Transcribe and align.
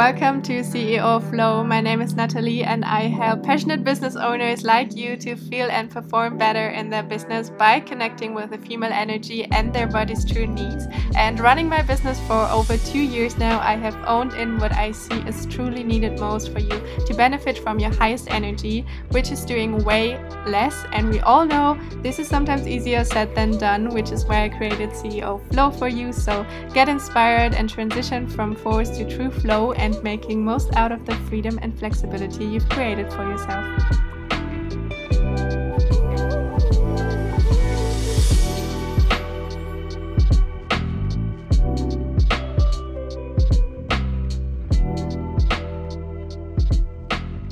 Welcome 0.00 0.40
to 0.44 0.60
CEO 0.62 1.20
Flow. 1.28 1.62
My 1.62 1.82
name 1.82 2.00
is 2.00 2.14
Natalie, 2.14 2.64
and 2.64 2.86
I 2.86 3.02
help 3.02 3.42
passionate 3.42 3.84
business 3.84 4.16
owners 4.16 4.64
like 4.64 4.96
you 4.96 5.14
to 5.18 5.36
feel 5.36 5.70
and 5.70 5.90
perform 5.90 6.38
better 6.38 6.68
in 6.68 6.88
their 6.88 7.02
business 7.02 7.50
by 7.50 7.80
connecting 7.80 8.32
with 8.32 8.48
the 8.48 8.56
female 8.56 8.94
energy 8.94 9.44
and 9.52 9.74
their 9.74 9.86
body's 9.86 10.24
true 10.24 10.46
needs. 10.46 10.86
And 11.14 11.38
running 11.38 11.68
my 11.68 11.82
business 11.82 12.18
for 12.20 12.46
over 12.46 12.78
two 12.78 13.02
years 13.02 13.36
now, 13.36 13.60
I 13.60 13.76
have 13.76 13.94
owned 14.06 14.32
in 14.32 14.58
what 14.58 14.72
I 14.72 14.92
see 14.92 15.20
is 15.28 15.44
truly 15.44 15.84
needed 15.84 16.18
most 16.18 16.50
for 16.50 16.60
you 16.60 16.82
to 17.06 17.14
benefit 17.14 17.58
from 17.58 17.78
your 17.78 17.92
highest 17.92 18.30
energy, 18.30 18.86
which 19.10 19.30
is 19.30 19.44
doing 19.44 19.84
way 19.84 20.18
less. 20.46 20.82
And 20.92 21.10
we 21.10 21.20
all 21.20 21.44
know 21.44 21.78
this 21.96 22.18
is 22.18 22.26
sometimes 22.26 22.66
easier 22.66 23.04
said 23.04 23.34
than 23.34 23.58
done, 23.58 23.90
which 23.90 24.12
is 24.12 24.24
why 24.24 24.44
I 24.44 24.48
created 24.48 24.92
CEO 24.92 25.46
Flow 25.52 25.70
for 25.70 25.88
you. 25.88 26.14
So 26.14 26.46
get 26.72 26.88
inspired 26.88 27.52
and 27.52 27.68
transition 27.68 28.26
from 28.26 28.56
force 28.56 28.88
to 28.96 29.04
true 29.04 29.30
flow 29.30 29.72
and 29.72 29.89
making 30.02 30.44
most 30.44 30.74
out 30.76 30.92
of 30.92 31.04
the 31.04 31.14
freedom 31.28 31.58
and 31.62 31.78
flexibility 31.78 32.44
you've 32.44 32.68
created 32.68 33.12
for 33.12 33.22
yourself. 33.28 33.66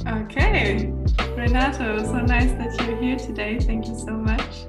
Okay, 0.07 0.93
Renato, 1.37 2.03
so 2.03 2.21
nice 2.21 2.53
that 2.53 2.77
you're 2.87 2.97
here 3.01 3.17
today. 3.17 3.59
Thank 3.59 3.87
you 3.87 3.99
so 3.99 4.13
much. 4.13 4.67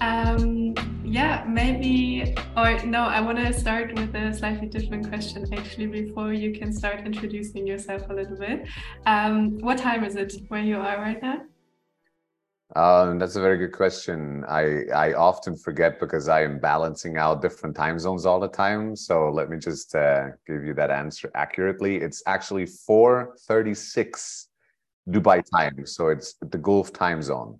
Um, 0.00 0.74
yeah, 1.16 1.44
maybe, 1.48 2.34
or 2.58 2.84
no, 2.84 3.00
I 3.00 3.22
want 3.22 3.38
to 3.38 3.50
start 3.54 3.94
with 3.94 4.14
a 4.14 4.34
slightly 4.34 4.68
different 4.68 5.08
question 5.08 5.50
actually 5.54 5.86
before 5.86 6.34
you 6.34 6.52
can 6.52 6.70
start 6.70 7.06
introducing 7.06 7.66
yourself 7.66 8.02
a 8.10 8.12
little 8.12 8.36
bit. 8.36 8.68
Um, 9.06 9.58
what 9.60 9.78
time 9.78 10.04
is 10.04 10.14
it 10.16 10.34
where 10.48 10.60
you 10.60 10.76
are 10.76 10.98
right 10.98 11.22
now? 11.22 11.38
Um, 12.74 13.18
that's 13.18 13.36
a 13.36 13.40
very 13.40 13.56
good 13.56 13.72
question. 13.72 14.44
I, 14.46 14.64
I 14.94 15.14
often 15.14 15.56
forget 15.56 15.98
because 15.98 16.28
I 16.28 16.42
am 16.42 16.58
balancing 16.58 17.16
out 17.16 17.40
different 17.40 17.74
time 17.74 17.98
zones 17.98 18.26
all 18.26 18.38
the 18.38 18.48
time. 18.64 18.94
So 18.94 19.30
let 19.30 19.48
me 19.48 19.56
just 19.56 19.94
uh, 19.94 20.26
give 20.46 20.64
you 20.64 20.74
that 20.74 20.90
answer 20.90 21.30
accurately. 21.34 21.96
It's 21.96 22.22
actually 22.26 22.66
4:36 22.66 24.48
Dubai 25.08 25.42
time, 25.56 25.86
so 25.86 26.08
it's 26.08 26.34
the 26.42 26.58
Gulf 26.58 26.92
time 26.92 27.22
zone. 27.22 27.58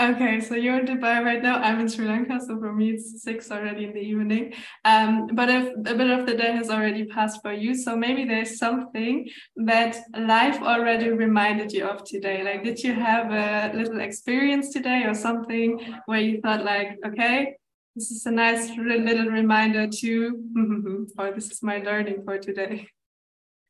Okay, 0.00 0.38
so 0.38 0.54
you're 0.54 0.78
in 0.78 0.86
Dubai 0.86 1.24
right 1.24 1.42
now. 1.42 1.56
I'm 1.56 1.80
in 1.80 1.88
Sri 1.88 2.06
Lanka, 2.06 2.38
so 2.38 2.56
for 2.60 2.72
me 2.72 2.90
it's 2.90 3.20
six 3.20 3.50
already 3.50 3.82
in 3.82 3.92
the 3.92 4.00
evening. 4.00 4.52
Um, 4.84 5.26
but 5.32 5.50
if 5.50 5.74
a 5.74 5.94
bit 5.96 6.08
of 6.08 6.24
the 6.24 6.34
day 6.34 6.52
has 6.52 6.70
already 6.70 7.04
passed 7.06 7.42
for 7.42 7.52
you, 7.52 7.74
so 7.74 7.96
maybe 7.96 8.24
there's 8.24 8.58
something 8.58 9.28
that 9.56 9.96
life 10.16 10.62
already 10.62 11.08
reminded 11.08 11.72
you 11.72 11.84
of 11.84 12.04
today. 12.04 12.44
Like, 12.44 12.62
did 12.62 12.78
you 12.84 12.94
have 12.94 13.32
a 13.32 13.76
little 13.76 14.00
experience 14.00 14.72
today 14.72 15.02
or 15.02 15.14
something 15.14 15.80
where 16.06 16.20
you 16.20 16.40
thought, 16.42 16.64
like, 16.64 16.90
okay, 17.04 17.56
this 17.96 18.12
is 18.12 18.24
a 18.26 18.30
nice 18.30 18.70
little 18.76 19.26
reminder 19.26 19.88
to, 19.88 21.08
or 21.18 21.32
this 21.32 21.50
is 21.50 21.60
my 21.60 21.78
learning 21.78 22.22
for 22.24 22.38
today? 22.38 22.86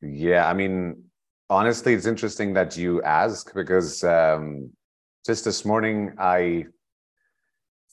Yeah, 0.03 0.47
I 0.47 0.53
mean, 0.53 1.05
honestly, 1.49 1.95
it's 1.95 2.05
interesting 2.05 2.53
that 2.53 2.77
you 2.77 3.01
ask 3.01 3.51
because. 3.55 4.03
Um, 4.03 4.73
just 5.29 5.45
this 5.45 5.63
morning 5.63 6.11
I 6.17 6.65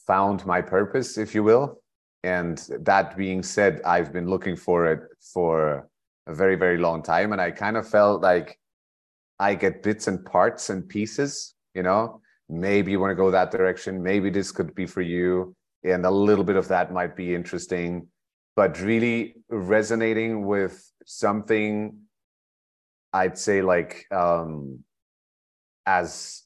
found 0.06 0.47
my 0.47 0.62
purpose, 0.62 1.19
if 1.19 1.34
you 1.34 1.45
will. 1.45 1.83
And 2.23 2.56
that 2.81 3.15
being 3.15 3.42
said, 3.42 3.83
I've 3.84 4.11
been 4.11 4.27
looking 4.27 4.56
for 4.56 4.87
it 4.91 5.01
for 5.34 5.87
a 6.27 6.34
very, 6.34 6.57
very 6.57 6.79
long 6.79 7.03
time. 7.03 7.33
And 7.33 7.41
I 7.42 7.51
kind 7.51 7.77
of 7.77 7.87
felt 7.87 8.23
like 8.23 8.59
I 9.39 9.55
get 9.55 9.83
bits 9.83 10.07
and 10.07 10.25
parts 10.25 10.70
and 10.70 10.89
pieces, 10.89 11.53
you 11.75 11.83
know, 11.83 12.23
maybe 12.48 12.92
you 12.92 13.01
want 13.01 13.11
to 13.11 13.23
go 13.23 13.31
that 13.31 13.51
direction. 13.51 14.03
Maybe 14.03 14.31
this 14.31 14.51
could 14.51 14.75
be 14.75 14.87
for 14.87 15.03
you. 15.03 15.55
And 15.85 16.07
a 16.07 16.11
little 16.11 16.42
bit 16.42 16.57
of 16.57 16.69
that 16.69 16.91
might 16.91 17.17
be 17.17 17.35
interesting. 17.35 18.08
But 18.55 18.80
really 18.80 19.35
resonating 19.51 20.46
with 20.46 20.91
something, 21.05 21.98
I'd 23.13 23.36
say 23.36 23.61
like 23.61 24.07
um, 24.11 24.85
as 25.85 26.45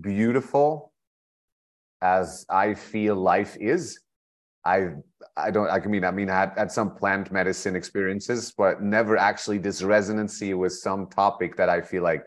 beautiful 0.00 0.92
as 2.00 2.44
I 2.48 2.74
feel 2.74 3.16
life 3.16 3.56
is. 3.60 4.00
I 4.64 4.88
I 5.36 5.50
don't 5.50 5.70
I 5.70 5.80
can 5.80 5.90
mean 5.90 6.04
I 6.04 6.10
mean 6.10 6.30
I 6.30 6.40
had, 6.40 6.52
had 6.56 6.72
some 6.72 6.94
plant 6.94 7.30
medicine 7.32 7.76
experiences, 7.76 8.52
but 8.56 8.82
never 8.82 9.16
actually 9.16 9.58
this 9.58 9.82
resonancy 9.82 10.54
with 10.54 10.72
some 10.72 11.06
topic 11.08 11.56
that 11.56 11.68
I 11.68 11.80
feel 11.80 12.02
like 12.02 12.24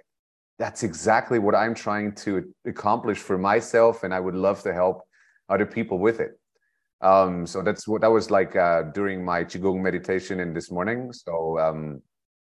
that's 0.57 0.83
exactly 0.83 1.39
what 1.39 1.55
I'm 1.55 1.73
trying 1.73 2.13
to 2.15 2.53
accomplish 2.65 3.17
for 3.17 3.37
myself, 3.37 4.03
and 4.03 4.13
I 4.13 4.19
would 4.19 4.35
love 4.35 4.61
to 4.63 4.73
help 4.73 5.01
other 5.49 5.65
people 5.65 5.99
with 5.99 6.19
it. 6.19 6.39
Um, 7.01 7.47
so 7.47 7.61
that's 7.63 7.87
what 7.87 8.01
that 8.01 8.11
was 8.11 8.29
like 8.29 8.55
uh, 8.55 8.83
during 8.93 9.25
my 9.25 9.43
qigong 9.43 9.81
meditation 9.81 10.39
in 10.39 10.53
this 10.53 10.69
morning. 10.71 11.11
So 11.13 11.57
um, 11.59 12.01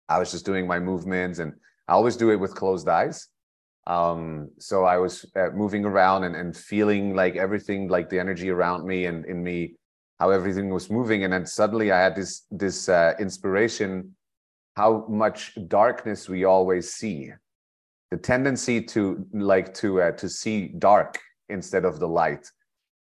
I 0.07 0.19
was 0.19 0.31
just 0.31 0.45
doing 0.45 0.65
my 0.65 0.79
movements, 0.79 1.39
and 1.39 1.53
I 1.87 1.93
always 1.93 2.15
do 2.15 2.31
it 2.31 2.37
with 2.37 2.55
closed 2.55 2.87
eyes. 2.87 3.27
Um, 3.87 4.49
so 4.59 4.83
I 4.83 4.97
was 4.97 5.25
uh, 5.37 5.49
moving 5.53 5.85
around 5.85 6.25
and, 6.25 6.35
and 6.35 6.55
feeling 6.55 7.15
like 7.15 7.37
everything, 7.37 7.87
like 7.87 8.09
the 8.09 8.19
energy 8.19 8.49
around 8.49 8.85
me 8.85 9.05
and 9.05 9.25
in 9.25 9.41
me, 9.41 9.75
how 10.19 10.29
everything 10.29 10.69
was 10.69 10.89
moving. 10.89 11.23
And 11.23 11.31
then 11.31 11.45
suddenly 11.45 11.91
I 11.91 11.99
had 11.99 12.15
this 12.15 12.45
this 12.51 12.89
uh, 12.89 13.13
inspiration, 13.17 14.13
how 14.75 15.05
much 15.07 15.57
darkness 15.69 16.27
we 16.27 16.43
always 16.43 16.93
see, 16.93 17.31
the 18.11 18.17
tendency 18.17 18.81
to 18.81 19.25
like 19.31 19.73
to 19.75 20.01
uh, 20.01 20.11
to 20.11 20.27
see 20.27 20.67
dark 20.67 21.17
instead 21.47 21.85
of 21.85 21.99
the 21.99 22.07
light 22.07 22.51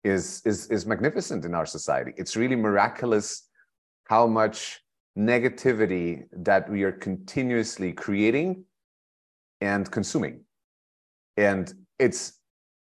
is 0.04 0.42
is 0.44 0.68
is 0.70 0.86
magnificent 0.86 1.44
in 1.44 1.54
our 1.54 1.66
society. 1.66 2.12
It's 2.16 2.36
really 2.36 2.56
miraculous 2.56 3.48
how 4.04 4.28
much 4.28 4.80
negativity 5.18 6.22
that 6.30 6.70
we 6.70 6.84
are 6.84 6.92
continuously 6.92 7.92
creating 7.92 8.64
and 9.60 9.90
consuming 9.90 10.44
and 11.38 11.72
it's 11.98 12.40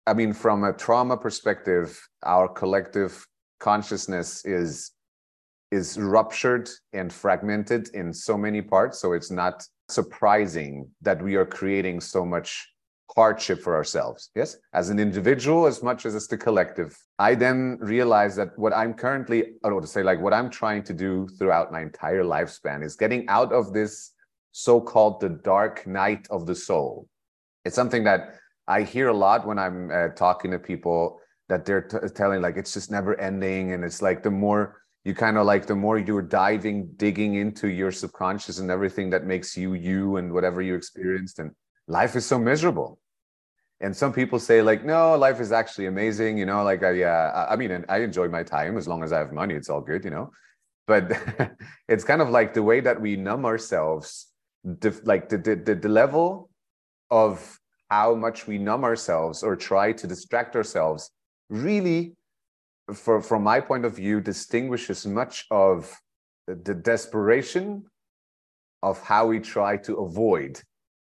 i 0.06 0.15
mean 0.15 0.32
from 0.32 0.65
a 0.65 0.72
trauma 0.72 1.16
perspective 1.16 1.88
our 2.22 2.48
collective 2.48 3.26
consciousness 3.60 4.44
is 4.44 4.94
is 5.75 5.98
ruptured 5.98 6.70
and 6.93 7.12
fragmented 7.12 7.88
in 7.94 8.12
so 8.12 8.38
many 8.38 8.62
parts. 8.62 9.00
So 9.00 9.12
it's 9.12 9.32
not 9.32 9.66
surprising 9.88 10.88
that 11.03 11.20
we 11.20 11.34
are 11.34 11.44
creating 11.44 12.00
so 12.00 12.25
much 12.25 12.48
hardship 13.16 13.60
for 13.60 13.75
ourselves. 13.75 14.31
Yes? 14.37 14.56
As 14.72 14.88
an 14.91 14.98
individual 15.00 15.66
as 15.66 15.82
much 15.82 16.06
as 16.06 16.14
as 16.14 16.26
the 16.26 16.38
collective 16.47 16.97
i 17.19 17.34
then 17.44 17.78
realize 17.94 18.34
that 18.41 18.50
what 18.62 18.72
i'm 18.81 18.94
currently 19.04 19.38
i 19.43 19.64
don't 19.64 19.75
want 19.78 19.87
to 19.87 19.94
say 19.97 20.03
like 20.10 20.20
what 20.25 20.34
i'm 20.38 20.50
trying 20.50 20.82
to 20.91 20.94
do 21.06 21.28
throughout 21.37 21.70
my 21.76 21.82
entire 21.91 22.25
lifespan 22.25 22.78
is 22.88 22.97
getting 22.97 23.22
out 23.28 23.53
of 23.53 23.72
this 23.72 23.93
so-called 24.53 25.20
the 25.20 25.32
dark 25.53 25.87
night 25.87 26.25
of 26.31 26.41
the 26.47 26.54
soul. 26.69 27.09
It's 27.64 27.76
something 27.81 28.04
that 28.04 28.20
I 28.66 28.82
hear 28.82 29.08
a 29.08 29.12
lot 29.12 29.47
when 29.47 29.58
I'm 29.58 29.91
uh, 29.91 30.08
talking 30.08 30.50
to 30.52 30.58
people 30.58 31.20
that 31.48 31.64
they're 31.64 31.82
t- 31.82 31.98
telling 32.14 32.41
like 32.41 32.56
it's 32.56 32.72
just 32.72 32.91
never 32.91 33.19
ending, 33.20 33.72
and 33.72 33.84
it's 33.84 34.00
like 34.00 34.22
the 34.22 34.30
more 34.30 34.80
you 35.04 35.14
kind 35.14 35.36
of 35.36 35.44
like 35.44 35.66
the 35.66 35.76
more 35.76 35.98
you're 35.98 36.22
diving, 36.22 36.88
digging 36.97 37.34
into 37.34 37.69
your 37.69 37.92
subconscious 37.92 38.58
and 38.58 38.70
everything 38.70 39.10
that 39.10 39.25
makes 39.25 39.56
you 39.56 39.75
you 39.75 40.16
and 40.16 40.32
whatever 40.32 40.62
you 40.62 40.75
experienced, 40.75 41.38
and 41.38 41.50
life 41.86 42.16
is 42.16 42.25
so 42.25 42.38
miserable. 42.38 42.98
And 43.80 43.94
some 43.94 44.12
people 44.12 44.38
say 44.38 44.62
like, 44.62 44.84
no, 44.84 45.14
life 45.16 45.41
is 45.41 45.52
actually 45.52 45.86
amazing. 45.86 46.38
You 46.38 46.46
know, 46.46 46.62
like 46.62 46.82
I, 46.82 47.02
uh, 47.02 47.48
I 47.50 47.56
mean, 47.56 47.84
I 47.88 47.98
enjoy 47.98 48.28
my 48.28 48.42
time 48.42 48.78
as 48.78 48.88
long 48.88 49.02
as 49.02 49.12
I 49.12 49.19
have 49.19 49.32
money. 49.32 49.54
It's 49.54 49.69
all 49.69 49.82
good, 49.82 50.04
you 50.04 50.10
know. 50.10 50.31
But 50.86 51.12
it's 51.88 52.04
kind 52.04 52.22
of 52.22 52.31
like 52.31 52.54
the 52.54 52.62
way 52.62 52.81
that 52.81 53.00
we 53.00 53.16
numb 53.16 53.44
ourselves, 53.44 54.28
like 55.04 55.28
the 55.28 55.37
the, 55.37 55.56
the, 55.56 55.75
the 55.75 55.88
level 55.88 56.49
of 57.11 57.61
how 57.94 58.14
much 58.26 58.38
we 58.49 58.56
numb 58.58 58.85
ourselves 58.91 59.44
or 59.46 59.55
try 59.55 59.87
to 60.00 60.06
distract 60.06 60.56
ourselves 60.56 61.02
really 61.49 62.00
for, 62.93 63.20
from 63.29 63.43
my 63.52 63.61
point 63.61 63.85
of 63.85 63.93
view 64.02 64.20
distinguishes 64.20 65.06
much 65.06 65.46
of 65.50 65.76
the 66.46 66.76
desperation 66.93 67.85
of 68.82 69.00
how 69.11 69.23
we 69.32 69.38
try 69.38 69.73
to 69.76 69.93
avoid 70.06 70.61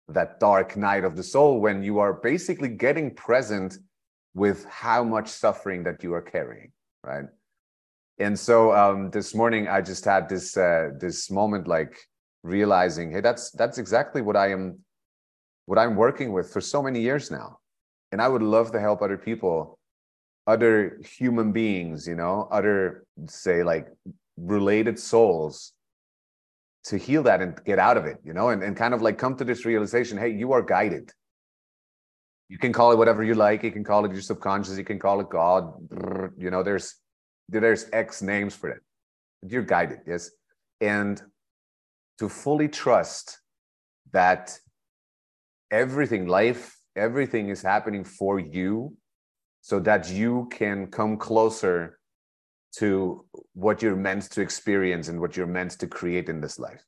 that 0.09 0.41
dark 0.41 0.77
night 0.77 1.05
of 1.05 1.15
the 1.17 1.23
soul 1.35 1.61
when 1.61 1.83
you 1.89 2.01
are 2.05 2.15
basically 2.31 2.69
getting 2.69 3.09
present 3.15 3.79
with 4.35 4.59
how 4.83 5.05
much 5.05 5.29
suffering 5.29 5.85
that 5.85 6.03
you 6.03 6.13
are 6.13 6.27
carrying 6.35 6.71
right? 7.05 7.29
And 8.19 8.39
so 8.39 8.57
um, 8.81 9.11
this 9.11 9.35
morning 9.41 9.63
i 9.77 9.81
just 9.93 10.05
had 10.05 10.29
this 10.29 10.57
uh, 10.57 10.91
this 11.05 11.31
moment 11.31 11.65
like 11.77 11.95
realizing 12.43 13.07
hey 13.13 13.23
that's 13.29 13.45
that's 13.61 13.79
exactly 13.79 14.21
what 14.29 14.37
i 14.37 14.49
am 14.57 14.65
what 15.67 15.79
I'm 15.79 15.97
working 15.97 16.33
with 16.33 16.51
for 16.53 16.61
so 16.61 16.83
many 16.83 17.01
years 17.01 17.31
now. 17.31 17.59
And 18.11 18.21
I 18.21 18.29
would 18.29 18.43
love 18.43 18.73
to 18.73 18.81
help 18.81 19.01
other 19.01 19.17
people, 19.17 19.79
other 20.47 21.01
human 21.03 21.53
beings, 21.53 22.07
you 22.07 22.15
know, 22.15 22.49
other, 22.51 23.05
say, 23.27 23.63
like 23.63 23.89
related 24.37 24.99
souls 24.99 25.73
to 26.85 26.99
heal 26.99 27.23
that 27.23 27.41
and 27.41 27.59
get 27.65 27.79
out 27.79 27.97
of 27.97 28.07
it, 28.07 28.19
you 28.25 28.33
know, 28.33 28.51
and, 28.51 28.63
and 28.63 28.77
kind 28.77 28.93
of 28.93 29.03
like 29.03 29.17
come 29.17 29.37
to 29.37 29.45
this 29.45 29.65
realization, 29.65 30.19
hey, 30.19 30.31
you 30.31 30.53
are 30.53 30.63
guided. 30.63 31.13
You 32.49 32.59
can 32.59 32.73
call 32.73 32.93
it 32.93 32.99
whatever 32.99 33.23
you 33.23 33.35
like. 33.35 33.63
You 33.63 33.71
can 33.71 33.85
call 33.85 34.05
it 34.05 34.13
your 34.13 34.21
subconscious. 34.21 34.77
You 34.77 34.85
can 34.85 34.99
call 34.99 35.21
it 35.21 35.31
God. 35.31 35.73
You 36.37 36.51
know, 36.51 36.63
there's 36.63 36.97
there's 37.49 37.87
X 37.93 38.21
names 38.21 38.55
for 38.55 38.69
it. 38.69 38.83
You're 39.47 39.63
guided, 39.63 40.01
yes. 40.07 40.31
And 40.81 41.23
to 42.19 42.29
fully 42.29 42.69
trust 42.69 43.41
that 44.13 44.59
everything, 45.73 46.29
life, 46.29 46.79
everything 46.95 47.49
is 47.49 47.63
happening 47.63 48.05
for 48.05 48.39
you 48.39 48.97
so 49.61 49.81
that 49.81 50.11
you 50.11 50.49
can 50.53 50.87
come 50.87 51.17
closer 51.17 51.99
to 52.77 53.25
what 53.55 53.83
you're 53.83 53.97
meant 53.97 54.23
to 54.31 54.41
experience 54.41 55.09
and 55.09 55.21
what 55.21 55.37
you're 55.37 55.47
meant 55.47 55.73
to 55.73 55.87
create 55.87 56.29
in 56.29 56.41
this 56.41 56.59
life. 56.59 56.85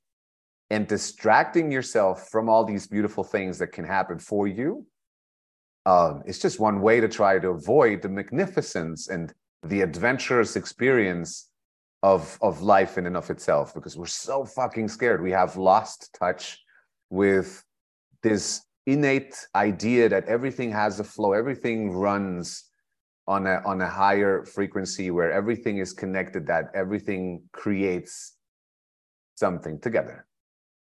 And 0.70 0.86
distracting 0.86 1.72
yourself 1.72 2.28
from 2.31 2.48
all 2.48 2.64
these 2.64 2.86
beautiful 2.86 3.25
things 3.25 3.58
that 3.58 3.72
can 3.72 3.84
happen 3.84 4.19
for 4.19 4.46
you 4.46 4.87
um, 5.87 6.22
it's 6.25 6.38
just 6.38 6.60
one 6.60 6.80
way 6.80 7.00
to 7.00 7.08
try 7.08 7.38
to 7.38 7.48
avoid 7.48 8.02
the 8.02 8.08
magnificence 8.08 9.08
and 9.08 9.32
the 9.62 9.82
adventurous 9.82 10.56
experience 10.56 11.50
of, 12.02 12.38
of 12.42 12.62
life 12.62 12.98
in 12.98 13.06
and 13.06 13.16
of 13.16 13.30
itself 13.30 13.75
because 13.75 13.96
we're 13.96 14.06
so 14.06 14.44
fucking 14.44 14.88
scared. 14.88 15.22
We 15.22 15.32
have 15.32 15.56
lost 15.56 16.16
touch 16.19 16.62
with 17.10 17.62
this 18.22 18.62
innate 18.86 19.34
idea 19.54 20.08
that 20.08 20.26
everything 20.26 20.70
has 20.72 21.00
a 21.00 21.04
flow, 21.04 21.32
everything 21.32 21.92
runs 21.92 22.64
on 23.26 23.46
a 23.46 23.62
on 23.64 23.81
a 23.81 23.88
higher 23.88 24.44
frequency 24.44 25.10
where 25.10 25.32
everything 25.32 25.78
is 25.78 25.92
connected 25.92 26.46
that 26.46 26.70
everything 26.75 27.42
creates 27.52 28.36
something 29.36 29.81
together. 29.81 30.26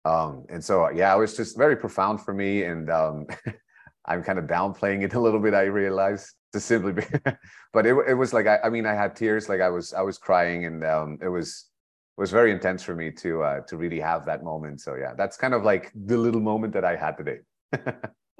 Um 0.05 0.45
and 0.49 0.63
so 0.63 0.89
yeah 0.89 1.13
it 1.13 1.19
was 1.19 1.35
just 1.35 1.57
very 1.57 1.75
profound 1.75 2.21
for 2.21 2.33
me 2.33 2.63
and 2.63 2.89
um 2.89 3.27
i'm 4.05 4.23
kind 4.23 4.39
of 4.39 4.45
downplaying 4.45 5.03
it 5.03 5.13
a 5.13 5.19
little 5.19 5.39
bit 5.39 5.53
i 5.53 5.63
realized 5.63 6.33
to 6.53 6.59
simply 6.59 6.93
be 6.93 7.03
but 7.73 7.85
it, 7.85 7.95
it 8.07 8.15
was 8.15 8.33
like 8.33 8.47
I, 8.47 8.57
I 8.63 8.69
mean 8.71 8.87
i 8.87 8.95
had 8.95 9.15
tears 9.15 9.47
like 9.47 9.61
i 9.61 9.69
was 9.69 9.93
i 9.93 10.01
was 10.01 10.17
crying 10.17 10.65
and 10.65 10.83
um 10.83 11.19
it 11.21 11.27
was 11.27 11.69
was 12.17 12.31
very 12.31 12.51
intense 12.51 12.81
for 12.81 12.95
me 12.95 13.11
to 13.11 13.43
uh 13.43 13.59
to 13.61 13.77
really 13.77 13.99
have 13.99 14.25
that 14.25 14.43
moment. 14.43 14.81
So 14.81 14.95
yeah 14.95 15.13
that's 15.15 15.37
kind 15.37 15.53
of 15.53 15.63
like 15.63 15.91
the 15.93 16.17
little 16.17 16.41
moment 16.41 16.73
that 16.73 16.85
i 16.85 16.95
had 16.95 17.15
today 17.17 17.39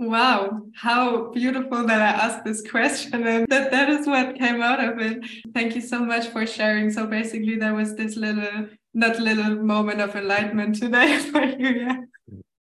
Wow, 0.02 0.64
how 0.74 1.30
beautiful 1.32 1.86
that 1.86 2.02
I 2.02 2.26
asked 2.26 2.44
this 2.44 2.68
question 2.68 3.28
and 3.28 3.48
that 3.50 3.70
that 3.70 3.88
is 3.88 4.08
what 4.08 4.36
came 4.36 4.60
out 4.60 4.84
of 4.84 4.98
it. 4.98 5.24
Thank 5.54 5.76
you 5.76 5.82
so 5.82 6.04
much 6.04 6.30
for 6.30 6.48
sharing. 6.48 6.90
So 6.90 7.06
basically 7.06 7.58
there 7.58 7.76
was 7.76 7.96
this 7.96 8.16
little 8.16 8.68
not 8.96 9.20
little 9.20 9.58
moment 9.58 10.02
of 10.02 10.16
enlightenment 10.16 10.80
today 10.80 11.20
for 11.32 11.44
you, 11.44 11.86
yeah. 11.86 11.98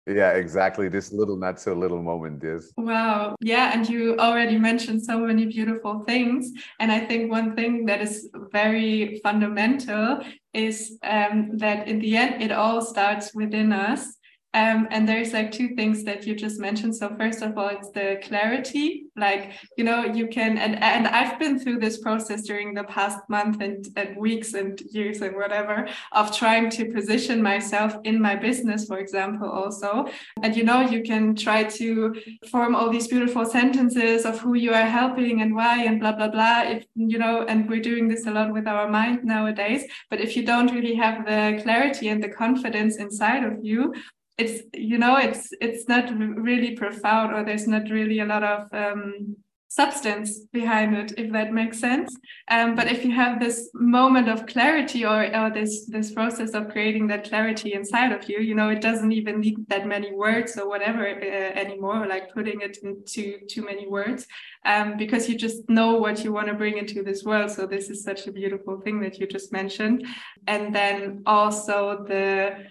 Yeah, 0.07 0.31
exactly. 0.31 0.87
This 0.87 1.11
little 1.11 1.37
not 1.37 1.59
so 1.59 1.73
little 1.73 2.01
moment 2.01 2.43
is. 2.43 2.73
Wow. 2.77 3.35
Yeah, 3.39 3.71
and 3.73 3.87
you 3.87 4.17
already 4.17 4.57
mentioned 4.57 5.03
so 5.03 5.19
many 5.19 5.45
beautiful 5.45 6.03
things. 6.05 6.51
And 6.79 6.91
I 6.91 6.99
think 7.05 7.31
one 7.31 7.55
thing 7.55 7.85
that 7.85 8.01
is 8.01 8.29
very 8.51 9.19
fundamental 9.23 10.21
is 10.53 10.97
um, 11.03 11.57
that 11.57 11.87
in 11.87 11.99
the 11.99 12.17
end, 12.17 12.41
it 12.41 12.51
all 12.51 12.81
starts 12.81 13.33
within 13.33 13.71
us 13.71 14.17
um, 14.53 14.89
and 14.91 15.07
there's 15.07 15.31
like 15.31 15.51
two 15.51 15.75
things 15.75 16.03
that 16.03 16.27
you 16.27 16.35
just 16.35 16.59
mentioned. 16.59 16.93
So 16.95 17.15
first 17.17 17.41
of 17.41 17.57
all, 17.57 17.69
it's 17.69 17.89
the 17.91 18.19
clarity. 18.21 19.05
Like 19.15 19.53
you 19.77 19.85
know, 19.85 20.03
you 20.03 20.27
can 20.27 20.57
and 20.57 20.75
and 20.83 21.07
I've 21.07 21.39
been 21.39 21.57
through 21.57 21.79
this 21.79 21.99
process 21.99 22.41
during 22.41 22.73
the 22.73 22.83
past 22.83 23.19
month 23.29 23.61
and, 23.61 23.87
and 23.95 24.17
weeks 24.17 24.53
and 24.53 24.79
years 24.91 25.21
and 25.21 25.37
whatever 25.37 25.87
of 26.11 26.35
trying 26.35 26.69
to 26.71 26.91
position 26.91 27.41
myself 27.41 27.95
in 28.03 28.21
my 28.21 28.35
business, 28.35 28.85
for 28.85 28.97
example, 28.99 29.49
also. 29.49 30.07
And 30.43 30.55
you 30.55 30.65
know, 30.65 30.81
you 30.81 31.01
can 31.01 31.33
try 31.33 31.63
to 31.63 32.13
form 32.49 32.75
all 32.75 32.89
these 32.89 33.07
beautiful 33.07 33.45
sentences 33.45 34.25
of 34.25 34.37
who 34.39 34.55
you 34.55 34.73
are 34.73 34.85
helping 34.85 35.41
and 35.41 35.55
why 35.55 35.85
and 35.85 35.97
blah 35.97 36.11
blah 36.11 36.27
blah. 36.27 36.63
If 36.63 36.85
you 36.95 37.17
know, 37.17 37.45
and 37.47 37.69
we're 37.69 37.81
doing 37.81 38.09
this 38.09 38.27
a 38.27 38.31
lot 38.31 38.51
with 38.51 38.67
our 38.67 38.89
mind 38.89 39.23
nowadays. 39.23 39.85
But 40.09 40.19
if 40.19 40.35
you 40.35 40.45
don't 40.45 40.73
really 40.73 40.95
have 40.95 41.25
the 41.25 41.61
clarity 41.63 42.09
and 42.09 42.21
the 42.21 42.29
confidence 42.29 42.97
inside 42.97 43.45
of 43.45 43.63
you, 43.63 43.93
it's 44.41 44.55
you 44.73 44.97
know 44.97 45.15
it's 45.17 45.43
it's 45.67 45.87
not 45.93 46.05
really 46.49 46.71
profound 46.83 47.33
or 47.35 47.43
there's 47.43 47.67
not 47.67 47.89
really 47.89 48.19
a 48.19 48.25
lot 48.25 48.43
of 48.43 48.59
um, 48.73 49.35
substance 49.67 50.29
behind 50.51 50.97
it 51.01 51.13
if 51.17 51.31
that 51.31 51.53
makes 51.53 51.79
sense. 51.79 52.09
Um, 52.49 52.75
but 52.75 52.87
if 52.95 53.05
you 53.05 53.11
have 53.23 53.39
this 53.39 53.69
moment 53.73 54.27
of 54.27 54.45
clarity 54.45 55.05
or, 55.05 55.19
or 55.39 55.49
this 55.49 55.85
this 55.85 56.11
process 56.11 56.51
of 56.53 56.69
creating 56.73 57.07
that 57.07 57.23
clarity 57.29 57.73
inside 57.73 58.11
of 58.11 58.21
you 58.29 58.39
you 58.49 58.55
know 58.59 58.69
it 58.75 58.81
doesn't 58.81 59.13
even 59.19 59.39
need 59.39 59.57
that 59.69 59.85
many 59.95 60.11
words 60.25 60.57
or 60.59 60.67
whatever 60.67 61.03
uh, 61.07 61.63
anymore 61.63 62.05
like 62.05 62.33
putting 62.33 62.59
it 62.67 62.75
into 62.83 63.23
too 63.53 63.63
many 63.63 63.87
words 63.87 64.27
um, 64.65 64.97
because 64.97 65.27
you 65.29 65.37
just 65.37 65.69
know 65.69 65.95
what 65.95 66.23
you 66.23 66.31
want 66.33 66.47
to 66.47 66.53
bring 66.53 66.77
into 66.77 67.01
this 67.03 67.23
world. 67.23 67.49
So 67.51 67.65
this 67.65 67.89
is 67.89 68.03
such 68.03 68.27
a 68.27 68.31
beautiful 68.31 68.79
thing 68.81 68.99
that 69.01 69.17
you 69.19 69.25
just 69.27 69.51
mentioned. 69.51 70.05
And 70.47 70.75
then 70.75 71.23
also 71.25 72.05
the 72.07 72.67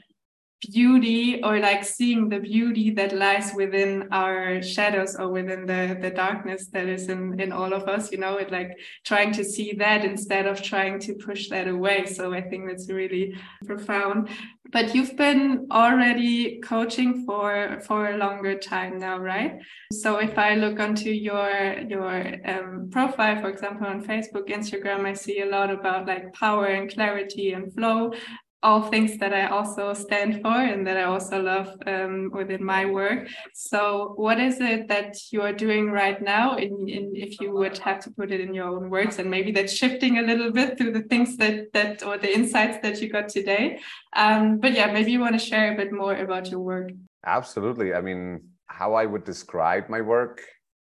beauty 0.68 1.42
or 1.42 1.58
like 1.58 1.84
seeing 1.84 2.28
the 2.28 2.38
beauty 2.38 2.90
that 2.90 3.16
lies 3.16 3.52
within 3.54 4.06
our 4.12 4.62
shadows 4.62 5.16
or 5.16 5.28
within 5.28 5.64
the 5.64 5.96
the 6.00 6.10
darkness 6.10 6.68
that 6.68 6.86
is 6.86 7.08
in 7.08 7.40
in 7.40 7.50
all 7.50 7.72
of 7.72 7.88
us 7.88 8.12
you 8.12 8.18
know 8.18 8.36
it 8.36 8.52
like 8.52 8.78
trying 9.04 9.32
to 9.32 9.42
see 9.42 9.72
that 9.72 10.04
instead 10.04 10.46
of 10.46 10.62
trying 10.62 10.98
to 11.00 11.14
push 11.14 11.48
that 11.48 11.66
away. 11.66 12.06
So 12.06 12.34
i 12.34 12.42
think 12.42 12.66
that's 12.66 12.90
really 12.90 13.34
profound. 13.64 14.28
But 14.72 14.94
you've 14.94 15.16
been 15.16 15.66
already 15.72 16.60
coaching 16.60 17.24
for 17.24 17.80
for 17.86 18.10
a 18.10 18.16
longer 18.16 18.56
time 18.56 18.98
now 18.98 19.18
right? 19.18 19.60
So 19.92 20.18
if 20.18 20.38
i 20.38 20.54
look 20.54 20.78
onto 20.78 21.10
your 21.10 21.78
your 21.88 22.36
um, 22.44 22.88
profile 22.90 23.40
for 23.40 23.48
example 23.48 23.86
on 23.86 24.04
facebook 24.04 24.48
instagram 24.48 25.04
i 25.06 25.14
see 25.14 25.40
a 25.40 25.46
lot 25.46 25.70
about 25.70 26.06
like 26.06 26.32
power 26.32 26.66
and 26.66 26.92
clarity 26.92 27.52
and 27.52 27.72
flow 27.74 28.12
all 28.62 28.82
things 28.82 29.16
that 29.18 29.32
I 29.32 29.46
also 29.46 29.94
stand 29.94 30.42
for 30.42 30.52
and 30.52 30.86
that 30.86 30.96
I 30.96 31.04
also 31.04 31.40
love 31.40 31.74
um, 31.86 32.30
within 32.32 32.62
my 32.62 32.84
work. 32.84 33.28
So, 33.54 34.12
what 34.16 34.38
is 34.38 34.60
it 34.60 34.88
that 34.88 35.16
you 35.30 35.40
are 35.42 35.52
doing 35.52 35.90
right 35.90 36.20
now? 36.20 36.56
In, 36.56 36.88
in, 36.88 37.12
if 37.14 37.40
you 37.40 37.52
would 37.52 37.78
have 37.78 38.00
to 38.00 38.10
put 38.10 38.30
it 38.30 38.40
in 38.40 38.52
your 38.52 38.68
own 38.68 38.90
words, 38.90 39.18
and 39.18 39.30
maybe 39.30 39.50
that's 39.50 39.72
shifting 39.72 40.18
a 40.18 40.22
little 40.22 40.52
bit 40.52 40.76
through 40.76 40.92
the 40.92 41.02
things 41.02 41.36
that 41.38 41.72
that 41.72 42.02
or 42.02 42.18
the 42.18 42.32
insights 42.32 42.78
that 42.82 43.00
you 43.00 43.08
got 43.08 43.28
today. 43.28 43.80
Um, 44.14 44.58
but 44.58 44.72
yeah, 44.72 44.92
maybe 44.92 45.12
you 45.12 45.20
want 45.20 45.38
to 45.38 45.44
share 45.44 45.72
a 45.72 45.76
bit 45.76 45.92
more 45.92 46.16
about 46.16 46.50
your 46.50 46.60
work. 46.60 46.90
Absolutely. 47.24 47.94
I 47.94 48.00
mean, 48.02 48.40
how 48.66 48.94
I 48.94 49.06
would 49.06 49.24
describe 49.24 49.88
my 49.88 50.00
work, 50.00 50.42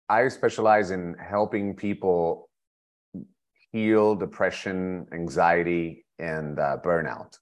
I 0.09 0.29
specialize 0.29 0.91
in 0.91 1.17
helping 1.19 1.75
people 1.75 2.49
heal 3.73 4.15
depression, 4.15 5.07
anxiety, 5.13 6.05
and 6.19 6.59
uh, 6.61 6.77
burnout 6.85 7.39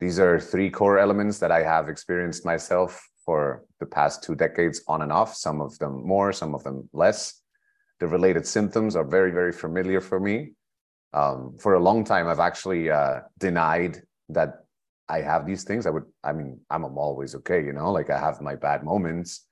these 0.00 0.18
are 0.18 0.40
three 0.40 0.70
core 0.70 0.98
elements 0.98 1.38
that 1.38 1.50
I 1.50 1.62
have 1.62 1.88
experienced 1.88 2.44
myself 2.44 3.06
for 3.24 3.64
the 3.80 3.86
past 3.86 4.22
two 4.22 4.34
decades 4.34 4.82
on 4.88 5.02
and 5.02 5.12
off, 5.12 5.34
some 5.34 5.60
of 5.60 5.78
them 5.78 6.06
more, 6.06 6.32
some 6.32 6.54
of 6.54 6.62
them 6.62 6.88
less. 6.92 7.40
The 8.00 8.06
related 8.06 8.46
symptoms 8.46 8.96
are 8.96 9.04
very, 9.04 9.30
very 9.30 9.52
familiar 9.52 10.00
for 10.00 10.20
me. 10.20 10.52
Um, 11.12 11.56
for 11.58 11.74
a 11.74 11.80
long 11.80 12.04
time, 12.04 12.26
I've 12.26 12.40
actually 12.40 12.90
uh, 12.90 13.20
denied 13.38 14.02
that 14.30 14.64
I 15.08 15.20
have 15.20 15.46
these 15.46 15.64
things. 15.64 15.86
I 15.86 15.90
would, 15.90 16.04
I 16.22 16.32
mean, 16.32 16.60
I'm, 16.70 16.84
I'm 16.84 16.98
always 16.98 17.34
okay, 17.36 17.64
you 17.64 17.72
know, 17.72 17.92
like 17.92 18.10
I 18.10 18.18
have 18.18 18.40
my 18.40 18.56
bad 18.56 18.84
moments. 18.84 19.46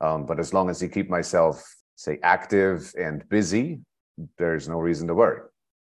Um, 0.00 0.26
but 0.26 0.40
as 0.40 0.52
long 0.54 0.70
as 0.70 0.82
I 0.82 0.88
keep 0.88 1.10
myself, 1.10 1.62
say, 1.96 2.18
active 2.22 2.92
and 2.98 3.28
busy, 3.28 3.80
there's 4.38 4.68
no 4.68 4.78
reason 4.78 5.06
to 5.08 5.14
worry 5.14 5.40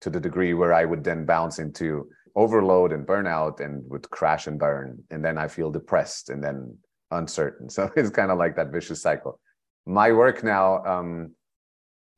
to 0.00 0.10
the 0.10 0.20
degree 0.20 0.52
where 0.52 0.74
I 0.74 0.84
would 0.84 1.02
then 1.02 1.24
bounce 1.24 1.58
into 1.58 2.08
overload 2.36 2.92
and 2.92 3.06
burnout 3.06 3.60
and 3.60 3.82
would 3.88 4.08
crash 4.10 4.46
and 4.46 4.58
burn. 4.58 5.02
And 5.10 5.24
then 5.24 5.38
I 5.38 5.48
feel 5.48 5.70
depressed 5.70 6.30
and 6.30 6.42
then 6.42 6.76
uncertain. 7.10 7.68
So 7.76 7.90
it's 7.96 8.10
kind 8.10 8.30
of 8.30 8.38
like 8.38 8.56
that 8.56 8.72
vicious 8.72 9.02
cycle. 9.02 9.40
My 9.86 10.12
work 10.12 10.42
now 10.42 10.84
um, 10.84 11.32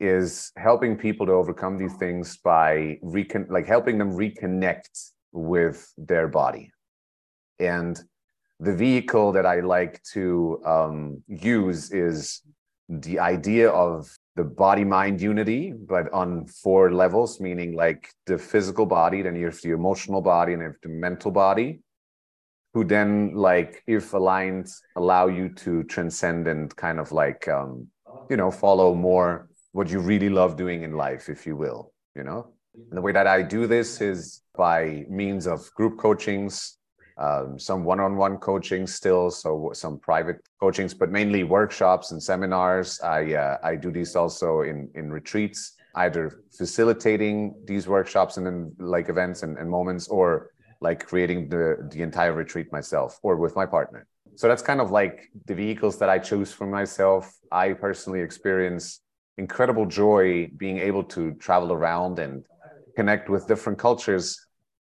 is 0.01 0.53
helping 0.57 0.97
people 0.97 1.27
to 1.27 1.33
overcome 1.33 1.77
these 1.77 1.95
things 1.95 2.39
by 2.39 2.99
recon- 3.03 3.49
like 3.51 3.67
helping 3.67 3.99
them 3.99 4.13
reconnect 4.13 5.11
with 5.33 5.93
their 5.97 6.29
body. 6.29 6.71
And 7.59 8.01
the 8.61 8.75
vehicle 8.75 9.33
that 9.33 9.47
I 9.47 9.61
like 9.61 10.03
to 10.13 10.61
um, 10.65 11.23
use 11.27 11.93
is 11.93 12.43
the 12.89 13.19
idea 13.19 13.71
of 13.71 14.09
the 14.37 14.45
body 14.45 14.85
mind 14.85 15.21
unity, 15.21 15.73
but 15.73 16.13
on 16.13 16.47
four 16.47 16.93
levels, 16.93 17.41
meaning 17.41 17.75
like 17.75 18.09
the 18.27 18.39
physical 18.39 18.87
body, 18.87 19.23
then 19.23 19.35
you 19.35 19.47
have 19.47 19.61
the 19.63 19.71
emotional 19.71 20.21
body, 20.21 20.53
and 20.53 20.61
you 20.61 20.69
have 20.69 20.77
the 20.83 20.91
mental 20.91 21.31
body, 21.31 21.81
who 22.75 22.85
then, 22.85 23.35
like, 23.35 23.83
if 23.87 24.13
aligned, 24.13 24.69
allow 24.95 25.27
you 25.27 25.49
to 25.49 25.83
transcend 25.85 26.47
and 26.47 26.77
kind 26.77 27.01
of 27.01 27.11
like, 27.13 27.49
um, 27.49 27.89
you 28.29 28.37
know, 28.37 28.51
follow 28.51 28.95
more 28.95 29.49
what 29.73 29.91
you 29.91 30.01
really 30.01 30.29
love 30.29 30.57
doing 30.57 30.83
in 30.83 30.93
life, 30.93 31.31
if 31.31 31.47
you 31.47 31.57
will, 31.57 31.93
you 32.15 32.23
know? 32.23 32.53
And 32.75 32.93
the 32.93 33.01
way 33.01 33.13
that 33.13 33.27
I 33.27 33.41
do 33.41 33.67
this 33.67 34.03
is 34.03 34.43
by 34.55 35.07
means 35.09 35.47
of 35.47 35.73
group 35.75 35.99
coachings, 35.99 36.76
um, 37.19 37.59
some 37.59 37.85
one-on-one 37.85 38.37
coaching 38.39 38.87
still, 38.87 39.31
so 39.31 39.71
some 39.73 39.99
private 39.99 40.37
coachings, 40.61 40.93
but 40.93 41.11
mainly 41.11 41.45
workshops 41.45 42.13
and 42.13 42.23
seminars. 42.23 43.01
I 43.01 43.35
uh, 43.35 43.59
I 43.63 43.77
do 43.77 43.91
these 43.91 44.15
also 44.17 44.61
in 44.61 44.91
in 44.95 45.11
retreats, 45.11 45.75
either 45.95 46.43
facilitating 46.57 47.55
these 47.65 47.89
workshops 47.89 48.37
and 48.37 48.47
then 48.47 48.73
like 48.79 49.09
events 49.09 49.43
and, 49.43 49.57
and 49.57 49.71
moments, 49.71 50.09
or 50.09 50.51
like 50.81 51.07
creating 51.07 51.49
the 51.49 51.89
the 51.91 52.03
entire 52.03 52.35
retreat 52.35 52.71
myself 52.71 53.19
or 53.23 53.37
with 53.37 53.57
my 53.57 53.65
partner. 53.65 54.07
So 54.35 54.49
that's 54.49 54.63
kind 54.63 54.83
of 54.83 54.91
like 54.91 55.31
the 55.47 55.55
vehicles 55.55 55.99
that 55.99 56.11
I 56.11 56.19
choose 56.19 56.53
for 56.53 56.67
myself. 56.67 57.33
I 57.51 57.73
personally 57.73 58.21
experience 58.21 59.01
incredible 59.39 59.87
joy 59.87 60.51
being 60.59 60.79
able 60.79 61.05
to 61.05 61.33
travel 61.35 61.73
around 61.73 62.19
and 62.19 62.45
connect 62.97 63.31
with 63.31 63.47
different 63.47 63.79
cultures 63.79 64.46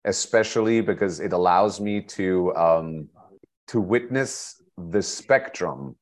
especially 0.05 0.81
because 0.81 1.21
it 1.21 1.33
allows 1.33 1.81
me 1.81 2.01
to 2.01 2.55
um, 2.57 3.09
to 3.69 3.81
witness 3.81 4.63
the 4.91 5.03
spectrum 5.03 5.97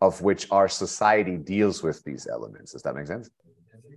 of 0.00 0.20
which 0.22 0.50
our 0.50 0.68
society 0.68 1.36
deals 1.36 1.82
with 1.82 2.02
these 2.04 2.26
elements. 2.26 2.72
Does 2.72 2.82
that 2.82 2.94
make 2.94 3.06
sense? 3.06 3.30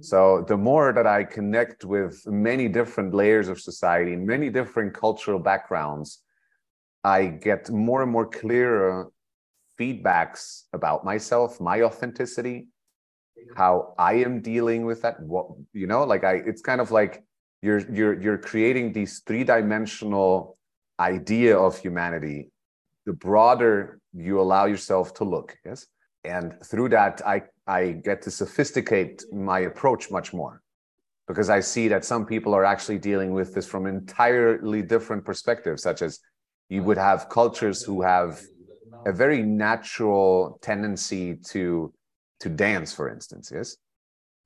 So 0.02 0.46
the 0.48 0.58
more 0.58 0.94
that 0.94 1.08
I 1.08 1.24
connect 1.24 1.84
with 1.84 2.22
many 2.28 2.68
different 2.68 3.14
layers 3.14 3.48
of 3.50 3.60
society, 3.60 4.16
many 4.16 4.50
different 4.50 4.94
cultural 4.94 5.40
backgrounds, 5.40 6.22
I 7.04 7.26
get 7.26 7.70
more 7.72 8.04
and 8.04 8.12
more 8.12 8.28
clearer 8.28 9.10
feedbacks 9.80 10.64
about 10.74 11.04
myself, 11.04 11.60
my 11.60 11.82
authenticity, 11.82 12.68
how 13.56 13.94
I 13.98 14.16
am 14.16 14.42
dealing 14.42 14.86
with 14.86 15.02
that. 15.02 15.20
What 15.22 15.48
you 15.74 15.88
know, 15.88 16.04
like 16.04 16.24
I, 16.24 16.34
it's 16.46 16.62
kind 16.62 16.82
of 16.82 16.92
like 16.92 17.24
you're 17.68 17.84
you're 17.98 18.16
you're 18.24 18.42
creating 18.52 18.86
these 19.00 19.14
three-dimensional 19.28 20.32
idea 21.00 21.54
of 21.66 21.72
humanity. 21.86 22.40
The 23.06 23.14
broader 23.28 24.00
you 24.14 24.40
allow 24.46 24.66
yourself 24.74 25.14
to 25.20 25.24
look 25.36 25.50
yes? 25.70 25.80
And 26.24 26.46
through 26.70 26.90
that 26.98 27.16
i 27.34 27.38
i 27.80 27.82
get 28.10 28.18
to 28.26 28.32
sophisticate 28.42 29.16
my 29.50 29.60
approach 29.72 30.04
much 30.18 30.30
more. 30.42 30.56
Because 31.30 31.50
i 31.58 31.62
see 31.74 31.86
that 31.94 32.04
some 32.12 32.24
people 32.34 32.52
are 32.58 32.66
actually 32.74 33.00
dealing 33.10 33.32
with 33.40 33.50
this 33.56 33.68
from 33.74 33.84
entirely 33.98 34.82
different 34.94 35.24
perspectives 35.30 35.80
such 35.90 36.02
as 36.08 36.12
you 36.76 36.82
would 36.88 37.02
have 37.10 37.20
cultures 37.40 37.78
who 37.88 37.98
have 38.14 38.32
a 39.12 39.14
very 39.24 39.42
natural 39.70 40.32
tendency 40.70 41.26
to 41.54 41.62
to 42.44 42.48
dance 42.68 42.90
for 42.98 43.06
instance 43.16 43.46
yes 43.58 43.70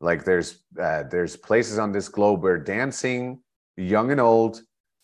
like 0.02 0.26
there's 0.26 0.64
uh, 0.80 1.04
there's 1.04 1.36
places 1.36 1.78
on 1.78 1.92
this 1.92 2.10
globe 2.10 2.42
where 2.42 2.58
dancing, 2.58 3.40
young 3.78 4.12
and 4.12 4.20
old, 4.20 4.62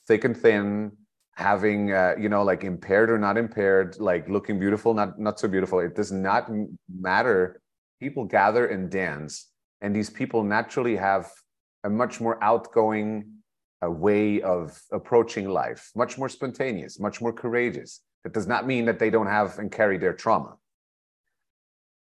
thick 0.07 0.23
and 0.23 0.35
thin, 0.35 0.91
having 1.35 1.91
uh, 1.91 2.15
you 2.19 2.29
know 2.29 2.43
like 2.43 2.63
impaired 2.63 3.09
or 3.09 3.17
not 3.17 3.37
impaired, 3.37 3.97
like 3.99 4.27
looking 4.27 4.59
beautiful, 4.59 4.93
not 4.93 5.19
not 5.19 5.39
so 5.39 5.47
beautiful. 5.47 5.79
It 5.79 5.95
does 5.95 6.11
not 6.11 6.49
matter. 6.89 7.61
People 7.99 8.25
gather 8.25 8.67
and 8.67 8.89
dance, 8.89 9.51
and 9.81 9.95
these 9.95 10.09
people 10.09 10.43
naturally 10.43 10.95
have 10.95 11.31
a 11.83 11.89
much 11.89 12.19
more 12.19 12.43
outgoing 12.43 13.25
a 13.83 13.91
way 13.91 14.41
of 14.41 14.81
approaching 14.91 15.47
life, 15.47 15.91
much 15.95 16.17
more 16.17 16.29
spontaneous, 16.29 16.99
much 16.99 17.21
more 17.21 17.31
courageous. 17.31 18.01
That 18.23 18.33
does 18.33 18.47
not 18.47 18.65
mean 18.65 18.85
that 18.85 18.97
they 18.97 19.11
don't 19.11 19.27
have 19.27 19.59
and 19.59 19.71
carry 19.71 19.97
their 19.99 20.13
trauma 20.13 20.57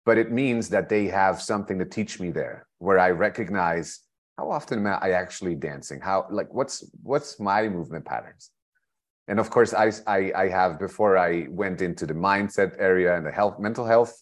but 0.05 0.17
it 0.17 0.31
means 0.31 0.69
that 0.69 0.89
they 0.89 1.07
have 1.07 1.41
something 1.41 1.79
to 1.79 1.85
teach 1.85 2.19
me 2.19 2.31
there 2.31 2.67
where 2.79 2.99
i 2.99 3.09
recognize 3.09 4.01
how 4.37 4.51
often 4.51 4.85
am 4.85 4.99
i 5.01 5.11
actually 5.11 5.55
dancing? 5.55 6.01
How 6.01 6.27
like 6.29 6.53
what's 6.53 6.83
what's 7.03 7.39
my 7.39 7.69
movement 7.69 8.05
patterns? 8.05 8.51
And 9.27 9.39
of 9.39 9.49
course 9.49 9.73
i 9.73 9.91
i, 10.07 10.31
I 10.35 10.47
have 10.49 10.79
before 10.79 11.17
i 11.17 11.47
went 11.49 11.81
into 11.81 12.05
the 12.05 12.13
mindset 12.13 12.75
area 12.79 13.15
and 13.15 13.25
the 13.25 13.31
health 13.31 13.59
mental 13.59 13.85
health 13.85 14.13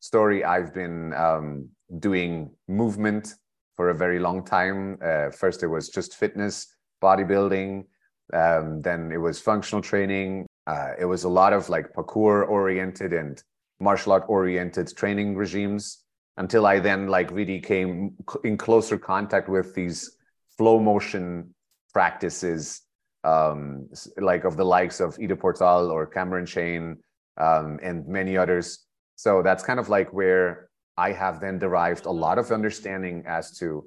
story 0.00 0.44
i've 0.44 0.72
been 0.72 1.12
um, 1.14 1.68
doing 1.98 2.50
movement 2.68 3.34
for 3.76 3.90
a 3.90 3.94
very 3.94 4.18
long 4.18 4.44
time. 4.44 4.98
Uh, 5.02 5.30
first 5.30 5.62
it 5.62 5.68
was 5.68 5.88
just 5.88 6.16
fitness 6.16 6.54
bodybuilding 7.02 7.84
um, 8.32 8.80
then 8.80 9.12
it 9.12 9.18
was 9.18 9.40
functional 9.40 9.82
training. 9.82 10.46
Uh, 10.66 10.92
it 10.98 11.04
was 11.04 11.24
a 11.24 11.28
lot 11.28 11.52
of 11.52 11.68
like 11.68 11.92
parkour 11.92 12.48
oriented 12.48 13.12
and 13.12 13.42
martial 13.82 14.12
art 14.12 14.24
oriented 14.28 14.96
training 14.96 15.36
regimes 15.36 16.04
until 16.36 16.66
I 16.66 16.78
then 16.78 17.08
like 17.08 17.30
really 17.30 17.60
came 17.60 18.14
in 18.44 18.56
closer 18.56 18.96
contact 18.98 19.48
with 19.48 19.74
these 19.74 20.16
flow 20.56 20.78
motion 20.78 21.54
practices, 21.92 22.82
um, 23.24 23.88
like 24.16 24.44
of 24.44 24.56
the 24.56 24.64
likes 24.64 25.00
of 25.00 25.18
Ido 25.18 25.36
Portal 25.36 25.90
or 25.90 26.06
Cameron 26.06 26.46
Shayne 26.46 26.96
um, 27.36 27.78
and 27.82 28.06
many 28.06 28.36
others. 28.36 28.86
So 29.16 29.42
that's 29.42 29.62
kind 29.62 29.78
of 29.78 29.88
like 29.88 30.12
where 30.12 30.70
I 30.96 31.12
have 31.12 31.40
then 31.40 31.58
derived 31.58 32.06
a 32.06 32.10
lot 32.10 32.38
of 32.38 32.50
understanding 32.50 33.24
as 33.26 33.58
to 33.58 33.84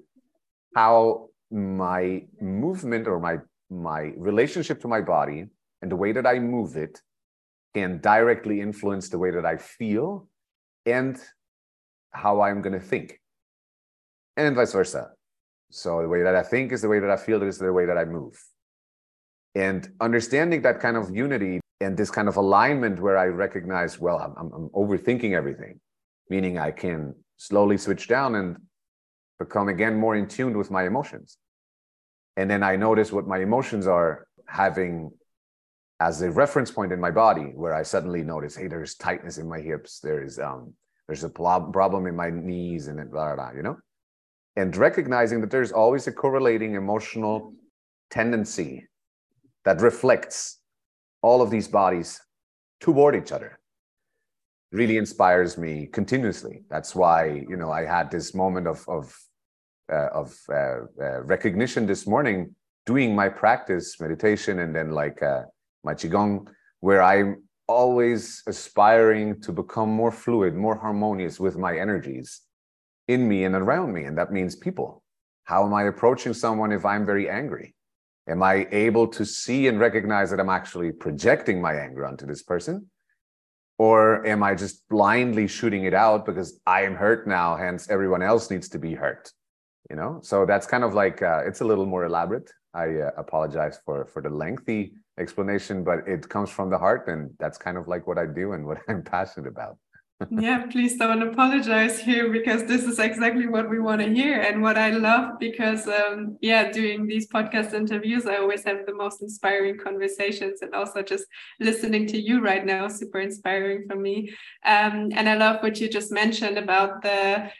how 0.75 1.29
my 1.51 2.23
movement 2.41 3.07
or 3.07 3.19
my 3.19 3.37
my 3.69 4.13
relationship 4.17 4.79
to 4.81 4.87
my 4.87 5.01
body 5.01 5.45
and 5.81 5.91
the 5.91 5.95
way 5.95 6.11
that 6.11 6.27
I 6.27 6.39
move 6.39 6.75
it 6.75 7.01
can 7.75 7.99
directly 7.99 8.61
influence 8.61 9.09
the 9.09 9.19
way 9.23 9.31
that 9.31 9.45
I 9.45 9.57
feel 9.57 10.29
and 10.85 11.13
how 12.11 12.39
I'm 12.39 12.61
going 12.61 12.79
to 12.81 12.85
think, 12.91 13.19
and 14.37 14.55
vice 14.55 14.71
versa. 14.71 15.11
So 15.71 16.01
the 16.01 16.07
way 16.07 16.23
that 16.23 16.35
I 16.35 16.43
think 16.51 16.71
is 16.71 16.81
the 16.81 16.87
way 16.87 16.99
that 16.99 17.09
I 17.09 17.17
feel 17.17 17.43
is 17.43 17.57
the 17.57 17.73
way 17.73 17.85
that 17.85 17.97
I 17.97 18.05
move. 18.05 18.35
And 19.55 19.81
understanding 19.99 20.61
that 20.61 20.79
kind 20.79 20.95
of 20.95 21.13
unity 21.13 21.59
and 21.81 21.97
this 21.97 22.09
kind 22.09 22.29
of 22.29 22.37
alignment 22.37 23.01
where 23.01 23.17
I 23.17 23.25
recognize, 23.25 23.99
well, 23.99 24.19
I'm, 24.19 24.53
I'm 24.57 24.69
overthinking 24.69 25.33
everything, 25.33 25.81
meaning 26.29 26.57
I 26.57 26.71
can 26.71 27.13
slowly 27.35 27.77
switch 27.77 28.07
down 28.07 28.35
and 28.35 28.55
become 29.37 29.67
again 29.67 29.95
more 29.95 30.15
in 30.15 30.27
tune 30.29 30.57
with 30.57 30.71
my 30.71 30.83
emotions. 30.85 31.37
And 32.37 32.49
then 32.49 32.63
I 32.63 32.77
notice 32.77 33.11
what 33.11 33.27
my 33.27 33.39
emotions 33.39 33.85
are 33.85 34.27
having 34.47 35.11
as 35.99 36.21
a 36.21 36.31
reference 36.31 36.71
point 36.71 36.91
in 36.91 36.99
my 36.99 37.11
body 37.11 37.51
where 37.55 37.73
I 37.73 37.83
suddenly 37.83 38.23
notice, 38.23 38.55
hey, 38.55 38.67
there's 38.67 38.95
tightness 38.95 39.37
in 39.37 39.47
my 39.47 39.59
hips, 39.59 39.99
there's 39.99 40.39
um, 40.39 40.73
there's 41.07 41.23
a 41.23 41.29
problem 41.29 42.07
in 42.07 42.15
my 42.15 42.31
knees, 42.31 42.87
and 42.87 42.97
blah, 43.11 43.35
blah, 43.35 43.35
blah, 43.35 43.51
you 43.55 43.61
know, 43.61 43.77
and 44.55 44.75
recognizing 44.75 45.39
that 45.41 45.51
there's 45.51 45.71
always 45.71 46.07
a 46.07 46.11
correlating 46.11 46.75
emotional 46.75 47.53
tendency 48.09 48.87
that 49.65 49.81
reflects 49.81 50.59
all 51.21 51.41
of 51.41 51.49
these 51.49 51.67
bodies 51.67 52.21
toward 52.79 53.15
each 53.15 53.31
other 53.31 53.59
really 54.71 54.97
inspires 54.97 55.57
me 55.57 55.87
continuously. 55.87 56.63
That's 56.69 56.95
why 56.95 57.45
you 57.47 57.55
know 57.55 57.71
I 57.71 57.85
had 57.85 58.11
this 58.11 58.35
moment 58.35 58.67
of 58.67 58.83
of 58.87 59.17
uh, 59.91 60.09
of 60.13 60.37
uh, 60.49 60.79
uh, 61.01 61.21
recognition 61.23 61.85
this 61.85 62.07
morning 62.07 62.55
doing 62.85 63.15
my 63.15 63.29
practice 63.29 63.99
meditation 63.99 64.59
and 64.59 64.75
then 64.75 64.91
like 64.91 65.21
uh, 65.23 65.43
my 65.85 65.93
qigong, 65.93 66.47
where 66.81 67.01
I'm 67.01 67.43
always 67.67 68.43
aspiring 68.47 69.41
to 69.41 69.51
become 69.51 69.89
more 69.89 70.11
fluid, 70.11 70.55
more 70.55 70.75
harmonious 70.75 71.39
with 71.39 71.57
my 71.57 71.77
energies 71.77 72.41
in 73.07 73.27
me 73.27 73.43
and 73.45 73.55
around 73.55 73.93
me. 73.93 74.03
And 74.03 74.17
that 74.17 74.31
means 74.31 74.55
people. 74.55 75.03
How 75.45 75.65
am 75.65 75.73
I 75.73 75.83
approaching 75.83 76.33
someone 76.33 76.71
if 76.71 76.85
I'm 76.85 77.05
very 77.05 77.29
angry? 77.29 77.75
Am 78.27 78.41
I 78.41 78.67
able 78.71 79.07
to 79.09 79.23
see 79.25 79.67
and 79.67 79.79
recognize 79.79 80.31
that 80.31 80.39
I'm 80.39 80.49
actually 80.49 80.91
projecting 80.91 81.61
my 81.61 81.75
anger 81.75 82.05
onto 82.05 82.25
this 82.25 82.41
person? 82.41 82.89
Or 83.77 84.25
am 84.25 84.41
I 84.41 84.55
just 84.55 84.87
blindly 84.89 85.47
shooting 85.47 85.83
it 85.83 85.93
out 85.93 86.25
because 86.25 86.59
I 86.65 86.83
am 86.83 86.95
hurt 86.95 87.27
now, 87.27 87.55
hence 87.55 87.89
everyone 87.89 88.23
else 88.23 88.49
needs 88.49 88.69
to 88.69 88.79
be 88.79 88.95
hurt? 88.95 89.31
You 89.89 89.95
know, 89.95 90.19
so 90.23 90.45
that's 90.47 90.65
kind 90.65 90.83
of 90.83 90.95
like 90.95 91.21
uh, 91.21 91.43
it's 91.45 91.61
a 91.61 91.65
little 91.65 91.85
more 91.85 92.05
elaborate. 92.05 92.51
I 92.73 93.01
uh, 93.01 93.11
apologize 93.17 93.77
for 93.85 94.05
for 94.05 94.21
the 94.23 94.31
lengthy 94.31 94.93
explanation, 95.17 95.83
but 95.83 96.07
it 96.07 96.27
comes 96.27 96.49
from 96.49 96.69
the 96.69 96.77
heart, 96.77 97.07
and 97.07 97.31
that's 97.39 97.57
kind 97.57 97.77
of 97.77 97.87
like 97.87 98.07
what 98.07 98.17
I 98.17 98.25
do 98.25 98.53
and 98.53 98.65
what 98.65 98.79
I'm 98.87 99.03
passionate 99.03 99.47
about. 99.47 99.77
yeah, 100.29 100.65
please 100.71 100.97
don't 100.97 101.21
apologize 101.21 101.99
here 101.99 102.31
because 102.31 102.63
this 102.63 102.83
is 102.85 102.99
exactly 102.99 103.47
what 103.47 103.69
we 103.69 103.79
want 103.79 103.99
to 103.99 104.07
hear 104.07 104.39
and 104.39 104.61
what 104.61 104.77
I 104.77 104.91
love 104.91 105.37
because 105.39 105.89
um, 105.89 106.37
yeah, 106.39 106.71
doing 106.71 107.05
these 107.05 107.27
podcast 107.27 107.73
interviews, 107.73 108.25
I 108.25 108.37
always 108.37 108.63
have 108.63 108.85
the 108.85 108.93
most 108.93 109.21
inspiring 109.21 109.77
conversations 109.77 110.61
and 110.61 110.73
also 110.73 111.01
just 111.01 111.25
listening 111.59 112.07
to 112.07 112.17
you 112.17 112.39
right 112.41 112.65
now, 112.65 112.87
super 112.87 113.19
inspiring 113.19 113.87
for 113.89 113.97
me. 113.97 114.29
Um, 114.65 115.09
and 115.13 115.27
I 115.27 115.35
love 115.35 115.61
what 115.61 115.81
you 115.81 115.89
just 115.89 116.13
mentioned 116.13 116.57
about 116.57 117.01
the 117.01 117.51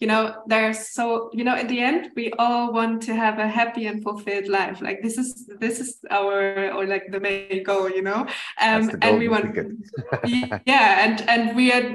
you 0.00 0.06
know 0.06 0.34
there's 0.46 0.88
so 0.88 1.30
you 1.34 1.44
know 1.44 1.54
at 1.54 1.68
the 1.68 1.78
end 1.78 2.10
we 2.16 2.32
all 2.38 2.72
want 2.72 3.02
to 3.02 3.14
have 3.14 3.38
a 3.38 3.46
happy 3.46 3.86
and 3.86 4.02
fulfilled 4.02 4.48
life. 4.48 4.80
Like 4.80 5.02
this 5.02 5.18
is 5.18 5.46
this 5.60 5.78
is 5.78 5.98
our 6.10 6.72
or 6.72 6.86
like 6.86 7.10
the 7.10 7.20
main 7.20 7.62
goal 7.62 7.90
you 7.90 8.02
know? 8.02 8.26
Um 8.60 8.90
and 9.02 9.18
we 9.18 9.28
want 9.28 9.54
yeah 10.64 11.04
and 11.04 11.20
and 11.28 11.54
we 11.54 11.70
are 11.70 11.86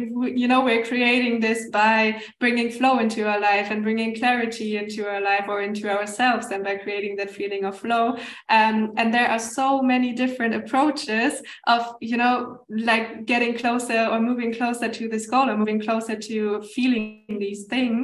you 0.41 0.47
know 0.47 0.63
we're 0.63 0.85
creating 0.85 1.39
this 1.39 1.69
by 1.71 2.21
bringing 2.39 2.69
flow 2.69 2.99
into 2.99 3.27
our 3.27 3.39
life 3.39 3.71
and 3.71 3.81
bringing 3.81 4.15
clarity 4.15 4.77
into 4.77 5.07
our 5.07 5.21
life 5.21 5.45
or 5.47 5.63
into 5.63 5.89
ourselves 5.89 6.47
and 6.51 6.63
by 6.63 6.75
creating 6.75 7.15
that 7.15 7.31
feeling 7.31 7.65
of 7.65 7.75
flow. 7.75 8.17
Um 8.49 8.93
and 8.97 9.11
there 9.11 9.29
are 9.29 9.39
so 9.39 9.81
many 9.81 10.13
different 10.13 10.53
approaches 10.53 11.41
of 11.65 11.95
you 12.01 12.17
know 12.17 12.59
like 12.69 13.25
getting 13.25 13.57
closer 13.57 14.05
or 14.11 14.19
moving 14.19 14.53
closer 14.53 14.89
to 14.89 15.09
this 15.09 15.25
goal 15.25 15.49
or 15.49 15.57
moving 15.57 15.81
closer 15.81 16.15
to 16.15 16.61
feeling 16.75 17.25
these 17.27 17.65
things 17.65 17.94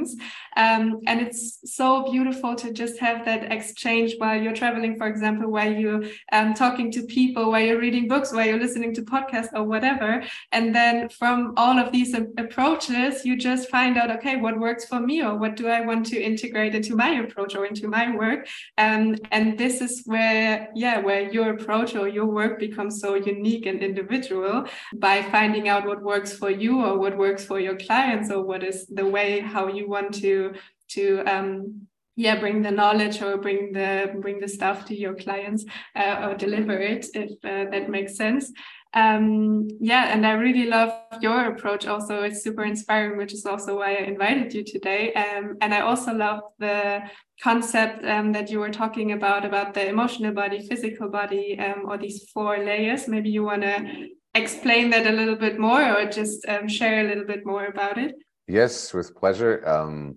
um, 0.56 1.00
and 1.06 1.20
it's 1.20 1.58
so 1.64 1.88
beautiful 2.10 2.54
to 2.54 2.72
just 2.72 2.98
have 2.98 3.24
that 3.24 3.52
exchange 3.52 4.14
while 4.18 4.40
you're 4.40 4.58
traveling 4.62 4.96
for 4.96 5.06
example 5.06 5.50
while 5.50 5.72
you're 5.82 6.02
um, 6.32 6.54
talking 6.54 6.90
to 6.92 7.02
people 7.18 7.50
while 7.50 7.64
you're 7.66 7.80
reading 7.86 8.06
books 8.08 8.32
while 8.32 8.46
you're 8.46 8.64
listening 8.66 8.94
to 8.94 9.02
podcasts 9.02 9.52
or 9.54 9.64
whatever. 9.64 10.10
And 10.52 10.74
then 10.74 11.08
from 11.08 11.54
all 11.56 11.78
of 11.78 11.92
these 11.92 12.14
approaches 12.14 13.24
you 13.26 13.36
just 13.36 13.68
find 13.68 13.96
out 13.96 14.10
okay 14.16 14.36
what 14.36 14.58
works 14.58 14.84
for 14.90 15.00
me 15.00 15.22
or 15.22 15.36
what 15.42 15.56
do 15.56 15.68
i 15.68 15.80
want 15.80 16.06
to 16.06 16.16
integrate 16.30 16.74
into 16.74 16.94
my 16.96 17.10
approach 17.24 17.54
or 17.54 17.64
into 17.66 17.88
my 17.88 18.14
work? 18.14 18.40
Um, 18.78 19.16
and 19.30 19.58
this 19.58 19.80
is 19.80 20.02
where 20.06 20.68
yeah 20.74 20.98
where 20.98 21.22
your 21.36 21.50
approach 21.56 21.94
or 21.94 22.08
your 22.08 22.26
work 22.26 22.58
becomes 22.58 23.00
so 23.00 23.14
unique 23.14 23.66
and 23.66 23.82
individual 23.82 24.66
by 24.94 25.22
finding 25.22 25.68
out 25.68 25.86
what 25.86 26.02
works 26.02 26.32
for 26.40 26.50
you 26.50 26.84
or 26.84 26.98
what 26.98 27.16
works 27.16 27.44
for 27.44 27.58
your 27.60 27.76
clients 27.76 28.30
or 28.30 28.42
what 28.42 28.62
is 28.62 28.86
the 28.86 29.06
way 29.06 29.40
how 29.40 29.68
you 29.68 29.81
want 29.84 30.14
to 30.14 30.54
to 30.90 31.22
um, 31.26 31.86
yeah 32.16 32.38
bring 32.38 32.62
the 32.62 32.70
knowledge 32.70 33.22
or 33.22 33.38
bring 33.38 33.72
the 33.72 34.14
bring 34.20 34.38
the 34.40 34.48
stuff 34.48 34.84
to 34.86 34.94
your 34.94 35.14
clients 35.14 35.64
uh, 35.96 36.28
or 36.28 36.34
deliver 36.34 36.78
it 36.78 37.06
if 37.14 37.30
uh, 37.44 37.70
that 37.70 37.88
makes 37.88 38.16
sense. 38.16 38.52
Um, 38.94 39.68
yeah 39.80 40.12
and 40.12 40.26
i 40.26 40.32
really 40.32 40.66
love 40.66 40.92
your 41.22 41.46
approach 41.46 41.86
also. 41.86 42.22
It's 42.24 42.42
super 42.42 42.64
inspiring 42.64 43.16
which 43.16 43.32
is 43.32 43.46
also 43.46 43.78
why 43.78 43.94
i 43.94 44.00
invited 44.00 44.52
you 44.52 44.64
today. 44.64 45.14
Um, 45.14 45.56
and 45.62 45.72
i 45.72 45.80
also 45.80 46.12
love 46.12 46.40
the 46.58 47.00
concept 47.42 48.04
um, 48.04 48.32
that 48.32 48.50
you 48.50 48.60
were 48.60 48.70
talking 48.70 49.12
about 49.12 49.46
about 49.46 49.72
the 49.72 49.88
emotional 49.88 50.34
body 50.34 50.66
physical 50.68 51.08
body 51.08 51.58
um, 51.58 51.86
or 51.88 51.96
these 51.96 52.28
four 52.34 52.58
layers. 52.58 53.08
Maybe 53.08 53.30
you 53.30 53.44
want 53.44 53.62
to 53.62 54.08
explain 54.34 54.90
that 54.90 55.06
a 55.06 55.12
little 55.12 55.36
bit 55.36 55.58
more 55.58 55.82
or 55.96 56.04
just 56.06 56.46
um, 56.46 56.68
share 56.68 57.00
a 57.00 57.08
little 57.08 57.24
bit 57.24 57.46
more 57.46 57.66
about 57.66 57.96
it 57.96 58.14
yes 58.46 58.92
with 58.92 59.14
pleasure. 59.14 59.66
Um, 59.66 60.16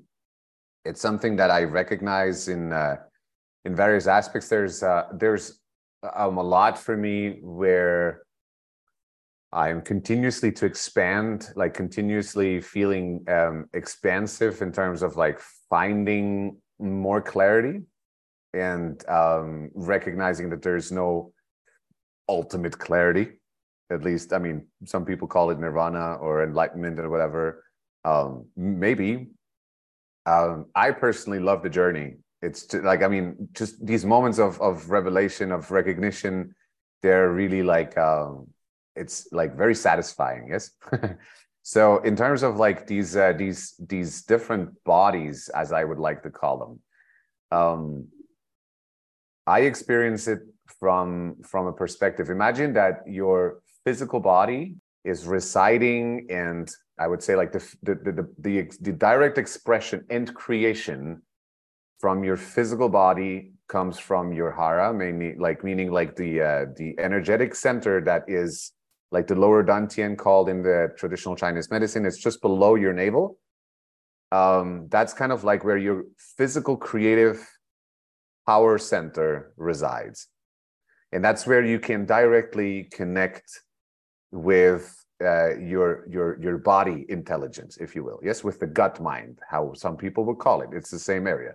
it's 0.86 1.02
something 1.02 1.36
that 1.36 1.50
i 1.50 1.64
recognize 1.64 2.48
in 2.48 2.72
uh, 2.72 2.98
in 3.66 3.76
various 3.76 4.08
aspects. 4.08 4.48
There's 4.48 4.84
uh, 4.84 5.08
there's 5.14 5.60
um, 6.16 6.38
a 6.38 6.44
lot 6.44 6.78
for 6.78 6.96
me 6.96 7.40
where 7.42 8.22
i'm 9.52 9.82
continuously 9.82 10.52
to 10.52 10.66
expand 10.66 11.50
like 11.56 11.74
continuously 11.74 12.62
feeling 12.62 13.24
um, 13.28 13.66
expansive 13.74 14.62
in 14.62 14.72
terms 14.72 15.02
of 15.02 15.16
like 15.16 15.40
finding 15.70 16.58
more 16.80 17.22
clarity 17.22 17.82
and 18.54 19.08
um, 19.10 19.70
recognizing 19.74 20.50
that 20.50 20.62
there's 20.62 20.92
no 20.92 21.32
ultimate 22.30 22.78
clarity. 22.78 23.40
At 23.92 24.04
least 24.04 24.34
i 24.34 24.40
mean 24.40 24.68
some 24.86 25.06
people 25.06 25.28
call 25.28 25.50
it 25.52 25.60
nirvana 25.60 26.16
or 26.16 26.44
enlightenment 26.44 27.00
or 27.00 27.10
whatever 27.10 27.65
um, 28.06 28.46
maybe 28.56 29.28
um, 30.26 30.68
i 30.76 30.92
personally 30.92 31.40
love 31.40 31.62
the 31.64 31.70
journey. 31.70 32.16
It's 32.42 32.66
to, 32.68 32.82
like 32.82 33.02
i 33.02 33.08
mean 33.08 33.50
just 33.54 33.74
these 33.86 34.06
moments 34.06 34.40
of 34.40 34.62
of 34.62 34.90
revelation 34.90 35.52
of 35.52 35.72
recognition 35.72 36.54
they're 37.02 37.32
really 37.32 37.64
like 37.64 37.98
um, 37.98 38.48
it's 38.96 39.28
like 39.32 39.58
very 39.58 39.76
satisfying 39.76 40.50
yes? 40.50 40.72
So 41.68 41.98
in 42.10 42.16
terms 42.16 42.44
of 42.44 42.58
like 42.58 42.86
these 42.86 43.18
uh, 43.18 43.34
these 43.34 43.74
these 43.80 44.22
different 44.22 44.70
bodies 44.84 45.50
as 45.62 45.72
i 45.72 45.84
would 45.84 45.98
like 45.98 46.22
to 46.22 46.30
call 46.30 46.56
them 46.64 46.74
um, 47.58 48.08
i 49.48 49.62
experience 49.62 50.28
it 50.28 50.42
from 50.80 51.36
from 51.44 51.68
a 51.68 51.74
perspective. 51.74 52.30
Imagine 52.30 52.74
that 52.74 53.04
your 53.08 53.62
physical 53.84 54.20
body 54.20 54.76
is 55.04 55.26
residing 55.26 56.28
and 56.30 56.70
i 57.00 57.08
would 57.08 57.22
say 57.22 57.36
like 57.36 57.52
the 57.52 57.64
the 57.84 57.96
the, 57.96 58.28
the, 58.40 58.78
the 58.82 58.92
direct 58.92 59.38
expression 59.38 60.06
and 60.10 60.34
creation 60.34 61.22
from 62.00 62.24
your 62.24 62.38
physical 62.38 62.90
body 62.90 63.54
comes 63.68 63.98
from 63.98 64.34
your 64.34 64.52
hara 64.52 64.94
mainly 64.94 65.36
like 65.38 65.64
meaning 65.64 65.92
like 65.92 66.16
the 66.16 66.42
uh, 66.42 66.66
the 66.78 66.96
energetic 67.00 67.56
center 67.56 68.02
that 68.02 68.24
is 68.28 68.72
like 69.12 69.28
the 69.28 69.36
lower 69.36 69.64
dantian 69.64 70.18
called 70.18 70.50
in 70.50 70.62
the 70.62 70.92
traditional 70.98 71.36
chinese 71.36 71.70
medicine 71.72 72.06
it's 72.06 72.18
just 72.18 72.42
below 72.42 72.76
your 72.76 72.94
navel. 72.94 73.38
Um, 74.32 74.88
that's 74.90 75.14
kind 75.14 75.32
of 75.32 75.44
like 75.44 75.64
where 75.64 75.78
your 75.78 76.04
physical 76.18 76.76
creative 76.76 77.48
power 78.46 78.78
center 78.78 79.54
resides. 79.58 80.28
And 81.12 81.24
that's 81.24 81.48
where 81.48 81.64
you 81.64 81.80
can 81.80 82.06
directly 82.06 82.90
connect 82.92 83.62
with 84.32 85.05
uh, 85.24 85.56
your 85.58 86.06
your 86.10 86.42
your 86.42 86.58
body 86.58 87.06
intelligence, 87.10 87.78
if 87.78 87.96
you 87.96 88.04
will. 88.04 88.20
Yes, 88.24 88.44
with 88.44 88.60
the 88.60 88.68
gut 88.68 89.00
mind, 89.00 89.40
how 89.50 89.74
some 89.74 89.96
people 89.96 90.26
would 90.26 90.40
call 90.40 90.62
it. 90.62 90.70
It's 90.74 90.90
the 90.92 91.00
same 91.00 91.28
area. 91.28 91.54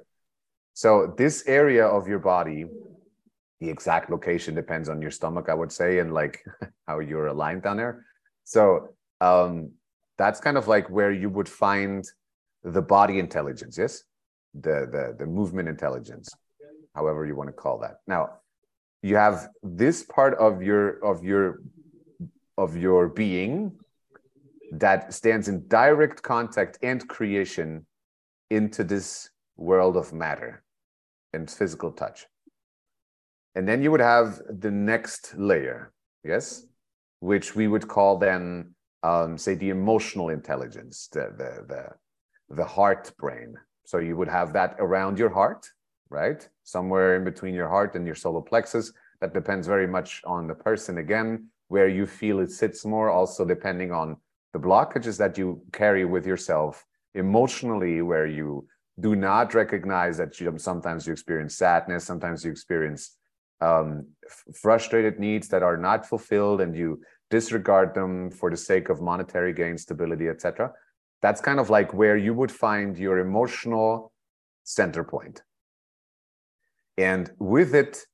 So 0.75 1.15
this 1.19 1.45
area 1.47 1.87
of 1.87 2.09
your 2.09 2.21
body, 2.21 2.65
the 3.61 3.69
exact 3.69 4.11
location 4.11 4.55
depends 4.55 4.89
on 4.89 5.03
your 5.03 5.11
stomach, 5.11 5.49
I 5.49 5.55
would 5.55 5.73
say, 5.73 5.99
and 5.99 6.15
like 6.15 6.43
how 6.87 7.01
you're 7.01 7.27
aligned 7.27 7.63
down 7.63 7.77
there. 7.77 8.07
So 8.45 8.95
um, 9.21 9.73
that's 10.17 10.41
kind 10.41 10.57
of 10.57 10.67
like 10.69 10.89
where 10.89 11.13
you 11.13 11.29
would 11.29 11.49
find 11.49 12.05
the 12.65 12.83
body 12.83 13.19
intelligence. 13.19 13.77
Yes, 13.77 14.05
the 14.55 14.89
the 14.91 15.17
the 15.19 15.27
movement 15.27 15.69
intelligence, 15.69 16.31
however 16.95 17.27
you 17.27 17.37
want 17.37 17.49
to 17.49 17.53
call 17.55 17.79
that. 17.81 17.97
Now 18.07 18.41
you 19.03 19.17
have 19.17 19.49
this 19.63 20.03
part 20.03 20.35
of 20.39 20.63
your 20.63 21.03
of 21.05 21.25
your 21.25 21.61
of 22.61 22.77
your 22.77 23.09
being 23.09 23.73
that 24.71 25.15
stands 25.15 25.49
in 25.49 25.67
direct 25.67 26.23
contact 26.23 26.79
and 26.83 27.09
creation 27.09 27.87
into 28.51 28.85
this 28.85 29.31
world 29.57 29.97
of 29.97 30.13
matter 30.13 30.63
and 31.33 31.51
physical 31.51 31.91
touch. 31.91 32.27
And 33.55 33.67
then 33.67 33.83
you 33.83 33.91
would 33.91 34.07
have 34.15 34.43
the 34.49 34.71
next 34.71 35.35
layer, 35.37 35.93
yes, 36.23 36.67
which 37.21 37.57
we 37.57 37.67
would 37.67 37.89
call 37.89 38.19
then, 38.19 38.75
um, 39.03 39.39
say, 39.39 39.55
the 39.55 39.71
emotional 39.71 40.29
intelligence, 40.29 41.09
the, 41.13 41.33
the, 41.41 41.65
the, 41.67 41.85
the 42.55 42.65
heart 42.65 43.11
brain. 43.19 43.55
So 43.87 43.99
you 43.99 44.17
would 44.19 44.29
have 44.29 44.53
that 44.53 44.77
around 44.79 45.19
your 45.19 45.31
heart, 45.31 45.67
right? 46.11 46.47
Somewhere 46.65 47.17
in 47.17 47.25
between 47.25 47.55
your 47.55 47.69
heart 47.69 47.97
and 47.97 48.05
your 48.07 48.15
solar 48.15 48.43
plexus. 48.43 48.93
That 49.21 49.33
depends 49.33 49.67
very 49.67 49.87
much 49.87 50.21
on 50.27 50.47
the 50.47 50.55
person 50.55 50.99
again 50.99 51.49
where 51.71 51.89
you 51.89 52.05
feel 52.05 52.41
it 52.41 52.51
sits 52.51 52.85
more, 52.85 53.09
also 53.09 53.45
depending 53.45 53.93
on 53.93 54.17
the 54.53 54.59
blockages 54.59 55.17
that 55.17 55.39
you 55.39 55.63
carry 55.73 56.05
with 56.05 56.27
yourself 56.27 56.85
emotionally, 57.15 58.03
where 58.03 58.27
you 58.27 58.67
do 58.99 59.15
not 59.15 59.55
recognize 59.55 60.17
that 60.19 60.41
you 60.41 60.53
sometimes 60.59 61.07
you 61.07 61.13
experience 61.13 61.55
sadness, 61.55 62.05
sometimes 62.05 62.45
you 62.45 62.51
experience 62.51 63.17
um, 63.61 64.05
frustrated 64.53 65.21
needs 65.21 65.47
that 65.47 65.63
are 65.63 65.77
not 65.77 66.05
fulfilled, 66.05 66.61
and 66.61 66.75
you 66.75 67.01
disregard 67.31 67.95
them 67.95 68.33
for 68.33 68.51
the 68.51 68.57
sake 68.57 68.89
of 68.89 69.01
monetary 69.01 69.53
gain, 69.53 69.79
stability, 69.79 70.27
etc. 70.29 70.73
That's 71.23 71.41
kind 71.41 71.61
of 71.61 71.71
like 71.71 71.95
where 71.95 72.17
you 72.17 72.35
would 72.35 72.51
find 72.51 72.99
your 72.99 73.19
emotional 73.19 74.13
center 74.65 75.05
point. 75.05 75.45
And 76.99 77.31
with 77.39 77.77
it, 77.77 78.07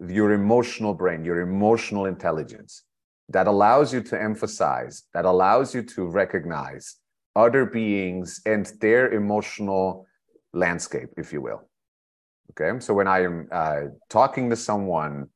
your 0.00 0.32
emotional 0.32 0.94
brain, 0.94 1.26
your 1.26 1.42
emotional 1.42 2.06
intelligence 2.06 2.84
that 3.32 3.46
allows 3.46 3.92
you 3.92 4.02
to 4.02 4.20
emphasize, 4.20 5.04
that 5.14 5.24
allows 5.24 5.74
you 5.74 5.82
to 5.82 6.06
recognize 6.06 6.96
other 7.34 7.64
beings 7.64 8.40
and 8.44 8.66
their 8.80 9.12
emotional 9.12 10.06
landscape, 10.52 11.08
if 11.16 11.32
you 11.32 11.40
will. 11.40 11.68
Okay, 12.50 12.78
so 12.80 12.92
when 12.92 13.08
I 13.08 13.22
am 13.22 13.48
uh, 13.50 13.80
talking 14.10 14.50
to 14.50 14.56
someone 14.56 15.28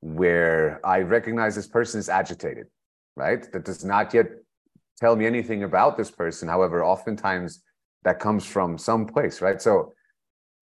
where 0.00 0.80
I 0.84 0.98
recognize 1.00 1.54
this 1.54 1.66
person 1.66 1.98
is 1.98 2.10
agitated, 2.10 2.66
right? 3.16 3.50
That 3.52 3.64
does 3.64 3.84
not 3.84 4.12
yet 4.12 4.26
tell 5.00 5.16
me 5.16 5.24
anything 5.24 5.62
about 5.62 5.96
this 5.96 6.10
person. 6.10 6.46
However, 6.46 6.84
oftentimes 6.84 7.62
that 8.04 8.20
comes 8.20 8.44
from 8.44 8.76
some 8.76 9.06
place, 9.06 9.40
right? 9.40 9.62
So 9.62 9.94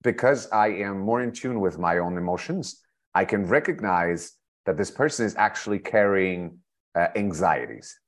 because 0.03 0.48
I 0.53 0.68
am 0.68 1.01
more 1.01 1.22
in 1.22 1.33
tune 1.33 1.59
with 1.59 1.79
my 1.79 1.98
own 1.98 2.16
emotions, 2.16 2.81
I 3.14 3.25
can 3.25 3.46
recognize 3.46 4.33
that 4.66 4.77
this 4.77 4.90
person 4.90 5.27
is 5.27 5.35
actually 5.37 5.79
carrying 5.79 6.59
uh, 6.94 7.09
anxieties. 7.16 7.98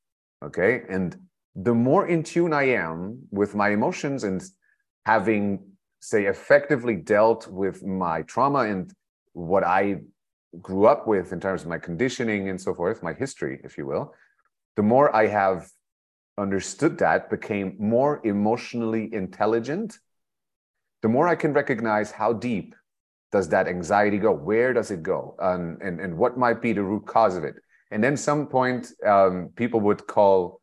Okay. 0.45 0.83
And 0.88 1.17
the 1.55 1.75
more 1.75 2.07
in 2.07 2.23
tune 2.23 2.53
I 2.53 2.64
am 2.64 3.21
with 3.31 3.55
my 3.55 3.71
emotions 3.71 4.25
and 4.25 4.43
having, 5.07 5.61
say, 6.01 6.27
effectively 6.27 6.97
dealt 6.97 7.47
with 7.49 7.83
my 7.83 8.23
trauma 8.23 8.61
and 8.61 8.93
what 9.33 9.64
I 9.64 10.01
grew 10.61 10.87
up 10.87 11.07
with 11.07 11.33
in 11.33 11.40
terms 11.40 11.62
of 11.62 11.69
my 11.69 11.79
conditioning 11.79 12.49
and 12.49 12.61
so 12.61 12.75
forth, 12.75 13.03
my 13.03 13.12
history, 13.12 13.61
if 13.64 13.77
you 13.79 13.87
will, 13.87 14.14
the 14.77 14.83
more 14.83 15.14
I 15.14 15.27
have 15.27 15.69
understood 16.38 16.99
that, 16.99 17.31
became 17.31 17.77
more 17.79 18.21
emotionally 18.25 19.12
intelligent, 19.12 19.99
the 21.03 21.09
more 21.09 21.29
I 21.29 21.37
can 21.37 21.53
recognize 21.53 22.11
how 22.11 22.33
deep 22.33 22.75
does 23.35 23.49
that 23.49 23.66
anxiety 23.66 24.18
go? 24.27 24.33
Where 24.33 24.73
does 24.73 24.90
it 24.97 25.03
go? 25.03 25.35
Um, 25.40 25.77
and, 25.87 26.01
and 26.01 26.16
what 26.16 26.38
might 26.44 26.62
be 26.62 26.73
the 26.73 26.85
root 26.90 27.05
cause 27.05 27.37
of 27.37 27.42
it? 27.42 27.57
And 27.90 28.03
then 28.05 28.16
some 28.16 28.47
point, 28.47 28.92
um, 29.05 29.51
people 29.57 29.81
would 29.81 30.07
call 30.07 30.61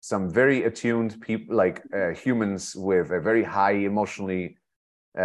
some 0.00 0.24
very 0.40 0.64
attuned 0.64 1.20
people, 1.20 1.54
like 1.64 1.82
uh, 1.94 2.10
humans 2.24 2.62
with 2.74 3.10
a 3.10 3.20
very 3.20 3.44
high 3.44 3.76
emotionally 3.90 4.56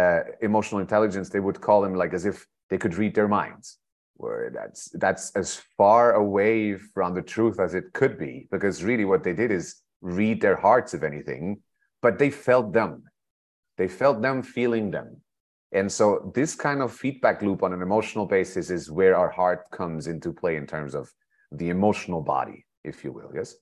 uh, 0.00 0.20
emotional 0.42 0.80
intelligence, 0.80 1.28
they 1.30 1.40
would 1.40 1.60
call 1.60 1.80
them 1.80 1.94
like 1.94 2.12
as 2.12 2.26
if 2.26 2.46
they 2.70 2.78
could 2.78 2.94
read 2.96 3.14
their 3.14 3.28
minds 3.28 3.78
where 4.16 4.50
that's 4.58 4.90
that's 5.04 5.24
as 5.42 5.62
far 5.78 6.14
away 6.14 6.74
from 6.94 7.14
the 7.14 7.22
truth 7.22 7.60
as 7.60 7.74
it 7.74 7.92
could 7.92 8.18
be 8.18 8.48
because 8.50 8.82
really 8.82 9.04
what 9.04 9.22
they 9.22 9.34
did 9.34 9.50
is 9.50 9.66
read 10.00 10.40
their 10.40 10.56
hearts 10.56 10.94
if 10.94 11.02
anything 11.02 11.60
but 12.00 12.18
they 12.18 12.30
felt 12.30 12.72
them 12.72 13.02
they 13.76 13.88
felt 13.88 14.22
them 14.22 14.42
feeling 14.42 14.90
them 14.90 15.20
and 15.72 15.90
so 15.90 16.32
this 16.34 16.54
kind 16.54 16.80
of 16.80 16.92
feedback 16.92 17.42
loop 17.42 17.62
on 17.62 17.72
an 17.72 17.82
emotional 17.82 18.26
basis 18.26 18.70
is 18.70 18.90
where 18.90 19.16
our 19.16 19.30
heart 19.30 19.64
comes 19.70 20.06
into 20.06 20.32
play 20.32 20.56
in 20.56 20.66
terms 20.66 20.94
of 20.94 21.10
the 21.52 21.68
emotional 21.68 22.22
body 22.22 22.64
if 22.84 23.04
you 23.04 23.12
will 23.12 23.30
yes 23.34 23.54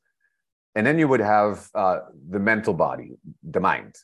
and 0.74 0.86
then 0.86 0.98
you 0.98 1.06
would 1.06 1.20
have 1.20 1.68
uh, 1.74 2.00
the 2.30 2.38
mental 2.38 2.74
body 2.74 3.12
the 3.42 3.60
mind 3.60 3.94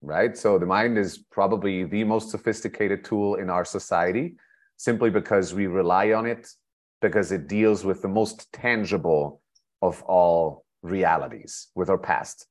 right 0.00 0.36
so 0.36 0.58
the 0.58 0.66
mind 0.66 0.96
is 0.98 1.18
probably 1.30 1.84
the 1.84 2.04
most 2.04 2.30
sophisticated 2.30 3.04
tool 3.04 3.36
in 3.36 3.50
our 3.50 3.64
society 3.64 4.36
simply 4.76 5.10
because 5.10 5.54
we 5.54 5.66
rely 5.66 6.12
on 6.12 6.26
it, 6.26 6.48
because 7.00 7.32
it 7.32 7.48
deals 7.48 7.84
with 7.84 8.02
the 8.02 8.08
most 8.08 8.52
tangible 8.52 9.40
of 9.82 10.02
all 10.04 10.64
realities, 10.82 11.68
with 11.74 11.88
our 11.90 11.98
past. 11.98 12.46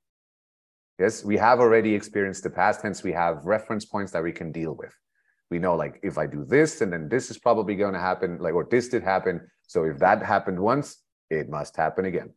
Yes, 0.99 1.23
we 1.23 1.37
have 1.37 1.59
already 1.59 1.95
experienced 1.95 2.43
the 2.43 2.49
past, 2.49 2.81
hence 2.83 3.03
we 3.03 3.11
have 3.13 3.45
reference 3.45 3.85
points 3.85 4.11
that 4.11 4.23
we 4.23 4.31
can 4.31 4.51
deal 4.51 4.75
with. 4.75 4.93
We 5.49 5.59
know, 5.59 5.75
like, 5.75 5.99
if 6.03 6.17
I 6.17 6.27
do 6.27 6.45
this, 6.45 6.81
and 6.81 6.93
then 6.93 7.09
this 7.09 7.31
is 7.31 7.37
probably 7.37 7.75
going 7.75 7.93
to 7.93 7.99
happen, 7.99 8.37
like, 8.39 8.53
or 8.53 8.67
this 8.69 8.89
did 8.89 9.03
happen. 9.03 9.49
So 9.67 9.83
if 9.83 9.97
that 9.99 10.23
happened 10.23 10.59
once, 10.59 11.01
it 11.29 11.49
must 11.49 11.75
happen 11.75 12.05
again. 12.05 12.33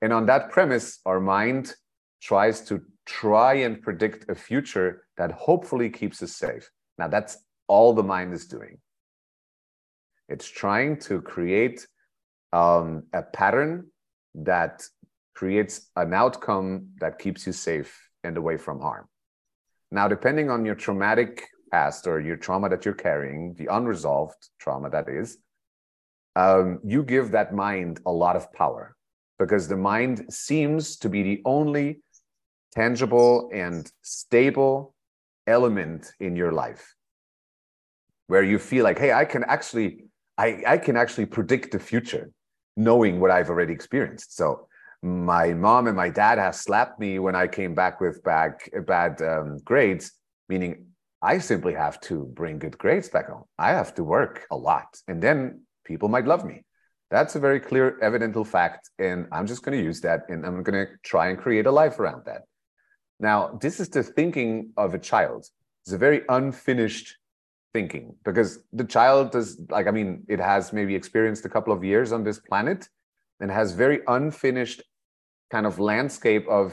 And 0.00 0.12
on 0.12 0.26
that 0.26 0.50
premise, 0.50 1.00
our 1.06 1.20
mind 1.20 1.74
tries 2.20 2.60
to 2.62 2.82
try 3.06 3.54
and 3.54 3.82
predict 3.82 4.28
a 4.28 4.34
future 4.34 5.04
that 5.16 5.32
hopefully 5.32 5.90
keeps 5.90 6.22
us 6.22 6.34
safe. 6.34 6.68
Now, 6.98 7.08
that's 7.08 7.38
all 7.68 7.92
the 7.94 8.02
mind 8.02 8.32
is 8.34 8.46
doing. 8.46 8.78
It's 10.28 10.48
trying 10.48 10.98
to 11.00 11.20
create 11.20 11.86
um, 12.52 13.04
a 13.12 13.22
pattern 13.22 13.88
that 14.34 14.82
creates 15.34 15.88
an 15.96 16.12
outcome 16.14 16.88
that 17.00 17.18
keeps 17.18 17.46
you 17.46 17.52
safe 17.52 18.08
and 18.24 18.36
away 18.36 18.56
from 18.56 18.80
harm. 18.80 19.06
Now, 19.90 20.08
depending 20.08 20.50
on 20.50 20.64
your 20.64 20.74
traumatic 20.74 21.48
past 21.70 22.06
or 22.06 22.20
your 22.20 22.36
trauma 22.36 22.68
that 22.68 22.84
you're 22.84 22.94
carrying, 22.94 23.54
the 23.54 23.66
unresolved 23.66 24.48
trauma 24.58 24.90
that 24.90 25.08
is, 25.08 25.38
um, 26.36 26.80
you 26.84 27.02
give 27.02 27.32
that 27.32 27.54
mind 27.54 28.00
a 28.06 28.12
lot 28.12 28.36
of 28.36 28.52
power 28.52 28.96
because 29.38 29.68
the 29.68 29.76
mind 29.76 30.32
seems 30.32 30.96
to 30.98 31.08
be 31.08 31.22
the 31.22 31.42
only 31.44 32.00
tangible 32.74 33.50
and 33.52 33.90
stable 34.02 34.94
element 35.46 36.12
in 36.20 36.36
your 36.36 36.52
life 36.52 36.94
where 38.28 38.42
you 38.42 38.58
feel 38.58 38.84
like, 38.84 38.98
hey, 38.98 39.12
I 39.12 39.24
can 39.24 39.44
actually 39.44 40.04
I, 40.38 40.62
I 40.66 40.78
can 40.78 40.96
actually 40.96 41.26
predict 41.26 41.72
the 41.72 41.78
future 41.78 42.30
knowing 42.76 43.20
what 43.20 43.30
I've 43.30 43.50
already 43.50 43.74
experienced. 43.74 44.34
So 44.34 44.68
my 45.02 45.52
mom 45.52 45.88
and 45.88 45.96
my 45.96 46.08
dad 46.08 46.38
have 46.38 46.54
slapped 46.54 47.00
me 47.00 47.18
when 47.18 47.34
I 47.34 47.48
came 47.48 47.74
back 47.74 48.00
with 48.00 48.22
bad, 48.22 48.54
bad 48.86 49.20
um, 49.20 49.58
grades, 49.64 50.12
meaning 50.48 50.86
I 51.20 51.38
simply 51.38 51.74
have 51.74 52.00
to 52.02 52.24
bring 52.34 52.58
good 52.58 52.78
grades 52.78 53.08
back 53.08 53.28
home. 53.28 53.44
I 53.58 53.70
have 53.70 53.94
to 53.96 54.04
work 54.04 54.46
a 54.50 54.56
lot, 54.56 55.00
and 55.08 55.22
then 55.22 55.62
people 55.84 56.08
might 56.08 56.26
love 56.26 56.44
me. 56.44 56.64
That's 57.10 57.34
a 57.34 57.40
very 57.40 57.60
clear, 57.60 57.98
evidential 58.00 58.44
fact, 58.44 58.90
and 58.98 59.26
I'm 59.32 59.46
just 59.46 59.62
going 59.62 59.76
to 59.76 59.84
use 59.84 60.00
that, 60.02 60.22
and 60.28 60.46
I'm 60.46 60.62
going 60.62 60.86
to 60.86 60.92
try 61.02 61.28
and 61.28 61.38
create 61.38 61.66
a 61.66 61.72
life 61.72 61.98
around 61.98 62.24
that. 62.26 62.42
Now, 63.18 63.58
this 63.60 63.80
is 63.80 63.88
the 63.88 64.02
thinking 64.02 64.72
of 64.76 64.94
a 64.94 64.98
child. 64.98 65.46
It's 65.84 65.92
a 65.92 65.98
very 65.98 66.22
unfinished 66.28 67.16
thinking 67.72 68.14
because 68.24 68.58
the 68.72 68.84
child 68.84 69.34
is 69.34 69.58
like 69.70 69.86
i 69.86 69.90
mean 69.90 70.22
it 70.28 70.38
has 70.38 70.74
maybe 70.74 70.94
experienced 70.94 71.46
a 71.46 71.48
couple 71.48 71.72
of 71.72 71.82
years 71.82 72.12
on 72.12 72.22
this 72.22 72.38
planet 72.38 72.86
and 73.40 73.50
has 73.50 73.72
very 73.72 74.00
unfinished 74.08 74.82
kind 75.52 75.66
of 75.66 75.78
landscape 75.78 76.46
of 76.48 76.66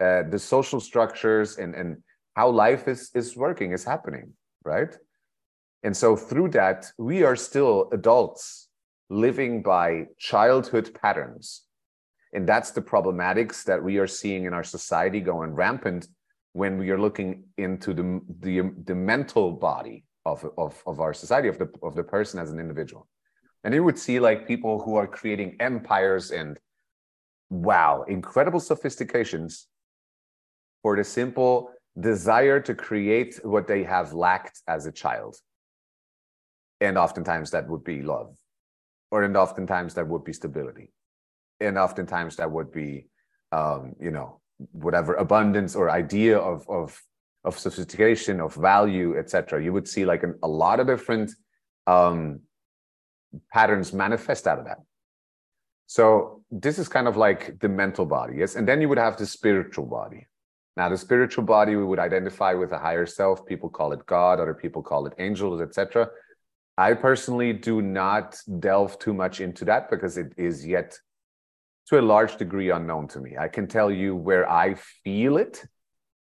uh, 0.00 0.22
the 0.32 0.38
social 0.38 0.80
structures 0.80 1.58
and 1.58 1.74
and 1.80 1.90
how 2.38 2.48
life 2.64 2.88
is 2.88 3.10
is 3.14 3.36
working 3.36 3.72
is 3.72 3.84
happening 3.92 4.26
right 4.64 4.92
and 5.84 5.94
so 6.02 6.16
through 6.28 6.48
that 6.60 6.80
we 6.98 7.22
are 7.28 7.36
still 7.36 7.88
adults 7.92 8.68
living 9.26 9.62
by 9.62 9.88
childhood 10.18 10.86
patterns 11.00 11.66
and 12.36 12.46
that's 12.46 12.70
the 12.72 12.82
problematics 12.82 13.64
that 13.64 13.82
we 13.82 13.98
are 13.98 14.06
seeing 14.06 14.44
in 14.44 14.52
our 14.52 14.64
society 14.64 15.20
going 15.20 15.54
rampant 15.54 16.08
when 16.52 16.78
we 16.78 16.90
are 16.90 16.98
looking 16.98 17.44
into 17.58 17.94
the, 17.94 18.20
the, 18.40 18.70
the 18.84 18.94
mental 18.94 19.52
body 19.52 20.04
of, 20.24 20.44
of, 20.58 20.82
of 20.86 21.00
our 21.00 21.12
society, 21.12 21.48
of 21.48 21.58
the, 21.58 21.68
of 21.82 21.94
the 21.94 22.02
person 22.02 22.40
as 22.40 22.50
an 22.50 22.58
individual. 22.58 23.06
And 23.62 23.74
you 23.74 23.84
would 23.84 23.98
see 23.98 24.20
like 24.20 24.46
people 24.46 24.80
who 24.82 24.96
are 24.96 25.06
creating 25.06 25.56
empires 25.60 26.30
and 26.30 26.58
wow, 27.50 28.04
incredible 28.08 28.60
sophistications 28.60 29.66
for 30.82 30.96
the 30.96 31.04
simple 31.04 31.70
desire 31.98 32.60
to 32.60 32.74
create 32.74 33.40
what 33.42 33.66
they 33.66 33.82
have 33.82 34.12
lacked 34.12 34.60
as 34.68 34.86
a 34.86 34.92
child. 34.92 35.36
And 36.80 36.98
oftentimes 36.98 37.50
that 37.52 37.68
would 37.68 37.84
be 37.84 38.02
love, 38.02 38.36
or 39.10 39.22
and 39.22 39.36
oftentimes 39.36 39.94
that 39.94 40.06
would 40.06 40.24
be 40.24 40.32
stability, 40.32 40.92
and 41.60 41.78
oftentimes 41.78 42.36
that 42.36 42.50
would 42.50 42.70
be, 42.70 43.06
um, 43.50 43.94
you 43.98 44.10
know, 44.10 44.40
whatever 44.72 45.14
abundance 45.14 45.74
or 45.74 45.90
idea 45.90 46.38
of 46.38 46.68
of 46.68 47.00
of 47.44 47.58
sophistication, 47.58 48.40
of 48.40 48.54
value, 48.54 49.16
etc. 49.16 49.62
You 49.62 49.72
would 49.72 49.88
see 49.88 50.04
like 50.04 50.22
an, 50.22 50.38
a 50.42 50.48
lot 50.48 50.80
of 50.80 50.86
different 50.86 51.30
um, 51.86 52.40
patterns 53.52 53.92
manifest 53.92 54.46
out 54.46 54.58
of 54.58 54.66
that. 54.66 54.78
So 55.86 56.42
this 56.50 56.78
is 56.78 56.88
kind 56.88 57.08
of 57.08 57.16
like 57.16 57.60
the 57.60 57.68
mental 57.68 58.06
body, 58.06 58.36
yes. 58.38 58.56
And 58.56 58.66
then 58.66 58.80
you 58.80 58.88
would 58.88 58.98
have 58.98 59.16
the 59.16 59.26
spiritual 59.26 59.86
body. 59.86 60.26
Now, 60.76 60.90
the 60.90 60.98
spiritual 60.98 61.44
body 61.44 61.74
we 61.74 61.84
would 61.84 61.98
identify 61.98 62.52
with 62.52 62.72
a 62.72 62.78
higher 62.78 63.06
self. 63.06 63.46
People 63.46 63.70
call 63.70 63.92
it 63.92 64.04
God, 64.04 64.40
other 64.40 64.52
people 64.52 64.82
call 64.82 65.06
it 65.06 65.14
angels, 65.18 65.62
etc. 65.62 66.08
I 66.76 66.92
personally 66.92 67.54
do 67.54 67.80
not 67.80 68.38
delve 68.58 68.98
too 68.98 69.14
much 69.14 69.40
into 69.40 69.64
that 69.64 69.88
because 69.88 70.18
it 70.18 70.34
is 70.36 70.66
yet 70.66 70.98
to 71.88 71.98
a 71.98 72.02
large 72.02 72.36
degree 72.36 72.70
unknown 72.70 73.08
to 73.08 73.20
me. 73.20 73.36
I 73.38 73.48
can 73.48 73.66
tell 73.66 73.90
you 73.90 74.14
where 74.14 74.50
I 74.50 74.74
feel 74.74 75.38
it, 75.38 75.64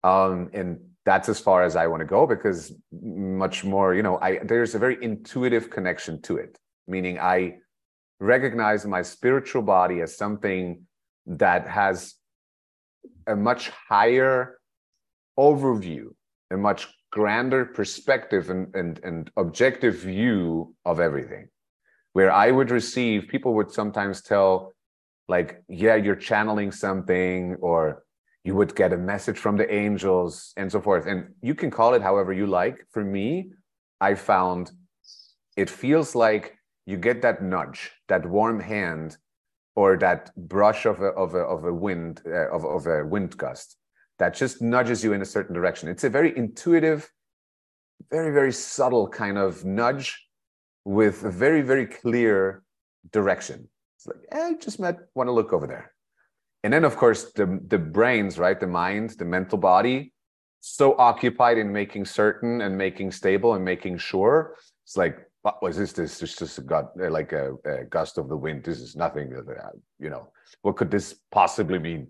um, 0.03 0.49
and 0.53 0.79
that's 1.05 1.29
as 1.29 1.39
far 1.39 1.63
as 1.63 1.75
I 1.77 1.87
want 1.87 2.01
to 2.01 2.05
go 2.05 2.27
because 2.27 2.73
much 2.91 3.63
more, 3.63 3.95
you 3.95 4.03
know, 4.03 4.19
I 4.19 4.39
there's 4.43 4.75
a 4.75 4.79
very 4.79 4.97
intuitive 5.01 5.69
connection 5.69 6.21
to 6.23 6.37
it, 6.37 6.59
meaning 6.87 7.19
I 7.19 7.59
recognize 8.21 8.85
my 8.85 9.01
spiritual 9.01 9.63
body 9.63 9.99
as 9.99 10.15
something 10.15 10.85
that 11.25 11.67
has 11.67 12.15
a 13.25 13.35
much 13.35 13.69
higher 13.69 14.59
overview, 15.37 16.05
a 16.51 16.57
much 16.57 16.87
grander 17.11 17.65
perspective 17.65 18.51
and, 18.51 18.73
and, 18.75 18.99
and 19.03 19.31
objective 19.37 19.95
view 19.95 20.73
of 20.85 20.99
everything. 20.99 21.47
Where 22.13 22.31
I 22.31 22.51
would 22.51 22.69
receive, 22.69 23.27
people 23.27 23.55
would 23.55 23.71
sometimes 23.71 24.21
tell, 24.21 24.73
like, 25.27 25.63
yeah, 25.67 25.95
you're 25.95 26.15
channeling 26.15 26.71
something, 26.71 27.55
or 27.59 28.03
you 28.43 28.53
would 28.53 28.75
get 28.75 28.93
a 28.93 28.97
message 28.97 29.39
from 29.39 29.57
the 29.57 29.73
angels 29.73 30.53
and 30.57 30.71
so 30.71 30.79
forth. 30.79 31.07
And 31.07 31.33
you 31.41 31.55
can 31.55 31.71
call 31.71 31.95
it 31.95 32.03
however 32.03 32.33
you 32.33 32.45
like. 32.45 32.85
For 32.91 33.03
me, 33.03 33.51
I 33.99 34.13
found 34.13 34.71
it 35.57 35.69
feels 35.69 36.13
like 36.13 36.57
you 36.85 36.97
get 36.97 37.21
that 37.21 37.43
nudge, 37.43 37.91
that 38.07 38.25
warm 38.25 38.59
hand, 38.59 39.17
or 39.75 39.97
that 39.97 40.31
brush 40.35 40.85
of 40.85 41.01
a 41.01 41.07
of 41.07 41.35
a 41.35 41.39
of 41.39 41.63
a 41.65 41.73
wind 41.73 42.21
uh, 42.25 42.49
of 42.49 42.65
of 42.65 42.87
a 42.87 43.05
wind 43.05 43.37
gust 43.37 43.77
that 44.19 44.33
just 44.33 44.61
nudges 44.61 45.03
you 45.03 45.13
in 45.13 45.21
a 45.21 45.25
certain 45.25 45.55
direction. 45.55 45.89
It's 45.89 46.03
a 46.03 46.09
very 46.09 46.35
intuitive, 46.37 47.09
very 48.09 48.33
very 48.33 48.51
subtle 48.51 49.07
kind 49.07 49.37
of 49.37 49.65
nudge 49.65 50.27
with 50.85 51.23
a 51.23 51.31
very 51.31 51.61
very 51.61 51.85
clear 51.85 52.63
direction. 53.11 53.69
It's 53.97 54.07
like, 54.07 54.17
eh, 54.31 54.47
I 54.49 54.53
just 54.55 54.79
might 54.79 54.97
want 55.15 55.27
to 55.27 55.31
look 55.31 55.53
over 55.53 55.67
there 55.67 55.93
and 56.63 56.73
then 56.73 56.83
of 56.83 56.95
course 56.95 57.31
the 57.33 57.59
the 57.67 57.77
brains 57.77 58.37
right 58.37 58.59
the 58.59 58.67
mind 58.67 59.11
the 59.17 59.25
mental 59.25 59.57
body 59.57 60.11
so 60.61 60.95
occupied 60.97 61.57
in 61.57 61.71
making 61.71 62.05
certain 62.05 62.61
and 62.61 62.77
making 62.77 63.11
stable 63.11 63.55
and 63.55 63.65
making 63.65 63.97
sure. 63.97 64.55
It's 64.85 64.95
like, 64.95 65.17
what 65.41 65.61
was 65.61 65.77
this? 65.77 65.93
This 65.93 66.21
is 66.21 66.35
just 66.35 66.57
a 66.57 66.61
gut, 66.61 66.91
like 66.95 67.31
a, 67.31 67.55
a 67.65 67.83
gust 67.85 68.17
of 68.17 68.29
the 68.29 68.37
wind. 68.37 68.63
This 68.63 68.79
is 68.79 68.95
nothing. 68.95 69.31
You 69.99 70.09
know, 70.09 70.31
what 70.61 70.75
could 70.75 70.91
this 70.91 71.15
possibly 71.31 71.79
mean? 71.79 72.07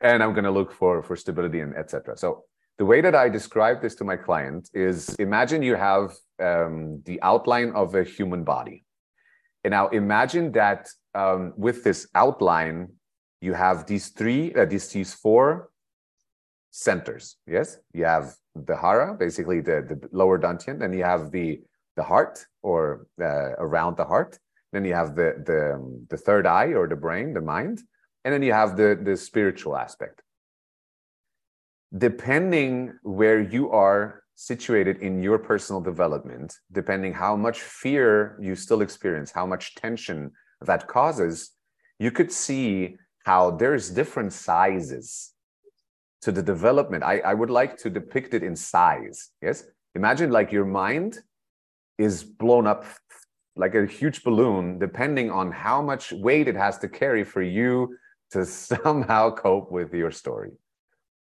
And 0.00 0.22
I'm 0.22 0.32
going 0.32 0.44
to 0.44 0.50
look 0.50 0.72
for 0.72 1.02
for 1.02 1.16
stability 1.16 1.60
and 1.60 1.74
etc. 1.76 2.16
So 2.16 2.44
the 2.78 2.84
way 2.84 3.00
that 3.00 3.14
I 3.14 3.28
describe 3.28 3.82
this 3.82 3.94
to 3.96 4.04
my 4.04 4.16
client 4.16 4.70
is: 4.74 5.14
imagine 5.16 5.62
you 5.62 5.74
have 5.76 6.12
um, 6.40 7.02
the 7.04 7.20
outline 7.22 7.72
of 7.72 7.94
a 7.94 8.04
human 8.04 8.44
body, 8.44 8.84
and 9.64 9.72
now 9.72 9.88
imagine 9.88 10.52
that 10.52 10.88
um, 11.14 11.52
with 11.56 11.82
this 11.82 12.08
outline, 12.14 12.88
you 13.40 13.54
have 13.54 13.86
these 13.86 14.08
three, 14.08 14.54
uh, 14.54 14.66
these 14.66 14.88
these 14.88 15.14
four 15.14 15.70
centers. 16.70 17.36
Yes, 17.46 17.78
you 17.92 18.04
have 18.04 18.34
the 18.54 18.76
hara, 18.76 19.14
basically 19.14 19.60
the, 19.60 19.82
the 19.88 20.08
lower 20.12 20.38
dantian, 20.38 20.78
then 20.78 20.92
you 20.92 21.04
have 21.04 21.30
the 21.30 21.60
the 21.96 22.02
heart 22.02 22.46
or 22.62 23.06
uh, 23.20 23.52
around 23.58 23.96
the 23.96 24.04
heart. 24.04 24.38
Then 24.72 24.84
you 24.84 24.94
have 24.94 25.14
the 25.14 25.42
the 25.44 25.74
um, 25.74 26.06
the 26.08 26.16
third 26.16 26.46
eye 26.46 26.72
or 26.72 26.88
the 26.88 26.96
brain, 26.96 27.34
the 27.34 27.40
mind, 27.40 27.82
and 28.24 28.32
then 28.32 28.42
you 28.42 28.52
have 28.52 28.76
the 28.76 28.98
the 29.02 29.16
spiritual 29.16 29.76
aspect. 29.76 30.22
Depending 31.96 32.94
where 33.02 33.40
you 33.40 33.70
are 33.70 34.22
situated 34.34 34.96
in 35.02 35.22
your 35.22 35.38
personal 35.38 35.80
development, 35.80 36.56
depending 36.72 37.12
how 37.12 37.36
much 37.36 37.60
fear 37.60 38.36
you 38.40 38.54
still 38.54 38.80
experience, 38.80 39.30
how 39.30 39.46
much 39.46 39.74
tension 39.74 40.30
that 40.62 40.88
causes, 40.88 41.50
you 41.98 42.10
could 42.10 42.32
see 42.32 42.96
how 43.24 43.50
there's 43.50 43.90
different 43.90 44.32
sizes 44.32 45.32
to 46.22 46.32
the 46.32 46.42
development. 46.42 47.04
I, 47.04 47.18
I 47.18 47.34
would 47.34 47.50
like 47.50 47.76
to 47.78 47.90
depict 47.90 48.34
it 48.34 48.42
in 48.42 48.56
size. 48.56 49.30
Yes. 49.42 49.64
Imagine 49.94 50.30
like 50.30 50.50
your 50.50 50.64
mind 50.64 51.18
is 51.98 52.24
blown 52.24 52.66
up 52.66 52.84
like 53.56 53.74
a 53.74 53.86
huge 53.86 54.24
balloon, 54.24 54.78
depending 54.78 55.30
on 55.30 55.52
how 55.52 55.82
much 55.82 56.12
weight 56.12 56.48
it 56.48 56.56
has 56.56 56.78
to 56.78 56.88
carry 56.88 57.24
for 57.24 57.42
you 57.42 57.96
to 58.30 58.44
somehow 58.46 59.30
cope 59.30 59.70
with 59.70 59.92
your 59.92 60.10
story, 60.10 60.52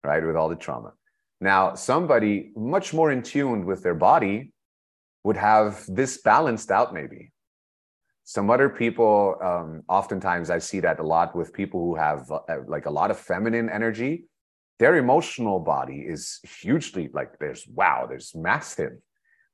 right? 0.03 0.25
With 0.25 0.35
all 0.35 0.49
the 0.49 0.55
trauma. 0.55 0.93
Now, 1.39 1.75
somebody 1.75 2.51
much 2.55 2.93
more 2.93 3.11
in 3.11 3.21
tune 3.21 3.65
with 3.65 3.83
their 3.83 3.93
body 3.93 4.51
would 5.23 5.37
have 5.37 5.85
this 5.87 6.19
balanced 6.21 6.71
out, 6.71 6.93
maybe. 6.93 7.31
Some 8.23 8.49
other 8.49 8.69
people, 8.69 9.35
um, 9.41 9.83
oftentimes 9.87 10.49
I 10.49 10.57
see 10.57 10.79
that 10.79 10.99
a 10.99 11.03
lot 11.03 11.35
with 11.35 11.53
people 11.53 11.81
who 11.81 11.95
have 11.95 12.29
uh, 12.31 12.41
like 12.67 12.87
a 12.87 12.89
lot 12.91 13.11
of 13.11 13.19
feminine 13.19 13.69
energy 13.69 14.25
their 14.79 14.95
emotional 14.95 15.59
body 15.59 16.05
is 16.07 16.39
hugely 16.43 17.09
like 17.13 17.39
there's 17.39 17.67
wow 17.67 18.05
there's 18.07 18.33
massive 18.35 18.93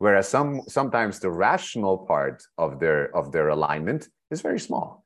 whereas 0.03 0.27
some 0.27 0.51
sometimes 0.67 1.19
the 1.19 1.31
rational 1.31 1.97
part 2.11 2.43
of 2.57 2.69
their 2.81 3.01
of 3.15 3.31
their 3.31 3.47
alignment 3.57 4.09
is 4.31 4.41
very 4.41 4.59
small. 4.59 5.05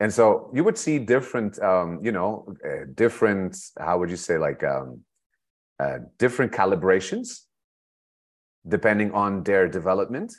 And 0.00 0.12
so 0.12 0.50
you 0.52 0.62
would 0.66 0.76
see 0.76 0.96
different 0.98 1.52
um, 1.70 1.88
you 2.06 2.12
know 2.12 2.30
uh, 2.68 2.84
different 3.04 3.52
how 3.86 3.94
would 3.98 4.10
you 4.10 4.20
say 4.28 4.36
like 4.48 4.62
um, 4.74 5.00
uh, 5.82 5.98
different 6.18 6.52
calibrations 6.52 7.28
depending 8.76 9.10
on 9.12 9.30
their 9.44 9.66
development. 9.78 10.30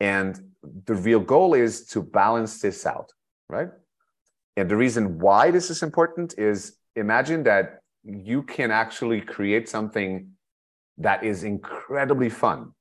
And 0.00 0.32
the 0.88 0.94
real 0.94 1.20
goal 1.34 1.54
is 1.54 1.86
to 1.92 2.02
balance 2.02 2.60
this 2.64 2.86
out 2.86 3.08
right? 3.48 3.70
And 4.56 4.66
the 4.68 4.78
reason 4.84 5.04
why 5.26 5.52
this 5.56 5.70
is 5.70 5.82
important 5.82 6.28
is 6.38 6.58
imagine 6.96 7.44
that 7.44 7.66
you 8.02 8.42
can 8.42 8.70
actually 8.72 9.20
create 9.20 9.68
something 9.68 10.12
that 10.98 11.22
is 11.22 11.44
incredibly 11.44 12.30
fun 12.44 12.72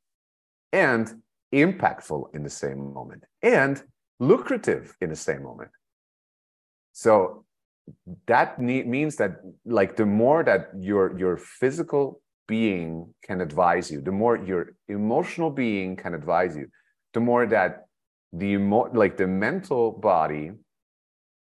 and 0.72 1.22
impactful 1.54 2.34
in 2.34 2.44
the 2.44 2.50
same 2.50 2.94
moment 2.94 3.24
and 3.42 3.84
lucrative 4.20 4.96
in 5.02 5.10
the 5.10 5.16
same 5.16 5.44
moment. 5.44 5.72
So 6.94 7.46
that 8.28 8.60
means 8.60 9.16
that 9.18 9.42
like 9.66 9.96
the 9.96 10.06
more 10.06 10.44
that 10.44 10.70
your 10.78 11.18
your 11.18 11.38
physical 11.38 12.22
being 12.48 13.14
can 13.24 13.42
advise 13.42 13.92
you, 13.92 14.02
the 14.02 14.12
more 14.12 14.38
your 14.38 14.76
emotional 14.88 15.50
being 15.50 15.96
can 15.96 16.14
advise 16.14 16.56
you, 16.56 16.68
the 17.14 17.20
more 17.20 17.46
that 17.46 17.86
the 18.34 18.54
emo- 18.54 18.92
like 18.94 19.18
the 19.18 19.28
mental 19.28 19.92
body 19.92 20.52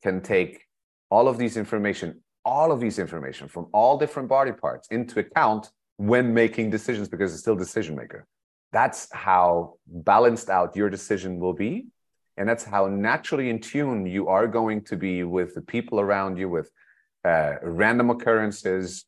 can 0.02 0.20
take 0.20 0.66
all 1.10 1.28
of 1.28 1.38
these 1.38 1.56
information 1.56 2.20
all 2.44 2.72
of 2.72 2.80
these 2.80 2.98
information 2.98 3.48
from 3.48 3.66
all 3.72 3.98
different 3.98 4.28
body 4.28 4.52
parts 4.52 4.88
into 4.88 5.20
account 5.20 5.70
when 5.96 6.32
making 6.32 6.70
decisions 6.70 7.08
because 7.08 7.32
it's 7.32 7.42
still 7.42 7.56
decision 7.56 7.94
maker. 7.94 8.26
That's 8.72 9.12
how 9.12 9.74
balanced 9.86 10.48
out 10.48 10.76
your 10.76 10.90
decision 10.90 11.40
will 11.40 11.52
be. 11.52 11.86
And 12.36 12.48
that's 12.48 12.64
how 12.64 12.86
naturally 12.86 13.50
in 13.50 13.60
tune 13.60 14.06
you 14.06 14.28
are 14.28 14.46
going 14.46 14.82
to 14.84 14.96
be 14.96 15.24
with 15.24 15.54
the 15.54 15.60
people 15.60 16.00
around 16.00 16.38
you, 16.38 16.48
with 16.48 16.70
uh, 17.24 17.56
random 17.62 18.10
occurrences, 18.10 19.04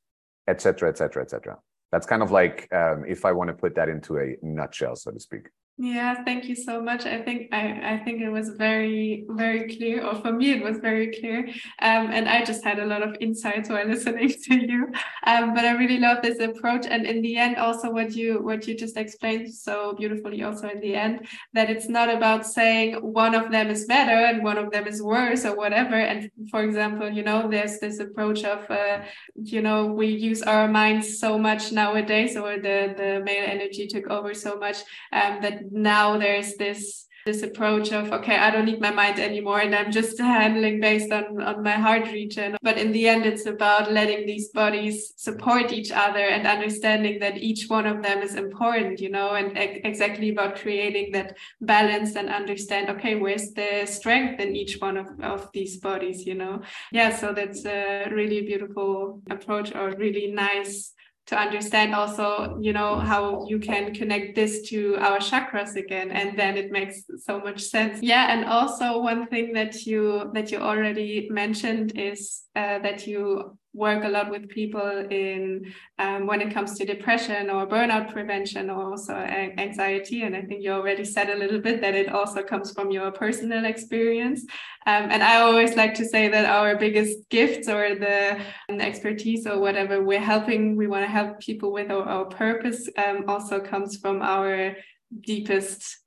etc., 0.48 0.90
etc., 0.90 1.22
etc. 1.22 1.58
That's 1.92 2.06
kind 2.06 2.22
of 2.22 2.30
like 2.30 2.68
um, 2.72 3.04
if 3.06 3.24
I 3.24 3.32
want 3.32 3.48
to 3.48 3.54
put 3.54 3.74
that 3.76 3.88
into 3.88 4.18
a 4.18 4.36
nutshell, 4.42 4.96
so 4.96 5.10
to 5.10 5.20
speak. 5.20 5.48
Yeah, 5.78 6.22
thank 6.24 6.44
you 6.44 6.54
so 6.54 6.80
much. 6.80 7.06
I 7.06 7.22
think 7.22 7.48
I, 7.52 7.94
I 7.94 7.98
think 8.04 8.20
it 8.20 8.28
was 8.28 8.50
very, 8.50 9.24
very 9.30 9.74
clear, 9.74 10.04
or 10.06 10.14
for 10.14 10.30
me 10.30 10.52
it 10.52 10.62
was 10.62 10.78
very 10.78 11.10
clear. 11.18 11.40
Um, 11.80 12.10
and 12.12 12.28
I 12.28 12.44
just 12.44 12.62
had 12.62 12.78
a 12.78 12.84
lot 12.86 13.02
of 13.02 13.16
insights 13.20 13.68
while 13.70 13.86
listening 13.88 14.28
to 14.28 14.54
you. 14.54 14.92
Um, 15.26 15.54
but 15.54 15.64
I 15.64 15.72
really 15.72 15.98
love 15.98 16.22
this 16.22 16.38
approach. 16.40 16.86
And 16.86 17.06
in 17.06 17.22
the 17.22 17.36
end, 17.36 17.56
also 17.56 17.90
what 17.90 18.14
you 18.14 18.40
what 18.42 18.68
you 18.68 18.76
just 18.76 18.96
explained 18.98 19.52
so 19.52 19.94
beautifully 19.98 20.42
also 20.44 20.68
in 20.68 20.78
the 20.80 20.94
end, 20.94 21.26
that 21.54 21.70
it's 21.70 21.88
not 21.88 22.14
about 22.14 22.46
saying 22.46 22.94
one 22.96 23.34
of 23.34 23.50
them 23.50 23.68
is 23.68 23.86
better 23.86 24.26
and 24.26 24.44
one 24.44 24.58
of 24.58 24.70
them 24.70 24.86
is 24.86 25.02
worse 25.02 25.44
or 25.44 25.56
whatever. 25.56 25.96
And 25.96 26.30
for 26.50 26.62
example, 26.62 27.08
you 27.10 27.22
know, 27.24 27.48
there's 27.50 27.80
this 27.80 27.98
approach 27.98 28.44
of 28.44 28.70
uh, 28.70 29.00
you 29.34 29.62
know, 29.62 29.86
we 29.86 30.06
use 30.08 30.42
our 30.42 30.68
minds 30.68 31.18
so 31.18 31.38
much 31.38 31.72
nowadays, 31.72 32.36
or 32.36 32.56
the, 32.56 32.94
the 32.96 33.20
male 33.24 33.44
energy 33.48 33.86
took 33.86 34.08
over 34.08 34.34
so 34.34 34.56
much 34.58 34.76
um, 35.12 35.40
that 35.40 35.61
now 35.70 36.18
there's 36.18 36.54
this 36.56 37.06
this 37.24 37.42
approach 37.42 37.92
of 37.92 38.12
okay 38.12 38.36
i 38.36 38.50
don't 38.50 38.64
need 38.64 38.80
my 38.80 38.90
mind 38.90 39.18
anymore 39.18 39.60
and 39.60 39.74
i'm 39.74 39.92
just 39.92 40.18
handling 40.18 40.80
based 40.80 41.12
on 41.12 41.40
on 41.40 41.62
my 41.62 41.72
heart 41.72 42.10
region. 42.12 42.56
But 42.62 42.78
in 42.78 42.92
the 42.92 43.08
end 43.08 43.26
it's 43.26 43.46
about 43.46 43.92
letting 43.92 44.26
these 44.26 44.48
bodies 44.48 45.12
support 45.16 45.72
each 45.72 45.90
other 45.90 46.26
and 46.34 46.46
understanding 46.46 47.18
that 47.20 47.38
each 47.38 47.66
one 47.68 47.86
of 47.86 48.02
them 48.02 48.22
is 48.22 48.34
important 48.34 49.00
you 49.00 49.10
know 49.10 49.34
and 49.34 49.56
e- 49.56 49.80
exactly 49.84 50.30
about 50.30 50.56
creating 50.56 51.12
that 51.12 51.36
balance 51.60 52.16
and 52.16 52.28
understand 52.28 52.90
okay 52.90 53.14
where's 53.14 53.52
the 53.52 53.86
strength 53.86 54.40
in 54.40 54.56
each 54.56 54.78
one 54.80 54.96
of, 54.96 55.08
of 55.20 55.50
these 55.52 55.76
bodies 55.78 56.26
you 56.26 56.34
know? 56.34 56.62
Yeah 56.92 57.14
so 57.14 57.32
that's 57.32 57.64
a 57.64 58.08
really 58.10 58.42
beautiful 58.42 59.20
approach 59.30 59.74
or 59.74 59.94
really 59.96 60.28
nice 60.32 60.92
to 61.32 61.38
understand 61.38 61.94
also 61.94 62.58
you 62.60 62.74
know 62.74 62.98
how 62.98 63.46
you 63.48 63.58
can 63.58 63.94
connect 63.94 64.34
this 64.34 64.68
to 64.68 64.96
our 64.98 65.18
chakras 65.18 65.76
again 65.76 66.10
and 66.10 66.38
then 66.38 66.58
it 66.58 66.70
makes 66.70 67.04
so 67.24 67.40
much 67.40 67.60
sense. 67.62 68.02
Yeah 68.02 68.26
and 68.32 68.44
also 68.44 69.00
one 69.00 69.26
thing 69.28 69.54
that 69.54 69.86
you 69.86 70.30
that 70.34 70.52
you 70.52 70.58
already 70.58 71.28
mentioned 71.30 71.92
is 71.96 72.42
uh, 72.54 72.78
that 72.80 73.06
you 73.06 73.56
work 73.74 74.04
a 74.04 74.08
lot 74.08 74.30
with 74.30 74.48
people 74.48 75.06
in 75.10 75.72
um, 75.98 76.26
when 76.26 76.40
it 76.40 76.52
comes 76.52 76.76
to 76.78 76.84
depression 76.84 77.48
or 77.48 77.66
burnout 77.66 78.12
prevention 78.12 78.68
or 78.68 78.90
also 78.90 79.14
anxiety. 79.14 80.22
And 80.22 80.36
i 80.36 80.42
think 80.42 80.62
you 80.62 80.72
already 80.72 81.04
said 81.04 81.30
a 81.30 81.36
little 81.36 81.60
bit 81.60 81.80
that 81.80 81.94
it 81.94 82.08
also 82.10 82.42
comes 82.42 82.72
from 82.72 82.90
your 82.90 83.10
personal 83.10 83.64
experience. 83.64 84.42
Um, 84.86 85.10
and 85.10 85.22
i 85.22 85.36
always 85.40 85.76
like 85.76 85.94
to 85.94 86.04
say 86.04 86.28
that 86.28 86.44
our 86.44 86.76
biggest 86.76 87.28
gifts 87.30 87.68
or 87.68 87.94
the, 87.94 88.40
um, 88.68 88.80
expertise 88.80 89.46
or 89.46 89.58
whatever 89.60 90.02
we're 90.02 90.20
helping 90.20 90.76
we 90.76 90.86
want 90.86 91.04
to 91.04 91.10
help 91.10 91.40
people 91.40 91.72
with 91.72 91.90
or 91.90 92.02
our 92.02 92.24
purpose 92.24 92.88
um, 92.98 93.24
also 93.28 93.60
comes 93.60 93.96
from 93.96 94.20
our 94.22 94.76
deepest 95.20 95.98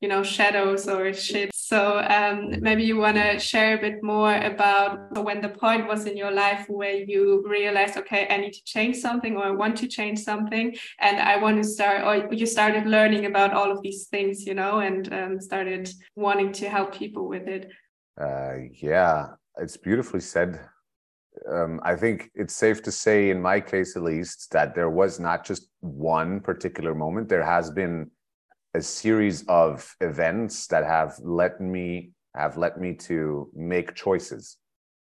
you 0.00 0.08
know 0.08 0.22
shadows 0.22 0.88
or 0.88 1.12
shit 1.12 1.49
so 1.70 1.78
um, 2.18 2.36
maybe 2.66 2.82
you 2.82 2.96
want 2.96 3.16
to 3.16 3.38
share 3.38 3.78
a 3.78 3.80
bit 3.80 4.02
more 4.02 4.34
about 4.52 5.24
when 5.26 5.40
the 5.40 5.52
point 5.64 5.86
was 5.86 6.04
in 6.10 6.16
your 6.16 6.32
life 6.44 6.62
where 6.68 6.96
you 7.12 7.22
realized 7.58 7.96
okay 7.96 8.26
i 8.28 8.36
need 8.42 8.54
to 8.60 8.64
change 8.64 8.96
something 8.96 9.36
or 9.36 9.44
i 9.44 9.54
want 9.62 9.76
to 9.82 9.86
change 9.86 10.18
something. 10.30 10.66
And 11.06 11.16
i 11.32 11.34
want 11.44 11.56
to 11.62 11.68
start 11.76 11.98
or 12.06 12.34
you 12.40 12.46
started 12.46 12.84
learning 12.96 13.24
about 13.26 13.50
all 13.58 13.70
of 13.70 13.82
these 13.82 14.02
things 14.12 14.34
you 14.48 14.54
know 14.60 14.74
and 14.80 15.02
um, 15.18 15.40
started 15.40 15.84
wanting 16.16 16.50
to 16.60 16.68
help 16.68 16.88
people 17.02 17.24
with 17.28 17.46
it. 17.56 17.62
Uh, 18.24 18.54
yeah 18.88 19.14
it's 19.58 19.76
beautifully 19.76 20.20
said. 20.20 20.60
Um, 21.48 21.80
I 21.84 21.94
think 21.94 22.30
it's 22.34 22.56
safe 22.56 22.82
to 22.82 22.92
say, 22.92 23.30
in 23.30 23.40
my 23.40 23.60
case 23.60 23.96
at 23.96 24.02
least, 24.02 24.50
that 24.52 24.74
there 24.74 24.90
was 24.90 25.20
not 25.20 25.44
just 25.44 25.68
one 25.80 26.40
particular 26.40 26.94
moment. 26.94 27.28
There 27.28 27.44
has 27.44 27.70
been 27.70 28.10
a 28.74 28.80
series 28.80 29.44
of 29.48 29.96
events 30.00 30.66
that 30.68 30.84
have 30.84 31.18
led 31.20 31.60
me 31.60 32.12
have 32.34 32.56
led 32.56 32.76
me 32.76 32.94
to 32.94 33.50
make 33.54 33.94
choices. 33.94 34.56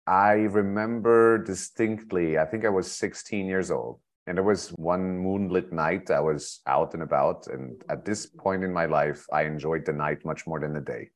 I 0.05 0.33
remember 0.33 1.39
distinctly, 1.39 2.37
I 2.37 2.45
think 2.45 2.63
I 2.63 2.69
was 2.69 2.91
16 2.91 3.47
years 3.47 3.71
old. 3.71 3.99
And 4.27 4.37
there 4.37 4.43
was 4.43 4.69
one 4.71 5.17
moonlit 5.17 5.71
night 5.71 6.11
I 6.11 6.19
was 6.19 6.61
out 6.67 6.93
and 6.93 7.01
about. 7.01 7.47
And 7.47 7.81
at 7.89 8.05
this 8.05 8.25
point 8.25 8.63
in 8.63 8.73
my 8.73 8.85
life, 8.85 9.25
I 9.31 9.43
enjoyed 9.43 9.85
the 9.85 9.93
night 9.93 10.25
much 10.25 10.45
more 10.45 10.59
than 10.59 10.73
the 10.73 10.81
day. 10.81 11.09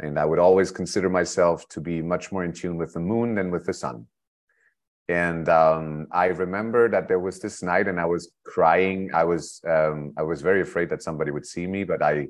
And 0.00 0.18
I 0.18 0.24
would 0.24 0.38
always 0.38 0.70
consider 0.70 1.10
myself 1.10 1.68
to 1.70 1.80
be 1.80 2.02
much 2.02 2.32
more 2.32 2.44
in 2.44 2.52
tune 2.52 2.76
with 2.76 2.94
the 2.94 3.00
moon 3.00 3.34
than 3.34 3.50
with 3.50 3.66
the 3.66 3.74
sun. 3.74 4.06
And 5.08 5.48
um, 5.48 6.06
I 6.12 6.26
remember 6.26 6.88
that 6.90 7.08
there 7.08 7.18
was 7.18 7.40
this 7.40 7.62
night, 7.62 7.88
and 7.88 7.98
I 7.98 8.04
was 8.04 8.30
crying. 8.44 9.10
I 9.14 9.24
was 9.24 9.60
um, 9.66 10.12
I 10.18 10.22
was 10.22 10.42
very 10.42 10.60
afraid 10.60 10.90
that 10.90 11.02
somebody 11.02 11.30
would 11.30 11.46
see 11.46 11.66
me, 11.66 11.84
but 11.84 12.02
I 12.02 12.28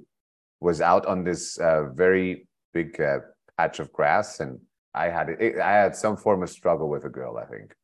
was 0.61 0.81
out 0.81 1.05
on 1.07 1.25
this 1.25 1.59
uh, 1.59 1.89
very 1.93 2.47
big 2.73 3.01
uh, 3.01 3.19
patch 3.57 3.81
of 3.81 3.93
grass, 3.93 4.39
and 4.39 4.61
I 4.95 5.09
had 5.09 5.29
it, 5.29 5.59
I 5.59 5.73
had 5.73 5.97
some 5.97 6.17
form 6.17 6.45
of 6.45 6.51
struggle 6.51 6.89
with 6.89 7.05
a 7.05 7.09
girl, 7.09 7.37
I 7.37 7.47
think. 7.47 7.75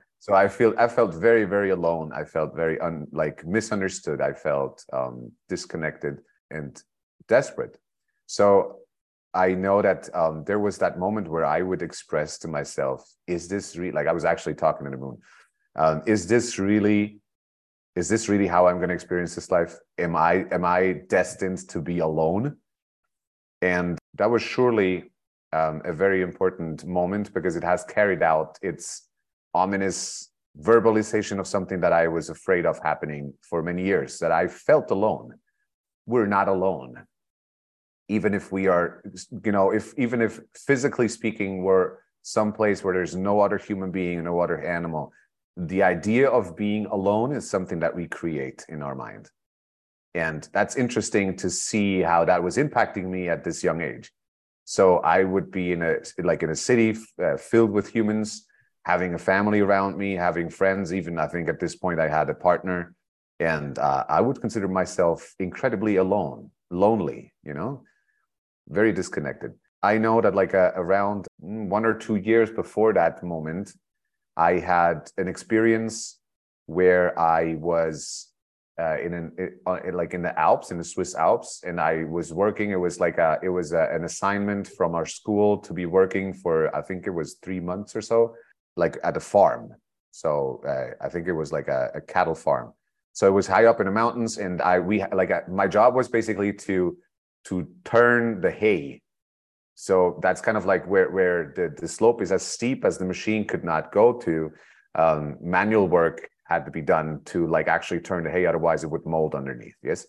so 0.20 0.34
I 0.34 0.46
feel 0.46 0.72
I 0.78 0.86
felt 0.86 1.12
very 1.12 1.44
very 1.44 1.70
alone. 1.70 2.12
I 2.14 2.24
felt 2.24 2.54
very 2.54 2.78
un, 2.78 3.08
like 3.10 3.44
misunderstood. 3.44 4.20
I 4.20 4.34
felt 4.34 4.84
um, 4.92 5.32
disconnected 5.48 6.18
and 6.52 6.80
desperate. 7.26 7.76
So 8.26 8.80
I 9.36 9.54
know 9.54 9.82
that 9.82 10.08
um, 10.14 10.44
there 10.44 10.58
was 10.58 10.78
that 10.78 10.98
moment 10.98 11.28
where 11.28 11.44
I 11.44 11.60
would 11.60 11.82
express 11.82 12.38
to 12.38 12.48
myself, 12.48 13.06
"Is 13.26 13.48
this 13.48 13.76
real?" 13.76 13.94
Like 13.94 14.06
I 14.06 14.12
was 14.12 14.24
actually 14.24 14.54
talking 14.54 14.86
to 14.86 14.90
the 14.90 14.96
moon. 14.96 15.18
Um, 15.76 16.02
is 16.06 16.26
this 16.26 16.58
really? 16.58 17.20
Is 17.94 18.08
this 18.08 18.28
really 18.28 18.46
how 18.46 18.66
I'm 18.66 18.76
going 18.76 18.88
to 18.88 18.94
experience 18.94 19.34
this 19.34 19.50
life? 19.50 19.76
Am 19.98 20.16
I 20.16 20.46
am 20.50 20.64
I 20.64 21.02
destined 21.08 21.68
to 21.68 21.82
be 21.82 21.98
alone? 21.98 22.56
And 23.60 23.98
that 24.14 24.30
was 24.30 24.42
surely 24.42 25.12
um, 25.52 25.82
a 25.84 25.92
very 25.92 26.22
important 26.22 26.86
moment 26.86 27.32
because 27.34 27.56
it 27.56 27.64
has 27.64 27.84
carried 27.84 28.22
out 28.22 28.58
its 28.62 29.08
ominous 29.54 30.30
verbalization 30.60 31.38
of 31.38 31.46
something 31.46 31.80
that 31.80 31.92
I 31.92 32.08
was 32.08 32.30
afraid 32.30 32.64
of 32.64 32.78
happening 32.82 33.34
for 33.42 33.62
many 33.62 33.84
years. 33.84 34.18
That 34.18 34.32
I 34.32 34.48
felt 34.48 34.90
alone. 34.90 35.34
We're 36.06 36.26
not 36.26 36.48
alone 36.48 37.06
even 38.08 38.34
if 38.34 38.52
we 38.52 38.66
are 38.66 39.02
you 39.44 39.52
know 39.52 39.70
if 39.70 39.92
even 39.98 40.20
if 40.22 40.40
physically 40.54 41.08
speaking 41.08 41.62
we're 41.62 41.96
someplace 42.22 42.82
where 42.82 42.94
there's 42.94 43.14
no 43.14 43.40
other 43.40 43.58
human 43.58 43.90
being 43.90 44.22
no 44.24 44.40
other 44.40 44.60
animal 44.60 45.12
the 45.56 45.82
idea 45.82 46.28
of 46.28 46.56
being 46.56 46.86
alone 46.86 47.32
is 47.32 47.48
something 47.48 47.80
that 47.80 47.96
we 47.96 48.06
create 48.06 48.66
in 48.68 48.82
our 48.82 48.94
mind. 48.94 49.30
And 50.14 50.46
that's 50.52 50.76
interesting 50.76 51.36
to 51.36 51.50
see 51.50 52.00
how 52.00 52.24
that 52.26 52.42
was 52.42 52.56
impacting 52.56 53.04
me 53.04 53.28
at 53.28 53.44
this 53.44 53.64
young 53.64 53.80
age. 53.80 54.10
So 54.64 54.98
i 54.98 55.22
would 55.22 55.50
be 55.50 55.72
in 55.72 55.82
a 55.82 55.96
like 56.18 56.42
in 56.42 56.50
a 56.50 56.56
city 56.56 56.96
uh, 57.22 57.36
filled 57.36 57.70
with 57.70 57.88
humans 57.88 58.46
having 58.84 59.14
a 59.14 59.18
family 59.18 59.60
around 59.60 59.96
me 59.96 60.14
having 60.14 60.50
friends. 60.50 60.92
Even 60.92 61.18
i 61.18 61.26
think 61.26 61.48
at 61.48 61.60
this 61.60 61.76
point 61.76 62.00
i 62.00 62.08
had 62.08 62.28
a 62.30 62.34
partner. 62.34 62.94
And 63.38 63.78
uh, 63.78 64.04
i 64.08 64.20
would 64.20 64.40
consider 64.40 64.68
myself 64.68 65.34
incredibly 65.38 65.96
alone 65.96 66.50
lonely 66.70 67.32
you 67.44 67.54
know 67.54 67.84
very 68.68 68.92
disconnected. 68.92 69.52
I 69.82 69.98
know 69.98 70.20
that 70.20 70.34
like 70.34 70.54
uh, 70.54 70.72
around 70.74 71.26
one 71.38 71.84
or 71.84 71.94
two 71.94 72.16
years 72.16 72.50
before 72.50 72.92
that 72.94 73.22
moment, 73.22 73.72
I 74.36 74.54
had 74.54 75.10
an 75.16 75.28
experience 75.28 76.18
where 76.66 77.18
I 77.18 77.54
was 77.54 78.28
uh, 78.78 78.98
in 79.00 79.14
an 79.14 79.32
uh, 79.66 79.78
like 79.92 80.12
in 80.12 80.22
the 80.22 80.38
Alps, 80.38 80.70
in 80.70 80.78
the 80.78 80.84
Swiss 80.84 81.14
Alps, 81.14 81.62
and 81.64 81.80
I 81.80 82.04
was 82.04 82.32
working. 82.32 82.72
It 82.72 82.80
was 82.80 83.00
like 83.00 83.18
a 83.18 83.38
it 83.42 83.48
was 83.48 83.72
a, 83.72 83.88
an 83.92 84.04
assignment 84.04 84.68
from 84.68 84.94
our 84.94 85.06
school 85.06 85.58
to 85.58 85.72
be 85.72 85.86
working 85.86 86.34
for 86.34 86.74
I 86.76 86.82
think 86.82 87.06
it 87.06 87.10
was 87.10 87.36
three 87.42 87.60
months 87.60 87.96
or 87.96 88.02
so, 88.02 88.34
like 88.76 88.98
at 89.02 89.16
a 89.16 89.20
farm. 89.20 89.74
So 90.10 90.62
uh, 90.66 91.04
I 91.04 91.08
think 91.08 91.26
it 91.26 91.32
was 91.32 91.52
like 91.52 91.68
a, 91.68 91.90
a, 91.94 92.00
cattle 92.00 92.34
farm. 92.34 92.72
So 93.12 93.26
it 93.26 93.32
was 93.32 93.46
high 93.46 93.66
up 93.66 93.80
in 93.80 93.86
the 93.86 93.92
mountains, 93.92 94.38
and 94.38 94.60
I 94.60 94.78
we 94.78 95.04
like 95.12 95.30
uh, 95.30 95.42
my 95.48 95.66
job 95.66 95.94
was 95.94 96.08
basically 96.08 96.52
to 96.52 96.96
to 97.46 97.66
turn 97.84 98.40
the 98.40 98.50
hay. 98.50 99.02
So 99.74 100.18
that's 100.22 100.40
kind 100.40 100.56
of 100.56 100.64
like 100.64 100.86
where, 100.86 101.10
where 101.10 101.52
the, 101.54 101.74
the 101.78 101.88
slope 101.88 102.22
is 102.22 102.32
as 102.32 102.42
steep 102.42 102.84
as 102.84 102.96
the 102.98 103.04
machine 103.04 103.46
could 103.46 103.64
not 103.64 103.92
go 103.92 104.12
to. 104.20 104.50
Um, 104.94 105.36
manual 105.40 105.86
work 105.86 106.28
had 106.44 106.64
to 106.64 106.70
be 106.70 106.80
done 106.80 107.20
to 107.26 107.46
like 107.46 107.68
actually 107.68 108.00
turn 108.00 108.24
the 108.24 108.30
hay, 108.30 108.46
otherwise 108.46 108.84
it 108.84 108.90
would 108.90 109.04
mold 109.04 109.34
underneath. 109.34 109.76
Yes. 109.82 110.06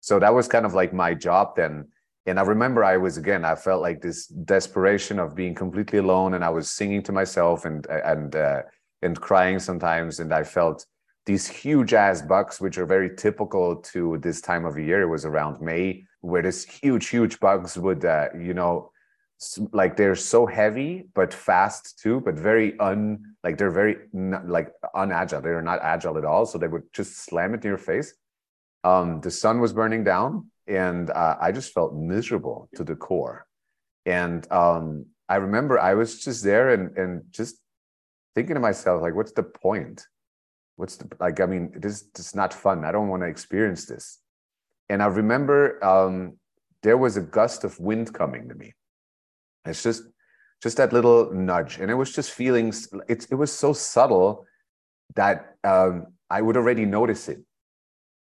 So 0.00 0.18
that 0.18 0.34
was 0.34 0.48
kind 0.48 0.64
of 0.64 0.72
like 0.72 0.94
my 0.94 1.14
job 1.14 1.56
then. 1.56 1.88
And 2.26 2.38
I 2.38 2.42
remember 2.42 2.84
I 2.84 2.96
was 2.96 3.18
again, 3.18 3.44
I 3.44 3.54
felt 3.54 3.82
like 3.82 4.00
this 4.00 4.26
desperation 4.26 5.18
of 5.18 5.34
being 5.34 5.54
completely 5.54 5.98
alone, 5.98 6.34
and 6.34 6.44
I 6.44 6.50
was 6.50 6.70
singing 6.70 7.02
to 7.04 7.12
myself 7.12 7.64
and 7.64 7.86
and 7.86 8.36
uh, 8.36 8.62
and 9.02 9.20
crying 9.20 9.58
sometimes, 9.58 10.20
and 10.20 10.32
I 10.32 10.44
felt 10.44 10.86
these 11.26 11.46
huge 11.48 11.92
ass 11.92 12.22
bugs, 12.22 12.60
which 12.60 12.78
are 12.78 12.86
very 12.86 13.16
typical 13.16 13.76
to 13.92 14.18
this 14.18 14.40
time 14.40 14.64
of 14.64 14.78
year. 14.78 15.02
It 15.02 15.08
was 15.08 15.24
around 15.24 15.60
May 15.60 16.04
where 16.20 16.42
this 16.42 16.64
huge, 16.64 17.08
huge 17.08 17.40
bugs 17.40 17.78
would, 17.78 18.04
uh, 18.04 18.28
you 18.38 18.54
know, 18.54 18.92
like 19.72 19.96
they're 19.96 20.14
so 20.14 20.44
heavy 20.44 21.08
but 21.14 21.32
fast 21.32 21.98
too, 21.98 22.20
but 22.20 22.34
very 22.34 22.78
un 22.78 23.34
like 23.42 23.56
they're 23.56 23.70
very 23.70 23.96
like 24.12 24.72
unagile. 24.94 25.42
They're 25.42 25.62
not 25.62 25.80
agile 25.82 26.18
at 26.18 26.26
all, 26.26 26.44
so 26.44 26.58
they 26.58 26.68
would 26.68 26.82
just 26.92 27.24
slam 27.24 27.54
it 27.54 27.64
in 27.64 27.68
your 27.68 27.78
face. 27.78 28.12
Um, 28.84 29.20
the 29.22 29.30
sun 29.30 29.60
was 29.60 29.72
burning 29.72 30.04
down, 30.04 30.50
and 30.66 31.10
uh, 31.10 31.36
I 31.40 31.52
just 31.52 31.72
felt 31.72 31.94
miserable 31.94 32.68
to 32.74 32.84
the 32.84 32.96
core. 32.96 33.46
And 34.04 34.50
um, 34.52 35.06
I 35.28 35.36
remember 35.36 35.78
I 35.78 35.94
was 35.94 36.22
just 36.22 36.44
there 36.44 36.70
and 36.74 36.96
and 36.98 37.22
just 37.30 37.56
thinking 38.34 38.54
to 38.54 38.60
myself 38.60 39.00
like, 39.00 39.14
what's 39.14 39.32
the 39.32 39.42
point? 39.42 40.06
What's 40.76 40.96
the 40.96 41.08
like? 41.18 41.40
I 41.40 41.46
mean, 41.46 41.72
this 41.76 42.04
is 42.18 42.34
not 42.34 42.52
fun. 42.52 42.84
I 42.84 42.92
don't 42.92 43.08
want 43.08 43.22
to 43.22 43.28
experience 43.28 43.86
this 43.86 44.18
and 44.90 45.02
I 45.02 45.06
remember 45.06 45.82
um, 45.84 46.36
there 46.82 46.98
was 46.98 47.16
a 47.16 47.20
gust 47.20 47.64
of 47.64 47.78
wind 47.78 48.12
coming 48.12 48.48
to 48.48 48.54
me. 48.54 48.74
It's 49.64 49.82
just 49.82 50.02
just 50.62 50.76
that 50.76 50.92
little 50.92 51.32
nudge, 51.32 51.78
and 51.78 51.90
it 51.90 51.94
was 51.94 52.12
just 52.12 52.32
feelings. 52.32 52.88
It 53.08 53.26
it 53.30 53.36
was 53.36 53.52
so 53.52 53.72
subtle 53.72 54.44
that 55.14 55.56
um, 55.64 56.08
I 56.28 56.42
would 56.42 56.56
already 56.56 56.84
notice 56.84 57.28
it 57.28 57.38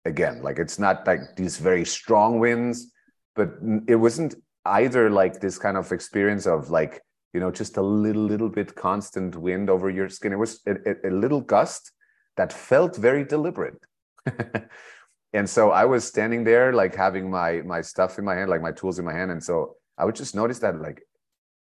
again. 0.04 0.42
Like 0.42 0.58
it's 0.58 0.78
not 0.78 1.06
like 1.06 1.20
these 1.36 1.56
very 1.56 1.84
strong 1.84 2.38
winds, 2.38 2.92
but 3.34 3.48
it 3.88 3.96
wasn't 3.96 4.34
either 4.66 5.10
like 5.10 5.40
this 5.40 5.58
kind 5.58 5.76
of 5.76 5.90
experience 5.90 6.46
of 6.46 6.70
like 6.70 7.00
you 7.32 7.40
know 7.40 7.50
just 7.50 7.78
a 7.78 7.82
little 7.82 8.24
little 8.24 8.50
bit 8.50 8.74
constant 8.74 9.36
wind 9.36 9.70
over 9.70 9.88
your 9.88 10.10
skin. 10.10 10.32
It 10.32 10.38
was 10.38 10.60
a, 10.66 10.72
a, 10.72 11.08
a 11.08 11.12
little 11.12 11.40
gust 11.40 11.92
that 12.36 12.52
felt 12.52 12.96
very 12.96 13.24
deliberate. 13.24 13.78
and 15.32 15.48
so 15.48 15.70
I 15.70 15.84
was 15.84 16.04
standing 16.04 16.44
there, 16.44 16.72
like 16.72 16.94
having 16.94 17.30
my 17.30 17.62
my 17.62 17.80
stuff 17.80 18.18
in 18.18 18.24
my 18.24 18.34
hand, 18.34 18.50
like 18.50 18.60
my 18.60 18.72
tools 18.72 18.98
in 18.98 19.04
my 19.04 19.12
hand, 19.12 19.30
and 19.30 19.42
so 19.42 19.76
I 19.96 20.04
would 20.04 20.14
just 20.14 20.34
notice 20.34 20.58
that, 20.60 20.80
like, 20.80 21.02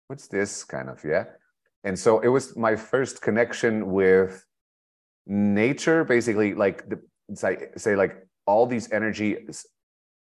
what's 0.06 0.28
this 0.28 0.64
kind 0.64 0.88
of 0.88 1.02
yeah? 1.04 1.24
And 1.84 1.98
so 1.98 2.20
it 2.20 2.28
was 2.28 2.56
my 2.56 2.76
first 2.76 3.20
connection 3.20 3.90
with 3.90 4.44
nature, 5.26 6.04
basically, 6.04 6.54
like 6.54 6.88
the 6.88 7.00
say 7.34 7.68
say 7.76 7.96
like 7.96 8.26
all 8.46 8.66
these 8.66 8.90
energies 8.92 9.66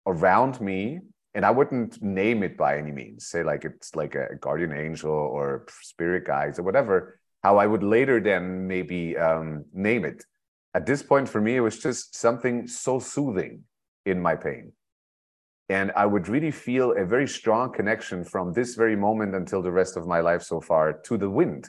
around 0.07 0.59
me, 0.59 0.99
and 1.35 1.45
I 1.45 1.51
wouldn't 1.51 2.01
name 2.01 2.41
it 2.41 2.57
by 2.57 2.77
any 2.77 2.91
means. 2.91 3.27
Say 3.27 3.43
like 3.43 3.65
it's 3.65 3.95
like 3.95 4.15
a 4.15 4.35
guardian 4.41 4.73
angel 4.73 5.11
or 5.11 5.65
spirit 5.81 6.25
guides 6.25 6.57
or 6.57 6.63
whatever. 6.63 7.19
How 7.43 7.57
I 7.57 7.67
would 7.67 7.83
later 7.83 8.19
then 8.19 8.67
maybe 8.67 9.15
um, 9.15 9.65
name 9.73 10.05
it 10.05 10.25
at 10.77 10.85
this 10.85 11.01
point 11.01 11.27
for 11.27 11.41
me 11.41 11.55
it 11.55 11.65
was 11.69 11.79
just 11.79 12.15
something 12.15 12.67
so 12.67 12.99
soothing 12.99 13.63
in 14.05 14.17
my 14.27 14.35
pain. 14.35 14.65
And 15.69 15.87
i 16.03 16.05
would 16.11 16.27
really 16.33 16.53
feel 16.67 16.87
a 16.91 17.05
very 17.15 17.27
strong 17.39 17.65
connection 17.79 18.19
from 18.33 18.45
this 18.57 18.75
very 18.83 18.97
moment 19.07 19.31
until 19.41 19.61
the 19.63 19.75
rest 19.81 19.93
of 19.97 20.03
my 20.13 20.21
life 20.29 20.43
so 20.51 20.57
far 20.69 20.85
to 21.07 21.13
the 21.23 21.31
wind 21.39 21.63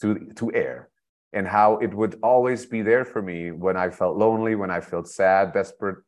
to 0.00 0.08
to 0.40 0.44
air 0.64 0.78
and 1.36 1.46
how 1.58 1.68
it 1.86 1.92
would 1.98 2.14
always 2.32 2.60
be 2.74 2.80
there 2.90 3.04
for 3.12 3.22
me 3.30 3.38
when 3.64 3.76
i 3.84 3.88
felt 4.00 4.14
lonely 4.24 4.54
when 4.62 4.72
i 4.76 4.80
felt 4.90 5.06
sad 5.20 5.44
desperate 5.60 6.00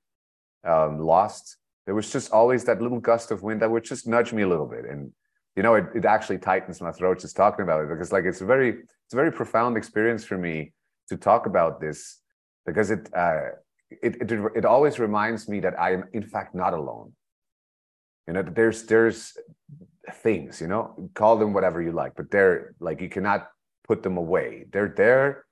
um, 0.72 0.92
lost. 1.12 1.44
There 1.86 1.94
was 2.00 2.12
just 2.16 2.28
always 2.38 2.62
that 2.64 2.82
little 2.84 3.00
gust 3.10 3.30
of 3.30 3.42
wind 3.42 3.58
that 3.62 3.70
would 3.70 3.84
just 3.92 4.06
nudge 4.06 4.32
me 4.32 4.42
a 4.42 4.48
little 4.48 4.70
bit. 4.76 4.84
And 4.84 5.12
you 5.56 5.62
know 5.62 5.74
it, 5.80 5.86
it 5.94 6.04
actually 6.04 6.38
tightens 6.38 6.80
my 6.80 6.92
throat 6.92 7.20
just 7.20 7.36
talking 7.36 7.62
about 7.62 7.82
it 7.82 7.88
because 7.88 8.12
like 8.12 8.24
it's 8.24 8.40
a 8.40 8.48
very 8.54 8.70
it's 9.04 9.14
a 9.16 9.20
very 9.22 9.32
profound 9.32 9.76
experience 9.76 10.24
for 10.24 10.38
me 10.38 10.72
to 11.08 11.16
talk 11.16 11.46
about 11.46 11.80
this 11.80 12.20
because 12.66 12.90
it, 12.90 13.09
uh, 13.14 13.51
it, 13.90 14.16
it, 14.20 14.33
it 14.57 14.64
always 14.64 14.99
reminds 14.99 15.49
me 15.49 15.61
that 15.61 15.79
I 15.79 15.92
am 15.92 16.05
in 16.12 16.23
fact 16.23 16.55
not 16.55 16.75
alone. 16.75 17.12
You 18.26 18.34
know, 18.34 18.43
there's, 18.43 18.84
there's 18.84 19.32
things, 20.12 20.61
you 20.61 20.68
know, 20.68 21.11
call 21.14 21.37
them 21.37 21.53
whatever 21.53 21.82
you 21.82 21.93
like, 21.93 22.14
but 22.16 22.30
they're 22.30 22.74
like, 22.80 23.01
you 23.01 23.09
cannot 23.09 23.49
put 23.87 24.03
them 24.03 24.16
away. 24.16 24.66
They're 24.70 24.95
there 24.97 25.45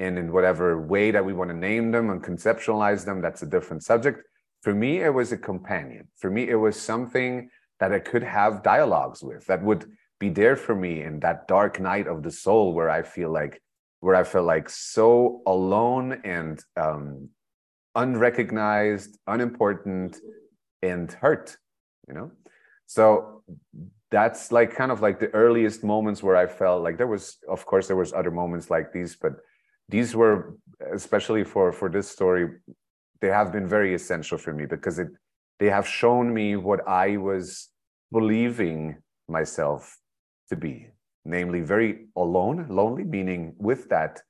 and 0.00 0.18
in 0.18 0.32
whatever 0.32 0.80
way 0.80 1.10
that 1.10 1.24
we 1.24 1.34
want 1.34 1.50
to 1.50 1.56
name 1.56 1.90
them 1.90 2.08
and 2.08 2.24
conceptualize 2.24 3.04
them, 3.04 3.20
that's 3.20 3.42
a 3.42 3.46
different 3.46 3.82
subject. 3.82 4.22
For 4.62 4.74
me, 4.74 5.02
it 5.02 5.12
was 5.12 5.30
a 5.30 5.36
companion. 5.36 6.08
For 6.16 6.30
me, 6.30 6.48
it 6.48 6.54
was 6.54 6.80
something 6.80 7.50
that 7.80 7.92
I 7.92 7.98
could 7.98 8.22
have 8.22 8.62
dialogues 8.62 9.22
with 9.22 9.46
that 9.46 9.62
would 9.62 9.84
be 10.18 10.30
there 10.30 10.56
for 10.56 10.74
me 10.74 11.02
in 11.02 11.20
that 11.20 11.48
dark 11.48 11.80
night 11.80 12.06
of 12.06 12.22
the 12.22 12.30
soul 12.30 12.72
where 12.72 12.88
I 12.88 13.02
feel 13.02 13.30
like 13.30 13.60
where 14.00 14.14
I 14.14 14.24
felt 14.24 14.46
like 14.46 14.68
so 14.68 15.42
alone 15.46 16.20
and 16.24 16.62
um, 16.76 17.28
unrecognized, 17.94 19.18
unimportant, 19.26 20.18
and 20.82 21.12
hurt, 21.12 21.56
you 22.08 22.14
know? 22.14 22.30
So 22.86 23.42
that's 24.10 24.50
like 24.50 24.74
kind 24.74 24.90
of 24.90 25.00
like 25.00 25.20
the 25.20 25.28
earliest 25.28 25.84
moments 25.84 26.22
where 26.22 26.36
I 26.36 26.46
felt 26.46 26.82
like 26.82 26.98
there 26.98 27.06
was, 27.06 27.38
of 27.48 27.64
course, 27.64 27.86
there 27.86 27.96
was 27.96 28.12
other 28.12 28.30
moments 28.30 28.70
like 28.70 28.92
these, 28.92 29.16
but 29.16 29.32
these 29.88 30.16
were, 30.16 30.56
especially 30.92 31.44
for 31.44 31.72
for 31.72 31.88
this 31.88 32.08
story, 32.08 32.48
they 33.20 33.28
have 33.28 33.52
been 33.52 33.68
very 33.68 33.94
essential 33.94 34.38
for 34.38 34.52
me 34.52 34.66
because 34.66 34.98
it 34.98 35.08
they 35.58 35.70
have 35.70 35.86
shown 35.86 36.32
me 36.32 36.56
what 36.56 36.86
I 36.88 37.18
was 37.18 37.68
believing 38.10 38.96
myself 39.28 39.96
to 40.48 40.56
be, 40.56 40.89
namely 41.24 41.60
very 41.60 42.06
alone, 42.16 42.66
lonely, 42.68 43.04
meaning 43.04 43.54
with 43.58 43.88
that, 43.90 44.20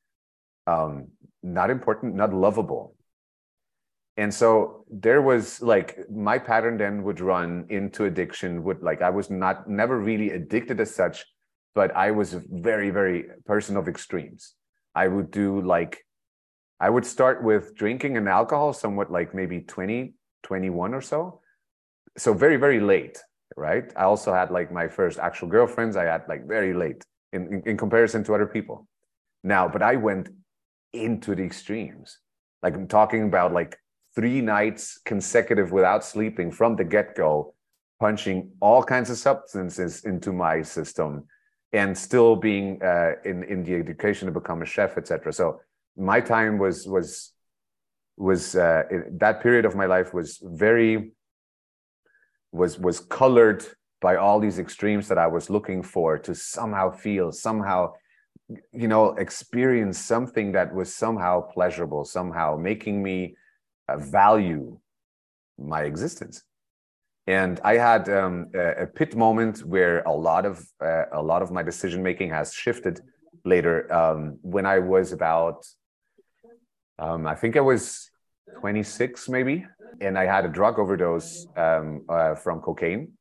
um, 0.67 1.09
not 1.43 1.71
important, 1.71 2.15
not 2.15 2.35
lovable. 2.35 2.95
And 4.17 4.33
so 4.35 4.85
there 4.91 5.23
was 5.23 5.63
like 5.63 5.99
my 6.11 6.39
pattern 6.39 6.77
then 6.77 7.03
would 7.05 7.21
run 7.21 7.67
into 7.71 8.05
addiction, 8.05 8.63
would 8.65 8.83
like 8.83 9.03
I 9.03 9.11
was 9.11 9.31
not 9.31 9.69
never 9.69 9.99
really 9.99 10.31
addicted 10.31 10.81
as 10.81 10.95
such, 10.95 11.25
but 11.75 11.95
I 11.97 12.11
was 12.11 12.35
a 12.35 12.43
very, 12.51 12.91
very 12.91 13.27
person 13.47 13.77
of 13.77 13.89
extremes. 13.89 14.55
I 14.95 15.09
would 15.09 15.31
do 15.31 15.61
like 15.63 16.05
I 16.81 16.89
would 16.89 17.05
start 17.05 17.45
with 17.45 17.75
drinking 17.77 18.17
and 18.17 18.29
alcohol 18.29 18.73
somewhat 18.73 19.13
like 19.13 19.35
maybe 19.35 19.61
20, 19.61 20.15
21 20.43 20.95
or 20.95 21.03
so. 21.03 21.41
So 22.17 22.33
very, 22.33 22.57
very 22.57 22.81
late, 22.81 23.19
right? 23.57 23.93
I 23.97 24.05
also 24.05 24.33
had 24.33 24.51
like 24.51 24.73
my 24.73 24.89
first 24.89 25.19
actual 25.19 25.49
girlfriends, 25.49 25.97
I 25.97 26.05
had 26.05 26.23
like 26.29 26.47
very 26.47 26.75
late 26.75 27.05
in, 27.33 27.53
in, 27.53 27.63
in 27.67 27.77
comparison 27.77 28.25
to 28.25 28.35
other 28.35 28.47
people. 28.47 28.87
Now, 29.43 29.69
but 29.69 29.83
I 29.83 29.97
went 29.97 30.29
into 30.93 31.35
the 31.35 31.43
extremes. 31.43 32.19
Like 32.63 32.75
I'm 32.75 32.89
talking 32.89 33.25
about 33.25 33.53
like 33.53 33.79
three 34.15 34.41
nights 34.41 35.01
consecutive 35.05 35.73
without 35.73 36.05
sleeping 36.05 36.51
from 36.51 36.77
the 36.77 36.85
get-go, 36.85 37.55
punching 38.01 38.51
all 38.61 38.83
kinds 38.83 39.11
of 39.11 39.17
substances 39.17 40.05
into 40.05 40.33
my 40.33 40.63
system 40.63 41.25
and 41.73 41.97
still 41.97 42.35
being 42.35 42.83
uh, 42.83 43.13
in, 43.25 43.45
in 43.45 43.63
the 43.63 43.75
education 43.75 44.27
to 44.27 44.33
become 44.33 44.63
a 44.63 44.67
chef, 44.67 44.99
etc. 44.99 45.33
So 45.33 45.61
my 45.97 46.21
time 46.21 46.59
was 46.59 46.87
was 46.87 47.33
was 48.17 48.55
uh, 48.55 48.83
that 49.13 49.43
period 49.43 49.65
of 49.65 49.75
my 49.75 49.87
life 49.87 50.13
was 50.13 50.41
very 50.43 51.13
was 52.53 52.79
was 52.79 53.01
colored 53.01 53.65
by 54.01 54.17
all 54.17 54.41
these 54.41 54.59
extremes 54.59 55.09
that 55.09 55.19
I 55.19 55.27
was 55.27 55.51
looking 55.51 55.83
for 55.83 56.19
to 56.19 56.35
somehow 56.35 56.91
feel 56.91 57.33
somehow 57.33 57.93
you 58.73 58.89
know 58.89 59.13
experience 59.13 59.99
something 59.99 60.53
that 60.53 60.75
was 60.75 60.95
somehow 60.95 61.41
pleasurable 61.41 62.05
somehow 62.05 62.57
making 62.57 63.03
me 63.03 63.37
uh, 63.89 63.97
value 63.97 64.79
my 65.59 65.83
existence. 65.83 66.43
And 67.27 67.61
i 67.63 67.77
had 67.77 68.09
um, 68.09 68.49
a, 68.55 68.85
a, 68.85 68.87
pit 68.87 69.15
moment 69.15 69.65
where 69.65 70.01
a 70.01 70.13
lot 70.13 70.47
of 70.47 70.67
uh, 70.81 71.05
a 71.13 71.23
lot 71.23 71.43
of 71.43 71.51
my 71.53 71.63
decision 71.63 72.03
making 72.03 72.31
has 72.31 72.53
shifted 72.53 73.01
later. 73.45 73.93
Um, 73.93 74.39
when 74.43 74.67
i 74.67 74.79
was 74.79 75.13
about 75.13 75.67
um, 77.01 77.27
I 77.27 77.35
think 77.35 77.57
I 77.57 77.61
was 77.61 78.11
26 78.61 79.29
maybe, 79.31 79.67
and 80.01 80.19
I 80.19 80.27
had 80.27 80.45
a 80.45 80.49
drug 80.49 80.79
overdose 80.79 81.47
um, 81.57 82.05
uh, 82.09 82.35
from 82.35 82.61
cocaine. 82.61 83.13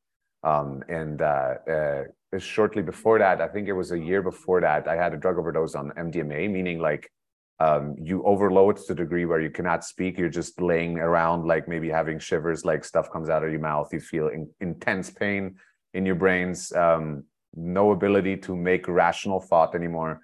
Um, 0.42 0.82
and 0.88 1.20
uh, 1.20 1.54
uh, 1.70 2.04
shortly 2.38 2.82
before 2.82 3.18
that, 3.18 3.40
I 3.40 3.48
think 3.48 3.68
it 3.68 3.72
was 3.72 3.92
a 3.92 3.98
year 3.98 4.22
before 4.22 4.60
that, 4.60 4.88
I 4.88 4.96
had 4.96 5.12
a 5.12 5.16
drug 5.16 5.38
overdose 5.38 5.74
on 5.74 5.90
MDMA, 5.90 6.50
meaning 6.50 6.78
like 6.78 7.10
um, 7.58 7.94
you 8.00 8.22
overload 8.24 8.78
to 8.78 8.82
the 8.88 8.94
degree 8.94 9.26
where 9.26 9.40
you 9.40 9.50
cannot 9.50 9.84
speak. 9.84 10.16
You're 10.16 10.30
just 10.30 10.60
laying 10.60 10.98
around, 10.98 11.46
like 11.46 11.68
maybe 11.68 11.90
having 11.90 12.18
shivers, 12.18 12.64
like 12.64 12.84
stuff 12.84 13.12
comes 13.12 13.28
out 13.28 13.44
of 13.44 13.50
your 13.50 13.60
mouth. 13.60 13.92
You 13.92 14.00
feel 14.00 14.28
in, 14.28 14.48
intense 14.60 15.10
pain 15.10 15.56
in 15.92 16.06
your 16.06 16.14
brains, 16.14 16.72
um, 16.72 17.24
no 17.54 17.90
ability 17.90 18.38
to 18.38 18.56
make 18.56 18.88
rational 18.88 19.40
thought 19.40 19.74
anymore, 19.74 20.20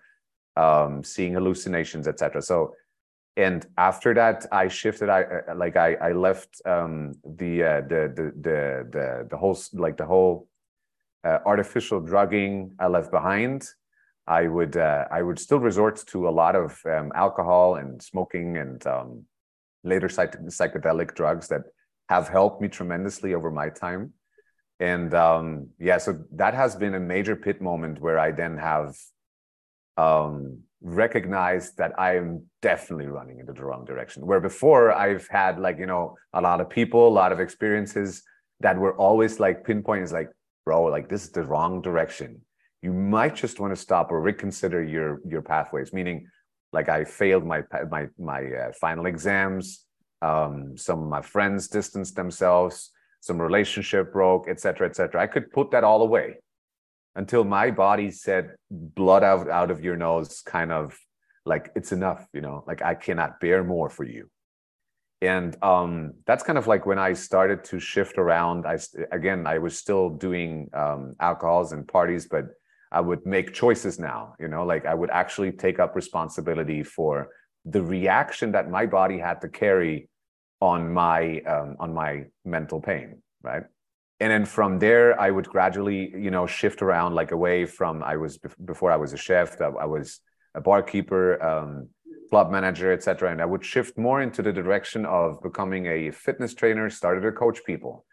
um, 0.57 1.05
seeing 1.05 1.35
hallucinations, 1.35 2.09
etc. 2.09 2.41
So 2.41 2.73
and 3.37 3.67
after 3.77 4.15
that 4.15 4.47
i 4.51 4.67
shifted 4.69 5.09
i 5.09 5.23
uh, 5.23 5.55
like 5.55 5.77
i 5.77 5.95
i 5.97 6.13
left 6.13 6.61
um 6.65 7.13
the 7.25 7.63
uh, 7.63 7.81
the, 7.83 8.13
the 8.17 8.33
the 8.41 8.89
the 8.91 9.27
the 9.31 9.37
whole 9.37 9.59
like 9.75 9.97
the 9.97 10.07
whole 10.07 10.49
uh, 11.25 11.39
artificial 11.45 12.01
drugging 12.01 12.73
i 12.79 12.87
left 12.87 13.11
behind. 13.11 13.67
I 14.29 14.49
would 14.49 14.77
uh, 14.77 15.05
i 15.11 15.23
would 15.23 15.39
still 15.39 15.61
resort 15.61 16.03
to 16.09 16.29
a 16.29 16.35
lot 16.43 16.57
of 16.57 16.81
um, 16.85 17.13
alcohol 17.15 17.77
and 17.77 18.03
smoking 18.03 18.57
and 18.57 18.85
um, 18.87 19.25
later 19.85 20.09
psych- 20.09 20.41
psychedelic 20.47 21.15
drugs 21.15 21.47
that 21.49 21.63
have 22.09 22.29
helped 22.29 22.61
me 22.61 22.69
tremendously 22.69 23.35
over 23.35 23.51
my 23.51 23.69
time. 23.69 24.13
And 24.81 25.15
um 25.15 25.69
yeah 25.79 25.99
so 25.99 26.25
that 26.33 26.55
has 26.55 26.77
been 26.77 26.95
a 26.95 27.01
major 27.01 27.35
pit 27.35 27.63
moment 27.63 27.99
where 27.99 28.19
i 28.19 28.31
then 28.31 28.59
have 28.59 28.95
um 29.97 30.61
recognize 30.87 31.73
that 31.73 31.99
I 31.99 32.17
am 32.17 32.45
definitely 32.63 33.07
running 33.07 33.41
into 33.41 33.53
the 33.53 33.65
wrong 33.65 33.85
direction. 33.85 34.25
Where 34.25 34.41
before 34.41 34.93
I've 34.93 35.27
had 35.27 35.59
like, 35.59 35.79
you 35.79 35.87
know, 35.87 36.17
a 36.33 36.41
lot 36.41 36.61
of 36.61 36.71
people, 36.71 37.09
a 37.09 37.11
lot 37.11 37.33
of 37.33 37.41
experiences 37.41 38.23
that 38.61 38.79
were 38.79 38.97
always 38.97 39.41
like 39.41 39.67
pinpointing, 39.67 40.13
like, 40.13 40.31
bro, 40.65 40.85
like 40.85 41.09
this 41.09 41.25
is 41.25 41.31
the 41.31 41.43
wrong 41.43 41.83
direction. 41.83 42.41
You 42.83 42.93
might 42.93 43.35
just 43.35 43.59
want 43.59 43.73
to 43.73 43.81
stop 43.81 44.13
or 44.13 44.21
reconsider 44.21 44.83
your 44.83 45.21
your 45.27 45.43
pathways. 45.43 45.93
Meaning, 45.93 46.29
like 46.73 46.89
I 46.89 47.03
failed 47.05 47.45
my 47.45 47.63
my 47.91 48.07
my 48.17 48.45
uh, 48.45 48.73
final 48.81 49.07
exams. 49.07 49.85
Um, 50.23 50.77
some 50.77 51.03
of 51.03 51.09
my 51.09 51.23
friends 51.23 51.67
distanced 51.67 52.15
themselves. 52.15 52.93
Some 53.21 53.43
relationship 53.43 54.13
broke, 54.13 54.49
etc., 54.49 54.89
etc. 54.89 55.21
I 55.21 55.27
could 55.27 55.51
put 55.51 55.73
that 55.73 55.83
all 55.83 56.03
away 56.03 56.37
until 57.17 57.45
my 57.45 57.71
body 57.71 58.11
said 58.11 58.55
blood 58.71 59.25
out, 59.25 59.49
out 59.49 59.71
of 59.71 59.83
your 59.83 59.97
nose 59.97 60.43
kind 60.43 60.71
of 60.71 60.97
like 61.45 61.73
it's 61.75 61.93
enough 61.93 62.27
you 62.33 62.41
know 62.41 62.63
like 62.67 62.83
i 62.83 62.95
cannot 62.95 63.41
bear 63.41 63.65
more 63.65 63.91
for 63.91 64.05
you. 64.05 64.29
And 65.23 65.57
um, 65.63 66.13
that's 66.27 66.45
kind 66.45 66.59
of 66.59 66.67
like 66.67 66.85
when 66.85 66.99
i 66.99 67.15
started 67.15 67.65
to 67.65 67.79
shift 67.81 68.19
around 68.19 68.67
i 68.67 68.77
again 69.13 69.47
i 69.47 69.57
was 69.59 69.77
still 69.79 70.11
doing 70.11 70.69
um, 70.75 71.17
alcohols 71.21 71.73
and 71.73 71.89
parties 71.89 72.27
but 72.27 72.45
i 72.93 73.01
would 73.01 73.25
make 73.25 73.55
choices 73.55 73.99
now 73.99 74.35
you 74.39 74.49
know 74.49 74.65
like 74.67 74.85
i 74.85 74.95
would 74.95 75.11
actually 75.11 75.53
take 75.53 75.79
up 75.79 75.97
responsibility 75.97 76.83
for 76.83 77.29
the 77.65 77.83
reaction 77.83 78.53
that 78.53 78.71
my 78.71 78.85
body 78.85 79.19
had 79.19 79.41
to 79.41 79.49
carry 79.49 80.09
on 80.61 80.93
my 80.93 81.41
um, 81.41 81.77
on 81.81 81.95
my 81.95 82.25
mental 82.45 82.81
pain 82.81 83.23
right 83.43 83.65
and 84.21 84.31
then 84.31 84.45
from 84.45 84.79
there 84.79 85.19
i 85.21 85.31
would 85.31 85.49
gradually 85.49 86.11
you 86.17 86.31
know 86.31 86.47
shift 86.47 86.83
around 86.83 87.15
like 87.15 87.33
away 87.33 87.65
from 87.67 88.03
i 88.03 88.17
was 88.17 88.39
before 88.65 88.91
i 88.91 88.97
was 88.97 89.13
a 89.13 89.17
chef 89.17 89.61
i, 89.61 89.85
was 89.85 90.21
a 90.55 90.61
barkeeper 90.61 91.43
um, 91.43 91.89
club 92.31 92.51
manager 92.51 92.93
etc 92.93 93.31
and 93.31 93.41
i 93.41 93.45
would 93.45 93.65
shift 93.65 93.97
more 93.99 94.23
into 94.23 94.43
the 94.43 94.53
direction 94.53 95.05
of 95.07 95.43
becoming 95.43 95.87
a 95.87 96.11
fitness 96.11 96.55
trainer 96.55 96.91
started 96.91 97.21
to 97.21 97.33
coach 97.33 97.65
people. 97.65 98.05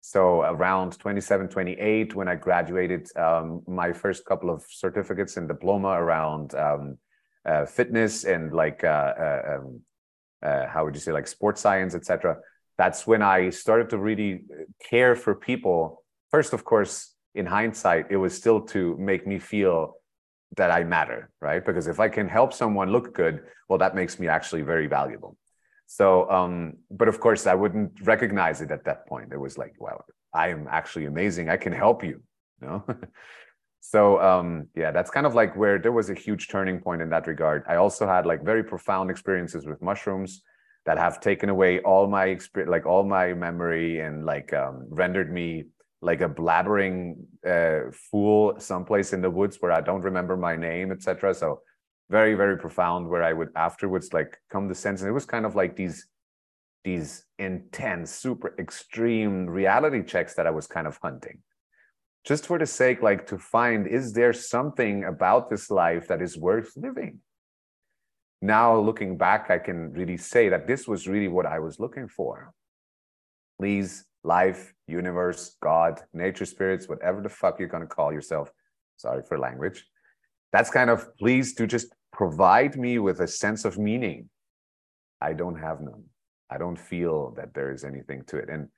So 0.00 0.42
around 0.42 0.98
27 1.00 1.48
28 1.48 2.14
when 2.14 2.28
i 2.28 2.36
graduated 2.36 3.08
um, 3.16 3.62
my 3.66 3.92
first 3.92 4.24
couple 4.24 4.50
of 4.50 4.64
certificates 4.68 5.36
and 5.36 5.48
diploma 5.48 5.88
around 5.88 6.54
um, 6.54 6.98
uh, 7.44 7.66
fitness 7.66 8.24
and 8.24 8.52
like 8.52 8.84
uh, 8.84 9.12
uh, 9.18 9.42
um, 9.56 9.80
uh 10.44 10.66
how 10.68 10.84
would 10.84 10.94
you 10.94 11.00
say 11.00 11.10
like 11.10 11.26
sports 11.26 11.60
science 11.60 11.94
etc 11.96 12.36
that's 12.78 13.06
when 13.06 13.22
I 13.22 13.50
started 13.50 13.90
to 13.90 13.98
really 13.98 14.42
care 14.90 15.16
for 15.16 15.34
people. 15.34 16.02
First, 16.30 16.52
of 16.52 16.64
course, 16.64 17.14
in 17.34 17.46
hindsight, 17.46 18.06
it 18.10 18.16
was 18.16 18.34
still 18.34 18.60
to 18.60 18.96
make 18.98 19.26
me 19.26 19.38
feel 19.38 19.94
that 20.56 20.70
I 20.70 20.84
matter, 20.84 21.30
right? 21.40 21.64
Because 21.64 21.86
if 21.86 22.00
I 22.00 22.08
can 22.08 22.28
help 22.28 22.52
someone 22.52 22.90
look 22.90 23.14
good, 23.14 23.42
well, 23.68 23.78
that 23.78 23.94
makes 23.94 24.18
me 24.18 24.28
actually 24.28 24.62
very 24.62 24.86
valuable. 24.86 25.36
So, 25.86 26.28
um, 26.30 26.74
but 26.90 27.08
of 27.08 27.20
course, 27.20 27.46
I 27.46 27.54
wouldn't 27.54 27.92
recognize 28.02 28.60
it 28.60 28.70
at 28.70 28.84
that 28.84 29.06
point. 29.06 29.32
It 29.32 29.38
was 29.38 29.56
like, 29.56 29.74
wow, 29.78 30.04
I 30.34 30.48
am 30.48 30.66
actually 30.70 31.06
amazing. 31.06 31.48
I 31.48 31.56
can 31.56 31.72
help 31.72 32.02
you, 32.02 32.22
you 32.60 32.66
know? 32.66 32.84
so 33.80 34.20
um, 34.20 34.68
yeah, 34.74 34.90
that's 34.90 35.10
kind 35.10 35.26
of 35.26 35.34
like 35.34 35.56
where 35.56 35.78
there 35.78 35.92
was 35.92 36.10
a 36.10 36.14
huge 36.14 36.48
turning 36.48 36.80
point 36.80 37.02
in 37.02 37.10
that 37.10 37.26
regard. 37.26 37.64
I 37.68 37.76
also 37.76 38.06
had 38.06 38.26
like 38.26 38.44
very 38.44 38.64
profound 38.64 39.10
experiences 39.10 39.66
with 39.66 39.80
mushrooms 39.80 40.42
that 40.86 40.98
have 40.98 41.20
taken 41.20 41.48
away 41.48 41.80
all 41.80 42.06
my 42.06 42.26
experience, 42.26 42.70
like 42.70 42.86
all 42.86 43.04
my 43.04 43.34
memory, 43.34 44.00
and 44.00 44.24
like 44.24 44.52
um, 44.52 44.86
rendered 44.88 45.32
me 45.32 45.64
like 46.00 46.20
a 46.20 46.28
blabbering 46.28 47.16
uh, 47.46 47.90
fool 48.10 48.54
someplace 48.58 49.12
in 49.12 49.20
the 49.20 49.30
woods 49.30 49.58
where 49.60 49.72
I 49.72 49.80
don't 49.80 50.02
remember 50.02 50.36
my 50.36 50.56
name, 50.56 50.92
etc. 50.92 51.34
So 51.34 51.60
very 52.08 52.34
very 52.34 52.56
profound. 52.56 53.08
Where 53.08 53.24
I 53.24 53.32
would 53.32 53.50
afterwards 53.56 54.12
like 54.12 54.38
come 54.50 54.68
to 54.68 54.74
sense, 54.74 55.00
and 55.02 55.10
it 55.10 55.12
was 55.12 55.26
kind 55.26 55.44
of 55.44 55.56
like 55.56 55.76
these 55.76 56.06
these 56.86 57.24
intense, 57.40 58.12
super 58.12 58.54
extreme 58.60 59.44
reality 59.46 60.04
checks 60.04 60.34
that 60.34 60.46
I 60.46 60.50
was 60.50 60.68
kind 60.68 60.86
of 60.86 60.96
hunting. 61.02 61.38
Just 62.24 62.46
for 62.46 62.60
the 62.60 62.66
sake, 62.66 63.02
like 63.02 63.26
to 63.26 63.38
find, 63.38 63.88
is 63.88 64.12
there 64.12 64.32
something 64.32 65.02
about 65.02 65.50
this 65.50 65.68
life 65.68 66.06
that 66.06 66.22
is 66.22 66.38
worth 66.38 66.72
living? 66.76 67.18
Now 68.42 68.78
looking 68.78 69.16
back, 69.16 69.50
I 69.50 69.58
can 69.58 69.92
really 69.92 70.16
say 70.16 70.48
that 70.48 70.66
this 70.66 70.86
was 70.86 71.08
really 71.08 71.28
what 71.28 71.46
I 71.46 71.58
was 71.58 71.80
looking 71.80 72.08
for. 72.08 72.52
Please, 73.58 74.04
life, 74.24 74.74
universe, 74.86 75.56
God, 75.62 76.00
nature 76.12 76.44
spirits, 76.44 76.88
whatever 76.88 77.22
the 77.22 77.28
fuck 77.28 77.58
you're 77.58 77.68
going 77.68 77.82
to 77.82 77.88
call 77.88 78.12
yourself. 78.12 78.50
Sorry 78.96 79.22
for 79.26 79.38
language. 79.38 79.86
That's 80.52 80.70
kind 80.70 80.90
of 80.90 81.16
please 81.16 81.54
to 81.54 81.66
just 81.66 81.94
provide 82.12 82.76
me 82.76 82.98
with 82.98 83.20
a 83.20 83.28
sense 83.28 83.64
of 83.64 83.78
meaning. 83.78 84.28
I 85.20 85.32
don't 85.32 85.58
have 85.58 85.80
none. 85.80 86.04
I 86.50 86.58
don't 86.58 86.78
feel 86.78 87.32
that 87.36 87.54
there 87.54 87.72
is 87.72 87.84
anything 87.84 88.22
to 88.28 88.36
it. 88.36 88.48
And 88.50 88.68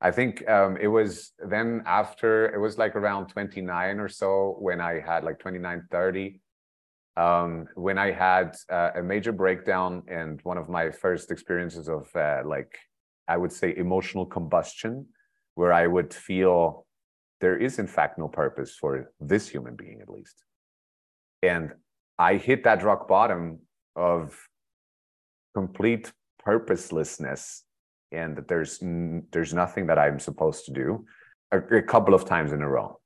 I 0.00 0.10
think 0.10 0.48
um, 0.48 0.76
it 0.76 0.88
was 0.88 1.32
then 1.38 1.82
after, 1.86 2.52
it 2.54 2.58
was 2.58 2.78
like 2.78 2.96
around 2.96 3.28
29 3.28 4.00
or 4.00 4.08
so 4.08 4.56
when 4.58 4.80
I 4.80 5.00
had 5.00 5.24
like 5.24 5.38
29, 5.38 5.86
30, 5.90 6.40
um, 7.16 7.66
when 7.74 7.98
I 7.98 8.10
had 8.10 8.56
uh, 8.70 8.90
a 8.96 9.02
major 9.02 9.32
breakdown 9.32 10.02
and 10.08 10.40
one 10.42 10.58
of 10.58 10.68
my 10.68 10.90
first 10.90 11.30
experiences 11.30 11.88
of 11.88 12.08
uh, 12.16 12.42
like, 12.44 12.78
I 13.28 13.36
would 13.36 13.52
say 13.52 13.74
emotional 13.76 14.26
combustion, 14.26 15.06
where 15.54 15.72
I 15.72 15.86
would 15.86 16.12
feel 16.14 16.86
there 17.40 17.56
is 17.56 17.78
in 17.78 17.86
fact 17.86 18.18
no 18.18 18.28
purpose 18.28 18.74
for 18.74 19.12
this 19.20 19.48
human 19.48 19.76
being 19.76 20.00
at 20.00 20.08
least. 20.08 20.44
And 21.42 21.72
I 22.18 22.36
hit 22.36 22.64
that 22.64 22.82
rock 22.82 23.08
bottom 23.08 23.60
of 23.96 24.38
complete 25.54 26.12
purposelessness 26.44 27.64
and 28.10 28.36
that 28.36 28.48
there's 28.48 28.78
there's 29.32 29.54
nothing 29.54 29.86
that 29.86 29.98
I'm 29.98 30.18
supposed 30.18 30.66
to 30.66 30.72
do 30.72 31.04
a, 31.50 31.58
a 31.78 31.82
couple 31.82 32.14
of 32.14 32.24
times 32.24 32.52
in 32.52 32.62
a 32.62 32.68
row 32.68 33.00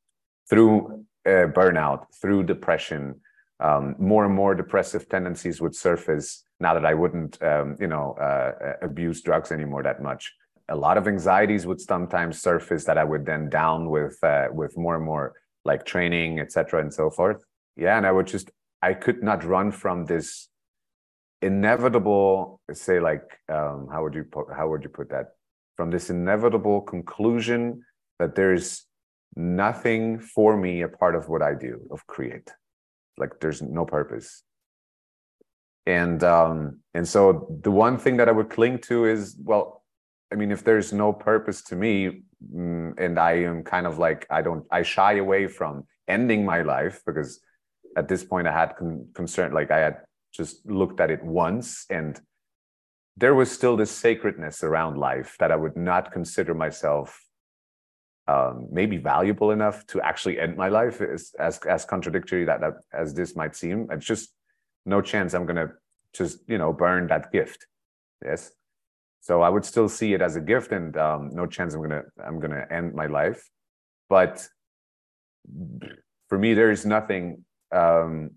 through 0.49 1.05
uh, 1.27 1.49
burnout, 1.59 2.07
through 2.21 2.45
depression. 2.45 3.21
Um, 3.59 3.95
more 3.99 4.25
and 4.27 4.35
more 4.35 4.55
depressive 4.55 5.09
tendencies 5.09 5.61
would 5.61 5.75
surface 5.75 6.45
now 6.61 6.75
that 6.75 6.85
I 6.85 6.95
wouldn't, 6.95 7.43
um, 7.43 7.77
you 7.81 7.87
know, 7.87 8.13
uh, 8.21 8.75
abuse 8.83 9.23
drugs 9.23 9.51
anymore 9.51 9.83
that 9.83 10.03
much. 10.03 10.35
A 10.69 10.77
lot 10.77 10.99
of 10.99 11.09
anxieties 11.09 11.67
would 11.67 11.81
sometimes 11.81 12.43
surface 12.43 12.85
that 12.85 12.99
I 12.99 13.05
would 13.05 13.25
then 13.25 13.49
down 13.49 13.89
with 13.89 14.19
uh, 14.23 14.49
with 14.51 14.77
more 14.77 14.97
and 14.97 15.05
more 15.05 15.35
like 15.65 15.85
training, 15.85 16.41
etc., 16.41 16.81
and 16.81 16.93
so 16.93 17.09
forth. 17.11 17.43
Yeah, 17.77 17.97
and 17.97 18.07
I 18.07 18.13
would 18.13 18.27
just 18.27 18.51
I 18.83 18.95
could 18.95 19.23
not 19.23 19.45
run 19.45 19.71
from 19.73 20.05
this 20.05 20.49
inevitable 21.43 22.61
say 22.73 22.99
like 23.01 23.39
um, 23.49 23.89
how 23.93 24.03
would 24.03 24.15
you 24.15 24.25
put 24.25 24.47
how 24.57 24.69
would 24.69 24.83
you 24.83 24.89
put 24.89 25.11
that 25.11 25.27
from 25.77 25.91
this 25.91 26.09
inevitable 26.11 26.81
conclusion 26.81 27.83
that 28.19 28.35
there's 28.35 28.87
nothing 29.37 30.19
for 30.19 30.57
me 30.57 30.81
a 30.83 30.89
part 30.89 31.15
of 31.15 31.29
what 31.29 31.43
i 31.43 31.53
do 31.53 31.87
of 31.91 32.07
create 32.07 32.51
like 33.19 33.41
there's 33.41 33.63
no 33.63 33.85
purpose. 33.85 34.43
And 35.87 36.23
um 36.25 36.81
and 36.95 37.07
so 37.07 37.47
the 37.63 37.71
one 37.71 37.97
thing 37.97 38.17
that 38.17 38.29
i 38.29 38.33
would 38.33 38.51
cling 38.51 38.79
to 38.79 39.05
is 39.05 39.37
well 39.41 39.85
i 40.33 40.35
mean 40.35 40.51
if 40.51 40.65
there's 40.65 40.93
no 40.93 41.13
purpose 41.13 41.63
to 41.63 41.77
me 41.77 42.23
mm, 42.53 42.93
and 42.99 43.21
i 43.21 43.33
am 43.33 43.63
kind 43.63 43.87
of 43.87 43.99
like 43.99 44.27
i 44.31 44.43
don't 44.43 44.65
i 44.73 44.83
shy 44.83 45.13
away 45.19 45.47
from 45.47 45.85
ending 46.09 46.45
my 46.45 46.63
life 46.63 47.03
because 47.07 47.39
at 47.97 48.09
this 48.09 48.25
point 48.25 48.49
i 48.49 48.53
had 48.53 48.75
con- 48.77 49.07
concern 49.15 49.53
like 49.53 49.71
i 49.71 49.79
had 49.79 49.99
just 50.33 50.67
looked 50.67 50.99
at 51.01 51.11
it 51.11 51.23
once 51.23 51.87
and 51.89 52.21
there 53.17 53.35
was 53.35 53.51
still 53.51 53.77
this 53.77 53.91
sacredness 53.91 54.63
around 54.63 54.99
life 54.99 55.37
that 55.39 55.51
I 55.51 55.57
would 55.57 55.77
not 55.77 56.13
consider 56.13 56.55
myself 56.55 57.26
um, 58.29 58.67
maybe 58.71 58.97
valuable 58.97 59.51
enough 59.51 59.87
to 59.87 60.01
actually 60.01 60.41
end 60.41 60.57
my 60.57 60.69
life 60.69 61.01
as 61.01 61.33
as, 61.39 61.59
as 61.69 61.85
contradictory 61.85 62.45
that, 62.45 62.61
that 62.61 62.75
as 62.93 63.15
this 63.15 63.37
might 63.37 63.55
seem. 63.55 63.89
It's 63.91 64.07
just 64.07 64.33
no 64.85 65.01
chance 65.01 65.35
I'm 65.35 65.47
gonna 65.47 65.73
just 66.13 66.39
you 66.49 66.59
know 66.59 66.73
burn 66.73 67.07
that 67.09 67.33
gift. 67.33 67.67
Yes. 68.25 68.53
So 69.21 69.43
I 69.43 69.49
would 69.49 69.65
still 69.65 69.89
see 69.89 70.15
it 70.15 70.23
as 70.23 70.37
a 70.37 70.41
gift, 70.41 70.73
and 70.73 70.97
um, 70.97 71.31
no 71.33 71.47
chance 71.47 71.75
I'm 71.75 71.83
gonna 71.83 72.03
I'm 72.25 72.41
gonna 72.41 72.67
end 72.71 72.95
my 72.95 73.07
life. 73.07 73.49
But 74.09 74.49
for 76.29 76.39
me, 76.39 76.55
there 76.55 76.71
is 76.71 76.87
nothing 76.87 77.45
um, 77.73 78.31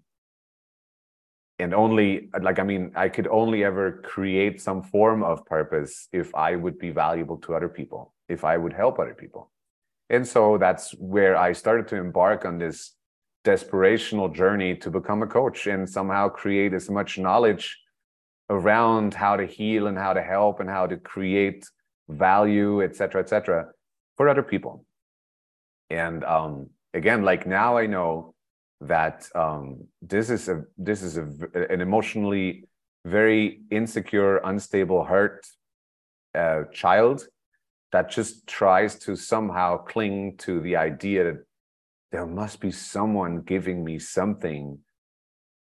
and 1.60 1.74
only 1.74 2.30
like 2.42 2.58
i 2.58 2.64
mean 2.64 2.92
i 2.96 3.10
could 3.10 3.28
only 3.28 3.64
ever 3.64 4.02
create 4.04 4.62
some 4.62 4.82
form 4.82 5.24
of 5.24 5.46
purpose 5.46 6.08
if 6.12 6.34
i 6.34 6.56
would 6.56 6.80
be 6.80 6.90
valuable 6.90 7.38
to 7.38 7.54
other 7.54 7.70
people 7.70 8.14
if 8.30 8.44
i 8.44 8.58
would 8.58 8.74
help 8.74 8.98
other 8.98 9.14
people 9.14 9.52
and 10.10 10.28
so 10.28 10.58
that's 10.58 10.92
where 11.00 11.38
i 11.38 11.52
started 11.52 11.88
to 11.88 11.96
embark 11.96 12.46
on 12.46 12.58
this 12.58 12.96
desperational 13.46 14.34
journey 14.34 14.76
to 14.76 14.92
become 14.92 15.24
a 15.24 15.28
coach 15.28 15.68
and 15.68 15.90
somehow 15.90 16.28
create 16.28 16.74
as 16.74 16.90
much 16.90 17.18
knowledge 17.18 17.80
around 18.50 19.14
how 19.14 19.36
to 19.36 19.46
heal 19.46 19.88
and 19.88 19.98
how 19.98 20.14
to 20.14 20.22
help 20.22 20.60
and 20.60 20.70
how 20.70 20.86
to 20.86 20.98
create 20.98 21.66
value 22.10 22.84
et 22.84 22.96
cetera 22.96 23.22
et 23.22 23.30
cetera 23.30 23.68
for 24.18 24.28
other 24.28 24.44
people. 24.44 24.84
And 25.90 26.24
um, 26.26 26.70
again 26.94 27.24
like 27.24 27.46
now 27.46 27.78
i 27.78 27.86
know 27.86 28.34
that 28.82 29.28
um, 29.36 29.88
this 30.02 30.30
is 30.30 30.50
a 30.50 30.64
this 30.78 31.02
is 31.02 31.18
a, 31.18 31.28
an 31.70 31.82
emotionally 31.82 32.64
very 33.06 33.62
insecure, 33.72 34.38
unstable, 34.38 35.04
hurt 35.04 35.46
uh, 36.36 36.64
child 36.74 37.26
that 37.92 38.10
just 38.10 38.46
tries 38.48 39.00
to 39.00 39.16
somehow 39.16 39.78
cling 39.78 40.38
to 40.38 40.60
the 40.62 40.76
idea 40.76 41.24
that 41.24 41.44
there 42.12 42.26
must 42.26 42.60
be 42.60 42.72
someone 42.72 43.42
giving 43.42 43.84
me 43.84 44.00
something 44.00 44.80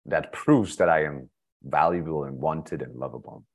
that 0.05 0.33
proves 0.33 0.77
that 0.77 0.89
I 0.89 1.05
am 1.05 1.29
valuable 1.63 2.25
and 2.25 2.37
wanted 2.37 2.81
and 2.81 2.95
lovable. 2.95 3.45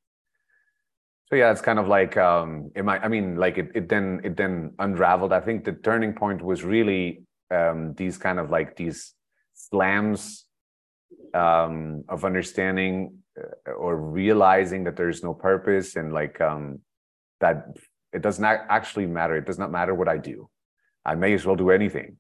So 1.27 1.37
yeah, 1.37 1.51
it's 1.51 1.61
kind 1.61 1.79
of 1.79 1.89
like 1.89 2.17
um, 2.17 2.71
it 2.75 2.85
might. 2.85 3.05
I 3.05 3.09
mean, 3.09 3.37
like 3.37 3.59
it, 3.59 3.71
it 3.75 3.89
then 3.89 4.23
it 4.25 4.37
then 4.37 4.73
unraveled. 4.79 5.33
I 5.33 5.41
think 5.41 5.65
the 5.65 5.73
turning 5.73 6.15
point 6.15 6.43
was 6.43 6.65
really 6.65 7.23
um, 7.51 7.93
these 7.95 8.17
kind 8.17 8.39
of 8.39 8.51
like 8.51 8.77
these 8.77 9.13
slams 9.53 10.47
um, 11.35 12.05
of 12.09 12.25
understanding 12.25 13.19
uh, 13.39 13.73
or 13.73 13.97
realizing 13.97 14.85
that 14.85 14.97
there's 14.97 15.23
no 15.23 15.35
purpose 15.35 15.97
and 15.97 16.15
like 16.15 16.41
um, 16.41 16.81
that 17.41 17.77
it 18.19 18.23
does 18.23 18.41
not 18.41 18.67
actually 18.69 19.07
matter. 19.07 19.37
It 19.37 19.47
does 19.47 19.61
not 19.63 19.71
matter 19.71 19.95
what 19.95 20.09
I 20.09 20.19
do. 20.19 20.51
I 21.05 21.15
may 21.15 21.33
as 21.35 21.47
well 21.47 21.55
do 21.55 21.71
anything. 21.71 22.17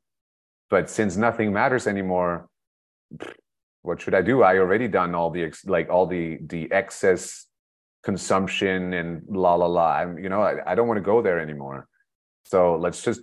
But 0.70 0.88
since 0.88 1.16
nothing 1.16 1.52
matters 1.52 1.88
anymore, 1.88 2.48
what 3.82 4.00
should 4.00 4.14
I 4.14 4.22
do? 4.22 4.42
I 4.42 4.58
already 4.58 4.86
done 4.86 5.16
all 5.16 5.30
the 5.30 5.52
like 5.66 5.88
all 5.90 6.06
the 6.06 6.38
the 6.54 6.70
excess 6.70 7.46
consumption 8.04 8.94
and 8.94 9.22
la 9.28 9.54
la 9.56 9.66
la. 9.66 9.88
I'm 10.00 10.18
you 10.18 10.28
know 10.28 10.42
I, 10.42 10.52
I 10.70 10.74
don't 10.76 10.86
want 10.86 10.98
to 10.98 11.10
go 11.12 11.20
there 11.20 11.40
anymore. 11.40 11.88
So 12.44 12.76
let's 12.76 13.02
just 13.02 13.22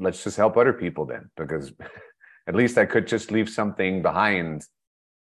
let's 0.00 0.24
just 0.24 0.36
help 0.36 0.56
other 0.56 0.72
people 0.72 1.04
then 1.06 1.30
because 1.36 1.72
at 2.48 2.56
least 2.56 2.78
I 2.78 2.86
could 2.86 3.06
just 3.06 3.30
leave 3.30 3.48
something 3.48 4.02
behind 4.02 4.64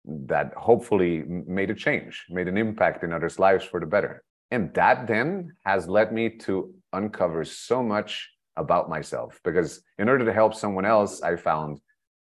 that 0.06 0.54
hopefully 0.70 1.24
made 1.28 1.72
a 1.72 1.76
change, 1.86 2.26
made 2.30 2.48
an 2.48 2.58
impact 2.58 3.04
in 3.04 3.14
others' 3.14 3.40
lives 3.40 3.66
for 3.66 3.80
the 3.80 3.88
better. 3.96 4.22
And 4.52 4.72
that 4.76 5.08
then 5.08 5.56
has 5.66 5.88
led 5.88 6.14
me 6.14 6.30
to 6.46 6.76
uncover 6.94 7.44
so 7.44 7.84
much 7.84 8.30
about 8.56 8.90
myself 8.90 9.40
because 9.44 9.82
in 9.98 10.08
order 10.10 10.26
to 10.26 10.34
help 10.34 10.54
someone 10.54 10.86
else, 10.86 11.22
I 11.22 11.36
found 11.36 11.80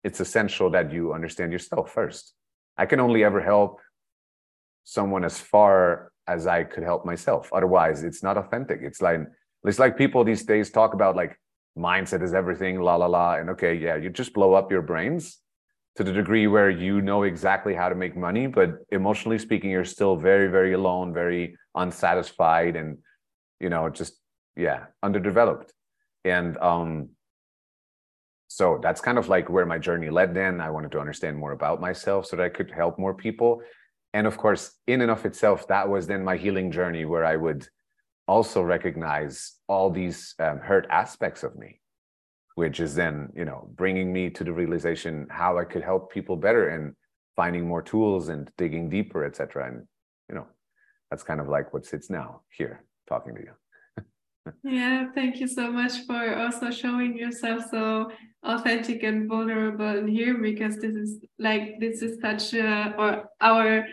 it's 0.03 0.21
essential 0.21 0.71
that 0.71 0.93
you 0.93 1.13
understand 1.13 1.53
yourself 1.53 1.93
first. 1.93 2.35
I 2.77 2.87
can 2.87 3.01
only 3.01 3.25
ever 3.25 3.41
help 3.41 3.81
someone 4.85 5.25
as 5.25 5.39
far 5.39 6.13
as 6.27 6.47
I 6.47 6.65
could 6.65 6.83
help 6.83 7.05
myself. 7.05 7.51
Otherwise, 7.53 8.05
it's 8.05 8.23
not 8.23 8.37
authentic. 8.37 8.81
It's 8.83 9.01
like 9.01 9.21
it's 9.65 9.79
like 9.79 9.97
people 9.97 10.25
these 10.25 10.45
days 10.45 10.71
talk 10.71 10.95
about 10.95 11.17
like 11.17 11.39
mindset 11.77 12.23
is 12.23 12.35
everything, 12.35 12.81
la 12.81 12.97
la 12.97 13.07
la. 13.07 13.37
And 13.37 13.51
okay, 13.51 13.75
yeah, 13.75 13.97
you 13.97 14.11
just 14.11 14.35
blow 14.35 14.55
up 14.55 14.71
your 14.71 14.83
brains 14.83 15.39
to 15.97 16.05
the 16.05 16.13
degree 16.13 16.47
where 16.47 16.71
you 16.71 17.01
know 17.01 17.23
exactly 17.23 17.75
how 17.75 17.89
to 17.89 17.95
make 17.95 18.17
money, 18.17 18.47
but 18.47 18.79
emotionally 18.91 19.39
speaking, 19.39 19.71
you're 19.71 19.85
still 19.85 20.17
very, 20.17 20.49
very 20.49 20.73
alone, 20.73 21.15
very 21.15 21.57
unsatisfied, 21.75 22.77
and 22.77 22.99
you 23.61 23.71
know, 23.71 23.89
just 23.89 24.19
yeah, 24.57 24.87
underdeveloped. 25.03 25.73
And 26.25 26.57
um, 26.59 27.11
so 28.49 28.79
that's 28.83 29.01
kind 29.01 29.19
of 29.19 29.29
like 29.29 29.49
where 29.49 29.67
my 29.67 29.79
journey 29.79 30.11
led. 30.11 30.35
Then 30.35 30.61
I 30.61 30.71
wanted 30.71 30.93
to 30.93 31.01
understand 31.01 31.37
more 31.37 31.53
about 31.53 31.81
myself 31.81 32.27
so 32.27 32.37
that 32.37 32.45
I 32.45 32.49
could 32.49 32.71
help 32.71 32.99
more 32.99 33.15
people. 33.15 33.63
And 34.13 34.27
of 34.27 34.39
course, 34.39 34.73
in 34.87 35.01
and 35.01 35.11
of 35.11 35.25
itself, 35.27 35.67
that 35.69 35.89
was 35.89 36.07
then 36.07 36.25
my 36.25 36.37
healing 36.37 36.71
journey 36.71 37.05
where 37.05 37.25
I 37.25 37.37
would 37.37 37.67
also 38.27 38.63
recognize 38.63 39.55
all 39.69 39.91
these 39.91 40.35
um, 40.39 40.59
hurt 40.59 40.87
aspects 40.89 41.43
of 41.43 41.57
me 41.57 41.81
which 42.55 42.81
is 42.81 42.95
then 42.95 43.29
you 43.35 43.45
know 43.45 43.69
bringing 43.75 44.13
me 44.13 44.31
to 44.31 44.45
the 44.45 44.53
realization 44.53 45.27
how 45.31 45.59
i 45.59 45.65
could 45.65 45.83
help 45.83 46.13
people 46.13 46.37
better 46.37 46.69
and 46.69 46.95
finding 47.37 47.67
more 47.67 47.83
tools 47.83 48.29
and 48.29 48.51
digging 48.57 48.89
deeper 48.89 49.25
etc 49.25 49.67
and 49.67 49.87
you 50.29 50.35
know 50.35 50.47
that's 51.11 51.23
kind 51.23 51.41
of 51.41 51.49
like 51.49 51.73
what 51.73 51.85
sits 51.85 52.11
now 52.11 52.41
here 52.49 52.85
talking 53.09 53.35
to 53.35 53.41
you 53.41 53.53
yeah 54.63 55.07
thank 55.15 55.41
you 55.41 55.47
so 55.47 55.71
much 55.71 56.05
for 56.07 56.37
also 56.37 56.71
showing 56.71 57.17
yourself 57.17 57.65
so 57.71 58.11
authentic 58.43 59.03
and 59.03 59.29
vulnerable 59.29 59.99
in 59.99 60.07
here 60.07 60.37
because 60.37 60.77
this 60.77 60.95
is 60.95 61.19
like 61.39 61.81
this 61.81 62.03
is 62.03 62.21
such 62.21 62.53
a, 62.55 62.95
or 62.99 63.25
our 63.41 63.87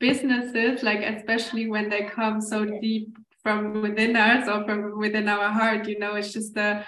businesses 0.00 0.82
like 0.82 1.00
especially 1.00 1.68
when 1.68 1.88
they 1.88 2.04
come 2.04 2.40
so 2.40 2.64
deep 2.80 3.16
from 3.42 3.82
within 3.82 4.16
us 4.16 4.48
or 4.48 4.64
from 4.64 4.98
within 4.98 5.28
our 5.28 5.50
heart 5.50 5.86
you 5.86 5.98
know 5.98 6.14
it's 6.14 6.32
just 6.32 6.56
a 6.56 6.84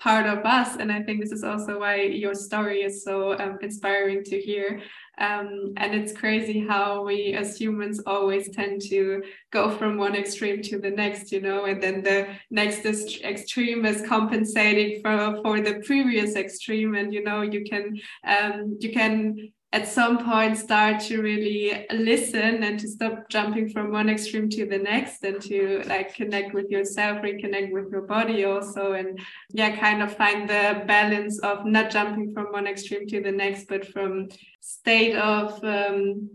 part 0.00 0.26
of 0.26 0.44
us. 0.44 0.76
And 0.76 0.92
i 0.92 1.02
think 1.02 1.20
this 1.20 1.32
is 1.32 1.44
also 1.44 1.80
why 1.80 1.94
your 2.02 2.34
story 2.34 2.82
is 2.82 3.04
so 3.04 3.38
um, 3.38 3.58
inspiring 3.62 4.22
to 4.24 4.38
hear 4.38 4.80
um, 5.18 5.72
and 5.76 5.94
it's 5.94 6.12
crazy 6.12 6.66
how 6.66 7.04
we 7.04 7.34
as 7.34 7.56
humans 7.56 8.00
always 8.06 8.50
tend 8.50 8.82
to 8.82 9.22
go 9.52 9.70
from 9.70 9.96
one 9.96 10.14
extreme 10.14 10.62
to 10.62 10.78
the 10.78 10.90
next 10.90 11.32
you 11.32 11.40
know 11.40 11.64
and 11.64 11.82
then 11.82 12.02
the 12.02 12.28
next 12.50 12.84
extreme 12.86 13.84
is 13.84 14.06
compensating 14.06 15.00
for 15.02 15.40
for 15.42 15.60
the 15.60 15.80
previous 15.84 16.36
extreme. 16.36 16.94
And 16.94 17.12
you 17.12 17.22
know 17.22 17.42
you 17.42 17.64
can 17.64 17.98
um, 18.26 18.78
you 18.80 18.92
can 18.92 19.52
at 19.74 19.88
some 19.88 20.24
point 20.24 20.56
start 20.56 21.00
to 21.00 21.20
really 21.20 21.84
listen 21.90 22.62
and 22.62 22.78
to 22.78 22.86
stop 22.86 23.28
jumping 23.28 23.68
from 23.68 23.90
one 23.90 24.08
extreme 24.08 24.48
to 24.48 24.64
the 24.66 24.78
next 24.78 25.24
and 25.24 25.42
to 25.42 25.82
like 25.86 26.14
connect 26.14 26.54
with 26.54 26.70
yourself 26.70 27.20
reconnect 27.22 27.72
with 27.72 27.90
your 27.90 28.02
body 28.02 28.44
also 28.44 28.92
and 28.92 29.18
yeah 29.50 29.74
kind 29.74 30.00
of 30.00 30.16
find 30.16 30.48
the 30.48 30.84
balance 30.86 31.40
of 31.40 31.66
not 31.66 31.90
jumping 31.90 32.32
from 32.32 32.46
one 32.52 32.68
extreme 32.68 33.04
to 33.08 33.20
the 33.20 33.32
next 33.32 33.66
but 33.66 33.84
from 33.92 34.28
state 34.60 35.16
of 35.16 35.62
um, 35.64 36.30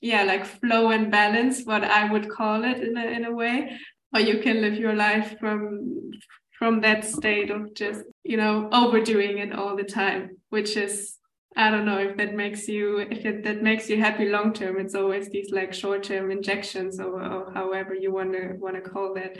yeah 0.00 0.22
like 0.22 0.46
flow 0.46 0.90
and 0.90 1.10
balance 1.10 1.64
what 1.64 1.84
i 1.84 2.10
would 2.10 2.30
call 2.30 2.64
it 2.64 2.78
in 2.80 2.96
a, 2.96 3.04
in 3.04 3.24
a 3.26 3.32
way. 3.32 3.78
Or 4.14 4.20
you 4.20 4.38
can 4.38 4.62
live 4.62 4.76
your 4.76 4.94
life 4.94 5.36
from 5.38 6.10
from 6.58 6.80
that 6.80 7.04
state 7.04 7.50
of 7.50 7.74
just 7.74 8.04
you 8.24 8.38
know 8.38 8.70
overdoing 8.72 9.36
it 9.36 9.52
all 9.52 9.76
the 9.76 9.84
time 9.84 10.38
which 10.48 10.78
is 10.78 11.18
I 11.58 11.72
don't 11.72 11.84
know 11.84 11.98
if 11.98 12.16
that 12.18 12.34
makes 12.34 12.68
you 12.68 12.98
if 12.98 13.26
it, 13.26 13.42
that 13.42 13.64
makes 13.64 13.90
you 13.90 14.00
happy 14.00 14.26
long 14.26 14.52
term. 14.52 14.78
It's 14.78 14.94
always 14.94 15.28
these 15.28 15.50
like 15.50 15.74
short 15.74 16.04
term 16.04 16.30
injections 16.30 17.00
or, 17.00 17.20
or 17.20 17.52
however 17.52 17.94
you 17.94 18.12
want 18.12 18.32
to 18.32 18.54
want 18.60 18.76
to 18.76 18.80
call 18.80 19.12
that. 19.14 19.38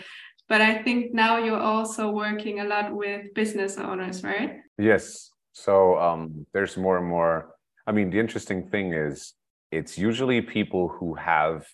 But 0.48 0.60
I 0.60 0.82
think 0.82 1.14
now 1.14 1.38
you're 1.38 1.60
also 1.60 2.10
working 2.10 2.58
a 2.58 2.64
lot 2.64 2.92
with 2.92 3.32
business 3.34 3.78
owners, 3.78 4.24
right? 4.24 4.56
Yes. 4.78 5.30
So 5.52 5.96
um, 5.98 6.44
there's 6.52 6.76
more 6.76 6.98
and 6.98 7.06
more. 7.06 7.54
I 7.86 7.92
mean, 7.92 8.10
the 8.10 8.18
interesting 8.18 8.68
thing 8.68 8.94
is 8.94 9.34
it's 9.70 9.96
usually 9.96 10.40
people 10.40 10.88
who 10.88 11.14
have 11.14 11.68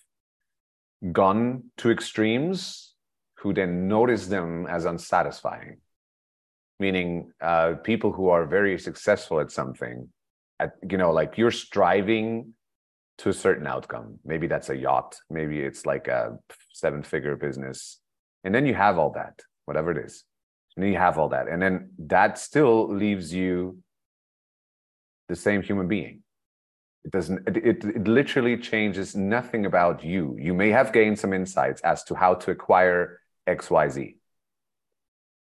gone 1.11 1.64
to 1.78 1.90
extremes 1.90 2.92
who 3.38 3.55
then 3.55 3.88
notice 3.88 4.26
them 4.26 4.66
as 4.66 4.84
unsatisfying 4.84 5.78
meaning 6.80 7.30
uh, 7.40 7.74
people 7.84 8.12
who 8.12 8.28
are 8.28 8.47
very 8.47 8.78
successful 8.78 9.38
at 9.40 9.51
something 9.51 10.09
at 10.61 10.74
you 10.88 10.98
know 10.98 11.12
like 11.12 11.38
you're 11.38 11.50
striving 11.50 12.55
to 13.18 13.28
a 13.28 13.32
certain 13.32 13.66
outcome. 13.66 14.18
Maybe 14.24 14.46
that's 14.46 14.70
a 14.70 14.76
yacht. 14.76 15.16
Maybe 15.30 15.61
it's 15.61 15.86
like 15.86 16.09
a 16.09 16.36
seven 16.72 17.02
figure 17.02 17.36
business. 17.36 18.00
And 18.42 18.55
then 18.55 18.66
you 18.66 18.74
have 18.74 18.98
all 18.98 19.12
that 19.12 19.40
whatever 19.66 19.92
it 19.92 20.05
is. 20.05 20.24
And 20.76 20.84
then 20.84 20.92
you 20.92 20.98
have 20.98 21.18
all 21.18 21.28
that. 21.28 21.48
And 21.48 21.62
then 21.62 21.90
that 21.98 22.38
still 22.38 22.92
leaves 22.92 23.32
you 23.32 23.78
the 25.28 25.36
same 25.36 25.62
human 25.62 25.86
being. 25.86 26.22
It 27.05 27.12
doesn't 27.12 27.46
it, 27.48 27.57
it, 27.57 27.84
it 27.84 28.09
literally 28.09 28.57
changes 28.57 29.14
nothing 29.14 29.66
about 29.66 30.02
you. 30.02 30.36
You 30.38 30.55
may 30.55 30.70
have 30.70 30.92
gained 30.92 31.18
some 31.18 31.32
insights 31.32 31.80
as 31.82 32.02
to 32.05 32.14
how 32.14 32.34
to 32.34 32.50
acquire 32.50 33.20
xyz 33.46 34.14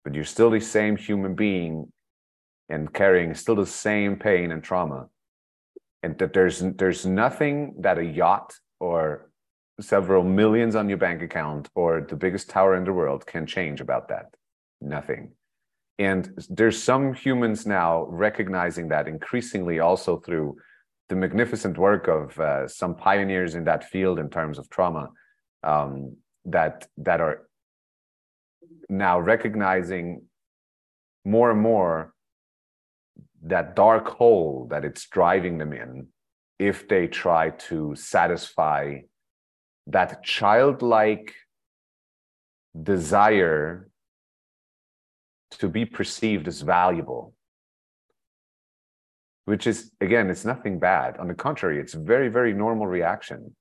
but 0.03 0.15
you're 0.15 0.23
still 0.23 0.49
the 0.49 0.59
same 0.59 0.97
human 0.97 1.35
being 1.35 1.91
and 2.71 2.93
carrying 2.93 3.33
still 3.35 3.55
the 3.55 3.65
same 3.65 4.15
pain 4.15 4.51
and 4.51 4.63
trauma. 4.63 5.07
And 6.03 6.17
that 6.17 6.33
there's 6.33 6.59
there's 6.59 7.05
nothing 7.05 7.75
that 7.79 7.99
a 7.99 8.05
yacht 8.05 8.55
or 8.79 9.29
several 9.79 10.23
millions 10.23 10.75
on 10.75 10.89
your 10.89 10.97
bank 10.97 11.21
account 11.21 11.69
or 11.75 12.01
the 12.01 12.15
biggest 12.15 12.49
tower 12.49 12.75
in 12.75 12.83
the 12.83 12.93
world 12.93 13.25
can 13.25 13.45
change 13.45 13.81
about 13.81 14.07
that. 14.09 14.27
Nothing. 14.79 15.33
And 15.99 16.31
there's 16.49 16.81
some 16.81 17.13
humans 17.13 17.67
now 17.67 18.05
recognizing 18.09 18.87
that 18.89 19.07
increasingly 19.07 19.79
also 19.79 20.17
through 20.17 20.57
the 21.09 21.15
magnificent 21.15 21.77
work 21.77 22.07
of 22.07 22.39
uh, 22.39 22.67
some 22.67 22.95
pioneers 22.95 23.53
in 23.53 23.65
that 23.65 23.83
field 23.83 24.17
in 24.17 24.29
terms 24.29 24.57
of 24.57 24.69
trauma 24.69 25.09
um, 25.63 26.15
that 26.45 26.87
that 26.97 27.21
are 27.21 27.47
now 28.89 29.19
recognizing 29.19 30.23
more 31.23 31.51
and 31.51 31.61
more 31.61 32.13
that 33.43 33.75
dark 33.75 34.07
hole 34.07 34.67
that 34.69 34.85
it's 34.85 35.07
driving 35.07 35.57
them 35.57 35.73
in 35.73 36.07
if 36.59 36.87
they 36.87 37.07
try 37.07 37.49
to 37.49 37.95
satisfy 37.95 38.99
that 39.87 40.23
childlike 40.23 41.33
desire 42.81 43.89
to 45.51 45.67
be 45.67 45.85
perceived 45.85 46.47
as 46.47 46.61
valuable 46.61 47.33
which 49.45 49.67
is 49.67 49.91
again 49.99 50.29
it's 50.29 50.45
nothing 50.45 50.79
bad. 50.79 51.17
On 51.17 51.27
the 51.27 51.33
contrary 51.33 51.79
it's 51.79 51.93
very 51.93 52.29
very 52.29 52.53
normal 52.53 52.87
reaction. 52.87 53.55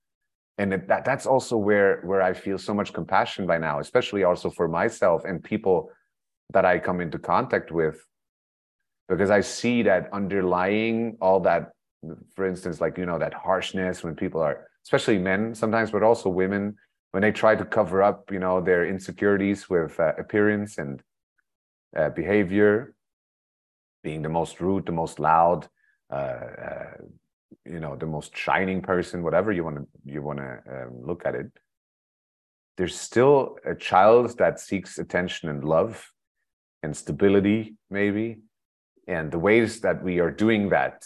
And 0.59 0.73
that 0.73 1.05
that's 1.05 1.27
also 1.27 1.57
where 1.57 2.01
where 2.03 2.23
i 2.23 2.35
feel 2.35 2.59
so 2.59 2.75
much 2.75 2.93
compassion 2.93 3.47
by 3.47 3.59
now 3.59 3.81
especially 3.81 4.25
also 4.25 4.51
for 4.51 4.69
myself 4.69 5.25
and 5.25 5.43
people 5.43 5.91
that 6.53 6.67
i 6.67 6.79
come 6.79 7.01
into 7.01 7.19
contact 7.19 7.73
with 7.73 7.97
because 9.11 9.29
I 9.29 9.41
see 9.41 9.83
that 9.83 10.09
underlying 10.13 11.19
all 11.21 11.41
that, 11.41 11.73
for 12.37 12.47
instance, 12.47 12.81
like, 12.81 12.97
you 12.97 13.07
know, 13.07 13.19
that 13.19 13.35
harshness 13.35 14.05
when 14.05 14.15
people 14.15 14.41
are, 14.41 14.69
especially 14.87 15.19
men 15.19 15.53
sometimes, 15.55 15.91
but 15.91 16.05
also 16.05 16.31
women, 16.31 16.77
when 17.11 17.21
they 17.21 17.33
try 17.33 17.57
to 17.57 17.65
cover 17.65 18.05
up, 18.05 18.31
you 18.31 18.39
know, 18.39 18.61
their 18.61 18.87
insecurities 18.87 19.69
with 19.69 19.99
uh, 19.99 20.13
appearance 20.17 20.79
and 20.79 21.03
uh, 21.97 22.11
behavior, 22.11 22.95
being 24.05 24.23
the 24.23 24.29
most 24.29 24.61
rude, 24.61 24.87
the 24.87 24.93
most 24.93 25.19
loud, 25.19 25.69
uh, 26.11 26.15
uh 26.15 26.93
you 27.67 27.81
know, 27.81 27.97
the 27.97 28.07
most 28.07 28.35
shining 28.37 28.81
person, 28.81 29.25
whatever 29.25 29.51
you 29.53 29.65
want 29.65 29.77
to 29.77 29.87
you 30.05 30.23
want 30.23 30.39
to 30.39 30.59
um, 30.71 31.03
look 31.05 31.27
at 31.27 31.35
it. 31.35 31.51
There's 32.77 32.99
still 32.99 33.57
a 33.67 33.75
child 33.75 34.39
that 34.39 34.61
seeks 34.61 34.99
attention 34.99 35.49
and 35.49 35.65
love 35.65 36.11
and 36.83 36.97
stability, 36.97 37.75
maybe, 37.91 38.39
and 39.11 39.31
the 39.31 39.39
ways 39.39 39.81
that 39.81 40.03
we 40.03 40.21
are 40.21 40.31
doing 40.31 40.71
that 40.71 41.05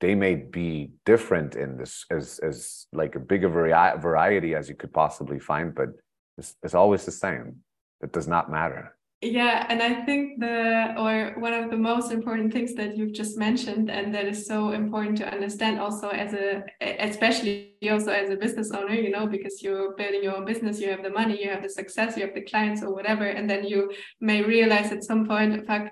they 0.00 0.14
may 0.14 0.34
be 0.34 0.90
different 1.04 1.56
in 1.56 1.76
this 1.76 2.04
as 2.10 2.38
as 2.50 2.86
like 2.92 3.14
a 3.16 3.20
bigger 3.20 3.48
vari- 3.48 3.98
variety 4.00 4.54
as 4.54 4.68
you 4.68 4.76
could 4.80 4.92
possibly 4.92 5.38
find 5.38 5.74
but 5.74 5.90
it's, 6.38 6.54
it's 6.62 6.74
always 6.74 7.04
the 7.04 7.12
same. 7.12 7.60
It 8.02 8.12
does 8.12 8.28
not 8.28 8.50
matter. 8.50 8.96
Yeah 9.20 9.64
and 9.70 9.82
i 9.82 10.04
think 10.04 10.38
the 10.46 10.58
or 11.02 11.40
one 11.40 11.54
of 11.54 11.70
the 11.70 11.78
most 11.92 12.12
important 12.12 12.52
things 12.52 12.74
that 12.74 12.90
you've 12.96 13.14
just 13.22 13.38
mentioned 13.38 13.86
and 13.90 14.14
that 14.14 14.26
is 14.26 14.40
so 14.52 14.58
important 14.82 15.16
to 15.18 15.26
understand 15.36 15.80
also 15.80 16.08
as 16.24 16.34
a 16.34 16.62
especially 17.10 17.72
also 17.90 18.12
as 18.22 18.28
a 18.28 18.36
business 18.44 18.70
owner 18.78 18.96
you 19.04 19.10
know 19.14 19.26
because 19.26 19.62
you're 19.62 19.96
building 20.00 20.22
your 20.22 20.36
own 20.36 20.44
business 20.44 20.78
you 20.78 20.90
have 20.90 21.02
the 21.02 21.16
money 21.20 21.42
you 21.42 21.48
have 21.48 21.62
the 21.62 21.74
success 21.80 22.18
you 22.18 22.22
have 22.26 22.34
the 22.34 22.46
clients 22.52 22.82
or 22.82 22.90
whatever 22.98 23.24
and 23.24 23.48
then 23.48 23.62
you 23.64 23.90
may 24.20 24.42
realize 24.42 24.92
at 24.92 25.02
some 25.10 25.22
point 25.26 25.54
in 25.54 25.64
fact 25.64 25.86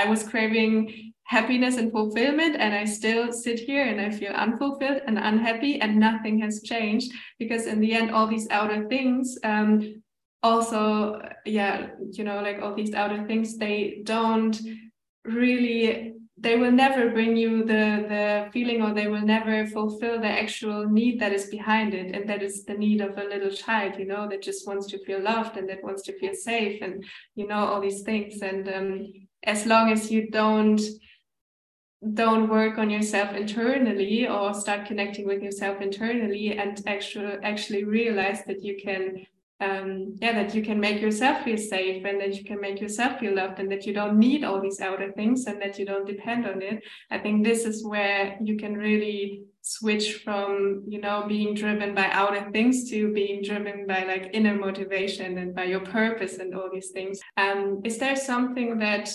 I 0.00 0.04
was 0.06 0.28
craving 0.32 1.12
happiness 1.24 1.76
and 1.76 1.92
fulfillment, 1.92 2.56
and 2.58 2.72
I 2.74 2.84
still 2.84 3.32
sit 3.32 3.58
here 3.58 3.84
and 3.84 4.00
I 4.00 4.10
feel 4.10 4.32
unfulfilled 4.32 5.02
and 5.06 5.18
unhappy, 5.18 5.80
and 5.80 5.98
nothing 5.98 6.40
has 6.40 6.62
changed 6.62 7.12
because 7.38 7.66
in 7.66 7.80
the 7.80 7.92
end, 7.92 8.10
all 8.10 8.26
these 8.26 8.48
outer 8.50 8.88
things. 8.88 9.38
Um, 9.44 10.02
also 10.42 11.20
yeah 11.44 11.88
you 12.12 12.24
know 12.24 12.40
like 12.40 12.60
all 12.62 12.74
these 12.74 12.94
outer 12.94 13.26
things 13.26 13.56
they 13.56 14.00
don't 14.04 14.60
really 15.24 16.14
they 16.40 16.56
will 16.56 16.70
never 16.70 17.10
bring 17.10 17.36
you 17.36 17.64
the 17.64 18.06
the 18.08 18.48
feeling 18.52 18.80
or 18.80 18.94
they 18.94 19.08
will 19.08 19.26
never 19.36 19.66
fulfill 19.66 20.20
the 20.20 20.28
actual 20.28 20.88
need 20.88 21.18
that 21.20 21.32
is 21.32 21.46
behind 21.46 21.92
it 21.92 22.14
and 22.14 22.28
that 22.28 22.42
is 22.42 22.64
the 22.64 22.74
need 22.74 23.00
of 23.00 23.18
a 23.18 23.24
little 23.24 23.50
child 23.50 23.98
you 23.98 24.06
know 24.06 24.28
that 24.28 24.42
just 24.42 24.66
wants 24.66 24.86
to 24.86 25.04
feel 25.04 25.20
loved 25.20 25.56
and 25.56 25.68
that 25.68 25.82
wants 25.82 26.02
to 26.02 26.16
feel 26.20 26.34
safe 26.34 26.80
and 26.82 27.04
you 27.34 27.46
know 27.46 27.58
all 27.66 27.80
these 27.80 28.02
things 28.02 28.40
and 28.40 28.68
um, 28.68 29.12
as 29.44 29.66
long 29.66 29.90
as 29.90 30.10
you 30.10 30.30
don't 30.30 30.80
don't 32.14 32.48
work 32.48 32.78
on 32.78 32.90
yourself 32.90 33.34
internally 33.34 34.28
or 34.28 34.54
start 34.54 34.86
connecting 34.86 35.26
with 35.26 35.42
yourself 35.42 35.80
internally 35.80 36.56
and 36.56 36.80
actually 36.86 37.36
actually 37.42 37.84
realize 37.84 38.44
that 38.44 38.62
you 38.62 38.76
can 38.80 39.26
um, 39.60 40.14
yeah 40.20 40.32
that 40.32 40.54
you 40.54 40.62
can 40.62 40.78
make 40.78 41.00
yourself 41.00 41.42
feel 41.42 41.56
safe 41.56 42.04
and 42.04 42.20
that 42.20 42.36
you 42.36 42.44
can 42.44 42.60
make 42.60 42.80
yourself 42.80 43.18
feel 43.18 43.34
loved 43.34 43.58
and 43.58 43.70
that 43.72 43.86
you 43.86 43.92
don't 43.92 44.16
need 44.16 44.44
all 44.44 44.60
these 44.60 44.80
outer 44.80 45.10
things 45.12 45.46
and 45.46 45.60
that 45.60 45.78
you 45.78 45.84
don't 45.84 46.06
depend 46.06 46.46
on 46.46 46.62
it. 46.62 46.84
I 47.10 47.18
think 47.18 47.44
this 47.44 47.64
is 47.64 47.84
where 47.84 48.38
you 48.40 48.56
can 48.56 48.74
really 48.74 49.42
switch 49.62 50.22
from 50.22 50.84
you 50.86 51.00
know 51.00 51.24
being 51.26 51.54
driven 51.54 51.94
by 51.94 52.08
outer 52.12 52.48
things 52.52 52.88
to 52.90 53.12
being 53.12 53.42
driven 53.42 53.86
by 53.86 54.04
like 54.04 54.30
inner 54.32 54.54
motivation 54.54 55.38
and 55.38 55.54
by 55.54 55.64
your 55.64 55.80
purpose 55.80 56.38
and 56.38 56.54
all 56.54 56.70
these 56.72 56.90
things. 56.90 57.18
Um 57.36 57.80
is 57.84 57.98
there 57.98 58.14
something 58.14 58.78
that 58.78 59.10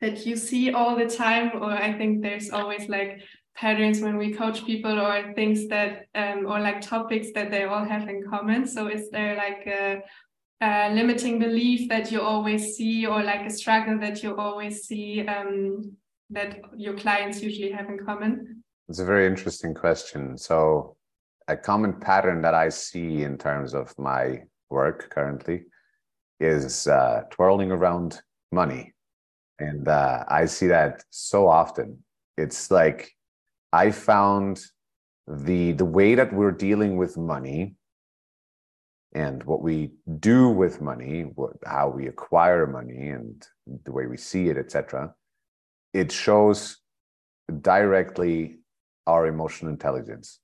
that 0.00 0.26
you 0.26 0.36
see 0.36 0.72
all 0.72 0.96
the 0.96 1.08
time 1.08 1.50
or 1.54 1.70
i 1.70 1.92
think 1.92 2.22
there's 2.22 2.50
always 2.50 2.88
like 2.88 3.20
patterns 3.56 4.00
when 4.00 4.16
we 4.16 4.32
coach 4.32 4.64
people 4.64 5.00
or 5.00 5.32
things 5.34 5.66
that 5.68 6.06
um, 6.14 6.46
or 6.46 6.60
like 6.60 6.80
topics 6.80 7.28
that 7.34 7.50
they 7.50 7.64
all 7.64 7.84
have 7.84 8.08
in 8.08 8.22
common. 8.28 8.66
So 8.66 8.88
is 8.88 9.10
there 9.10 9.34
like 9.34 9.66
a, 9.66 10.02
a 10.60 10.94
limiting 10.94 11.38
belief 11.38 11.88
that 11.88 12.12
you 12.12 12.20
always 12.20 12.76
see 12.76 13.06
or 13.06 13.22
like 13.22 13.46
a 13.46 13.50
struggle 13.50 13.98
that 14.00 14.22
you 14.22 14.36
always 14.36 14.82
see 14.82 15.26
um, 15.26 15.92
that 16.30 16.60
your 16.76 16.94
clients 16.94 17.42
usually 17.42 17.70
have 17.70 17.88
in 17.88 17.98
common? 18.04 18.62
It's 18.88 18.98
a 18.98 19.04
very 19.04 19.26
interesting 19.26 19.74
question. 19.74 20.36
So 20.36 20.96
a 21.48 21.56
common 21.56 21.94
pattern 22.00 22.42
that 22.42 22.54
i 22.54 22.68
see 22.68 23.22
in 23.22 23.38
terms 23.38 23.72
of 23.72 23.96
my 23.98 24.42
work 24.68 25.08
currently 25.10 25.62
is 26.40 26.88
uh, 26.88 27.22
twirling 27.30 27.70
around 27.70 28.20
money 28.50 28.92
and 29.58 29.88
uh, 29.88 30.24
i 30.28 30.44
see 30.44 30.66
that 30.66 31.02
so 31.10 31.48
often 31.48 31.98
it's 32.36 32.70
like 32.70 33.16
I 33.72 33.90
found 33.90 34.64
the 35.26 35.72
the 35.72 35.84
way 35.84 36.14
that 36.14 36.32
we're 36.32 36.52
dealing 36.52 36.96
with 36.96 37.16
money 37.16 37.76
and 39.12 39.42
what 39.44 39.62
we 39.62 39.92
do 40.20 40.48
with 40.48 40.80
money, 40.80 41.22
what, 41.22 41.52
how 41.64 41.88
we 41.88 42.06
acquire 42.06 42.66
money, 42.66 43.08
and 43.08 43.46
the 43.84 43.92
way 43.92 44.06
we 44.06 44.16
see 44.16 44.48
it, 44.48 44.58
etc. 44.58 45.14
It 45.94 46.12
shows 46.12 46.78
directly 47.60 48.58
our 49.06 49.26
emotional 49.26 49.70
intelligence. 49.70 50.38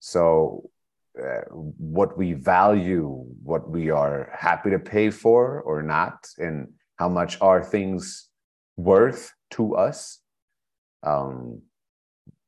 So, 0.00 0.70
uh, 1.18 1.44
what 1.50 2.18
we 2.18 2.34
value, 2.34 3.24
what 3.42 3.70
we 3.70 3.90
are 3.90 4.30
happy 4.36 4.70
to 4.70 4.78
pay 4.78 5.10
for 5.10 5.62
or 5.62 5.82
not, 5.82 6.28
and 6.38 6.68
how 6.96 7.08
much 7.08 7.40
are 7.40 7.62
things 7.62 8.28
worth 8.76 9.32
to 9.50 9.76
us 9.76 10.20
um, 11.04 11.62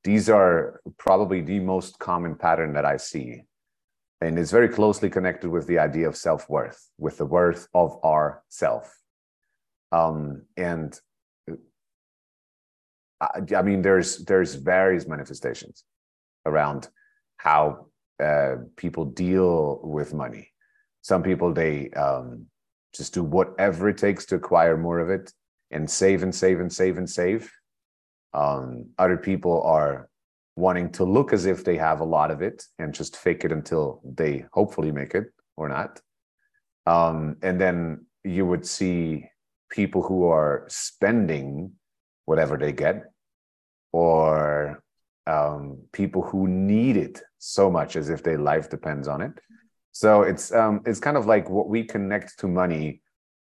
these 0.03 0.29
are 0.29 0.81
probably 0.99 1.41
the 1.41 1.61
most 1.61 1.99
common 1.99 2.35
pattern 2.37 2.73
that 2.75 2.85
I 2.85 2.97
see. 2.97 3.43
And 4.21 4.39
it's 4.39 4.51
very 4.51 4.69
closely 4.69 5.11
connected 5.11 5.51
with 5.51 5.67
the 5.67 5.79
idea 5.79 6.09
of 6.09 6.17
self 6.17 6.49
worth, 6.49 6.91
with 6.97 7.19
the 7.19 7.27
worth 7.27 7.69
of 7.75 7.99
our 8.03 8.43
self. 8.49 8.97
Um, 9.93 10.43
and 10.57 10.99
I, 13.21 13.41
I, 13.57 13.63
mean, 13.63 13.83
there's 13.83 14.25
there's 14.25 14.55
various 14.55 15.07
manifestations 15.07 15.85
around 16.47 16.89
how 17.37 17.87
uh, 18.23 18.57
people 18.77 19.05
deal 19.07 19.81
with 19.83 20.15
money. 20.15 20.49
Some 21.03 21.23
people 21.23 21.53
they 21.53 21.91
um, 21.91 22.47
just 22.97 23.15
do 23.15 23.23
whatever 23.23 23.89
it 23.89 23.99
takes 23.99 24.27
to 24.27 24.37
acquire 24.37 24.77
more 24.77 24.99
of 24.99 25.11
it 25.11 25.33
and 25.71 25.89
save 25.89 26.23
and 26.23 26.35
save 26.35 26.61
and 26.61 26.73
save 26.73 26.99
and 26.99 27.09
save 27.09 27.51
um, 28.37 28.91
other 28.99 29.17
people 29.17 29.63
are 29.63 30.09
wanting 30.57 30.91
to 30.93 31.05
look 31.05 31.33
as 31.33 31.47
if 31.47 31.65
they 31.65 31.77
have 31.77 32.01
a 32.01 32.05
lot 32.05 32.31
of 32.31 32.43
it 32.43 32.65
and 32.79 32.95
just 32.95 33.17
fake 33.17 33.45
it 33.45 33.53
until 33.53 34.01
they 34.05 34.45
hopefully 34.53 34.93
make 34.93 35.15
it 35.15 35.25
or 35.57 35.69
not. 35.69 36.01
Um, 36.87 37.37
and 37.43 37.61
then 37.61 38.07
you 38.25 38.47
would 38.47 38.67
see 38.67 39.29
people 39.71 40.03
who 40.03 40.29
are 40.29 40.67
spending 40.69 41.73
whatever 42.27 42.57
they 42.57 42.73
get 42.73 43.05
or 43.93 44.83
um, 45.27 45.79
people 45.93 46.23
who 46.23 46.47
need 46.47 46.97
it 46.97 47.23
so 47.39 47.71
much 47.71 47.97
as 47.97 48.11
if 48.11 48.23
their 48.23 48.39
life 48.39 48.69
depends 48.69 49.09
on 49.09 49.23
it. 49.23 49.33
So 49.97 50.21
it's 50.21 50.53
um, 50.53 50.83
it's 50.85 51.01
kind 51.01 51.17
of 51.17 51.25
like 51.25 51.49
what 51.49 51.71
we 51.71 51.83
connect 51.83 52.39
to 52.41 52.49
money 52.49 53.01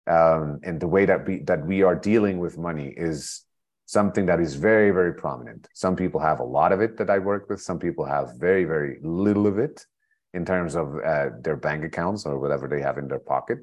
um, 0.09 0.59
and 0.64 0.80
the 0.80 0.88
way 0.88 1.05
that 1.07 1.24
we 1.24 1.38
that 1.45 1.64
we 1.64 1.84
are 1.84 1.95
dealing 1.95 2.40
with 2.40 2.59
money 2.59 2.93
is 2.97 3.45
something 3.86 4.26
that 4.26 4.40
is 4.40 4.57
very, 4.57 4.90
very 4.90 5.14
prominent. 5.14 5.68
Some 5.72 5.95
people 5.95 6.20
have 6.20 6.40
a 6.40 6.45
lot 6.59 6.72
of 6.72 6.80
it 6.80 6.97
that 6.97 7.11
I 7.11 7.20
work 7.20 7.49
with. 7.49 7.61
Some 7.62 7.78
people 7.78 8.05
have 8.05 8.40
very, 8.40 8.64
very 8.64 8.99
little 9.03 9.47
of 9.47 9.61
it 9.61 9.86
in 10.34 10.45
terms 10.45 10.74
of 10.74 10.99
uh, 10.99 11.28
their 11.40 11.55
bank 11.55 11.84
accounts 11.84 12.26
or 12.26 12.40
whatever 12.40 12.66
they 12.66 12.82
have 12.82 12.99
in 12.99 13.07
their 13.07 13.20
pocket. 13.20 13.59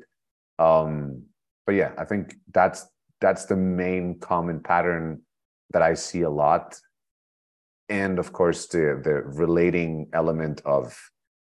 Um, 0.57 1.23
but 1.65 1.75
yeah, 1.75 1.91
I 1.97 2.05
think 2.05 2.35
that's 2.53 2.87
that's 3.19 3.43
the 3.43 3.57
main 3.57 4.19
common 4.19 4.61
pattern 4.61 5.23
that 5.71 5.81
I 5.81 5.95
see 5.95 6.21
a 6.21 6.29
lot. 6.29 6.79
And 7.89 8.19
of 8.19 8.31
course, 8.31 8.67
the 8.67 9.01
the 9.03 9.15
relating 9.43 10.07
element 10.13 10.61
of 10.63 10.97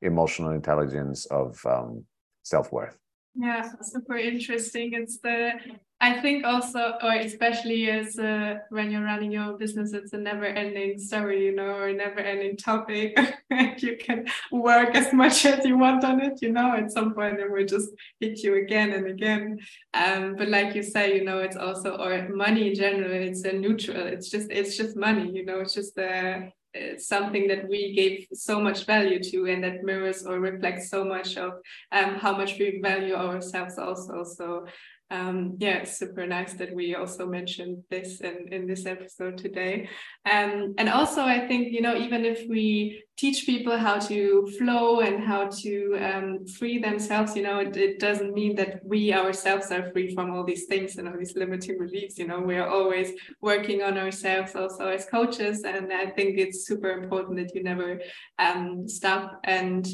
emotional 0.01 0.51
intelligence 0.51 1.25
of 1.27 1.59
um, 1.65 2.05
self 2.43 2.71
worth. 2.71 2.97
Yeah, 3.35 3.71
super 3.81 4.17
interesting. 4.17 4.93
It's 4.93 5.19
the 5.19 5.53
I 6.01 6.19
think 6.19 6.43
also, 6.43 6.97
or 7.03 7.13
especially 7.13 7.87
as 7.91 8.17
uh, 8.17 8.55
when 8.69 8.89
you're 8.89 9.03
running 9.03 9.31
your 9.31 9.43
own 9.43 9.57
business, 9.59 9.93
it's 9.93 10.13
a 10.13 10.17
never-ending 10.17 10.97
story, 10.97 11.45
you 11.45 11.55
know, 11.55 11.75
or 11.75 11.89
a 11.89 11.93
never-ending 11.93 12.57
topic. 12.57 13.15
you 13.77 13.97
can 13.97 14.25
work 14.51 14.95
as 14.95 15.13
much 15.13 15.45
as 15.53 15.63
you 15.63 15.77
want 15.77 16.03
on 16.03 16.19
it, 16.19 16.41
you 16.41 16.51
know. 16.51 16.73
At 16.75 16.91
some 16.91 17.13
point, 17.13 17.39
it 17.39 17.51
will 17.51 17.67
just 17.67 17.89
hit 18.19 18.41
you 18.41 18.55
again 18.55 18.93
and 18.93 19.05
again. 19.05 19.59
Um, 19.93 20.35
but 20.35 20.49
like 20.49 20.73
you 20.73 20.81
say, 20.81 21.15
you 21.15 21.23
know, 21.23 21.37
it's 21.37 21.55
also 21.55 21.97
or 21.97 22.27
money 22.29 22.69
in 22.69 22.75
general. 22.75 23.11
It's 23.11 23.43
a 23.43 23.53
neutral. 23.53 24.07
It's 24.07 24.31
just 24.31 24.49
it's 24.49 24.75
just 24.75 24.97
money, 24.97 25.29
you 25.31 25.45
know. 25.45 25.59
It's 25.59 25.75
just 25.75 25.95
a 25.99 26.51
something 26.97 27.47
that 27.47 27.67
we 27.67 27.93
gave 27.93 28.27
so 28.33 28.59
much 28.59 28.85
value 28.85 29.21
to 29.21 29.47
and 29.47 29.63
that 29.63 29.83
mirrors 29.83 30.23
or 30.25 30.39
reflects 30.39 30.89
so 30.89 31.03
much 31.03 31.37
of 31.37 31.53
um, 31.91 32.15
how 32.15 32.35
much 32.35 32.57
we 32.59 32.79
value 32.81 33.13
ourselves 33.13 33.77
also. 33.77 34.23
So 34.23 34.65
um, 35.11 35.57
yeah, 35.59 35.79
it's 35.79 35.97
super 35.97 36.25
nice 36.25 36.53
that 36.53 36.73
we 36.73 36.95
also 36.95 37.27
mentioned 37.27 37.83
this 37.89 38.21
in, 38.21 38.47
in 38.51 38.65
this 38.65 38.85
episode 38.85 39.37
today. 39.37 39.89
Um, 40.25 40.73
and 40.77 40.87
also, 40.87 41.21
I 41.21 41.47
think, 41.47 41.73
you 41.73 41.81
know, 41.81 41.97
even 41.97 42.23
if 42.23 42.47
we 42.47 43.03
teach 43.17 43.45
people 43.45 43.77
how 43.77 43.99
to 43.99 44.47
flow 44.57 45.01
and 45.01 45.21
how 45.21 45.49
to 45.49 45.97
um, 46.01 46.47
free 46.47 46.79
themselves, 46.79 47.35
you 47.35 47.43
know, 47.43 47.59
it, 47.59 47.75
it, 47.75 47.99
doesn't 47.99 48.33
mean 48.33 48.55
that 48.55 48.79
we 48.85 49.13
ourselves 49.13 49.69
are 49.69 49.91
free 49.91 50.15
from 50.15 50.31
all 50.31 50.45
these 50.45 50.65
things 50.65 50.95
and 50.95 51.07
all 51.09 51.17
these 51.17 51.35
limiting 51.35 51.77
beliefs. 51.77 52.17
You 52.17 52.27
know, 52.27 52.39
we 52.39 52.55
are 52.55 52.69
always 52.69 53.11
working 53.41 53.83
on 53.83 53.97
ourselves 53.97 54.55
also 54.55 54.87
as 54.87 55.05
coaches. 55.05 55.63
And 55.63 55.91
I 55.91 56.05
think 56.05 56.39
it's 56.39 56.65
super 56.65 56.89
important 56.89 57.37
that 57.37 57.53
you 57.53 57.63
never 57.63 57.99
um, 58.39 58.87
stop 58.87 59.41
and 59.43 59.85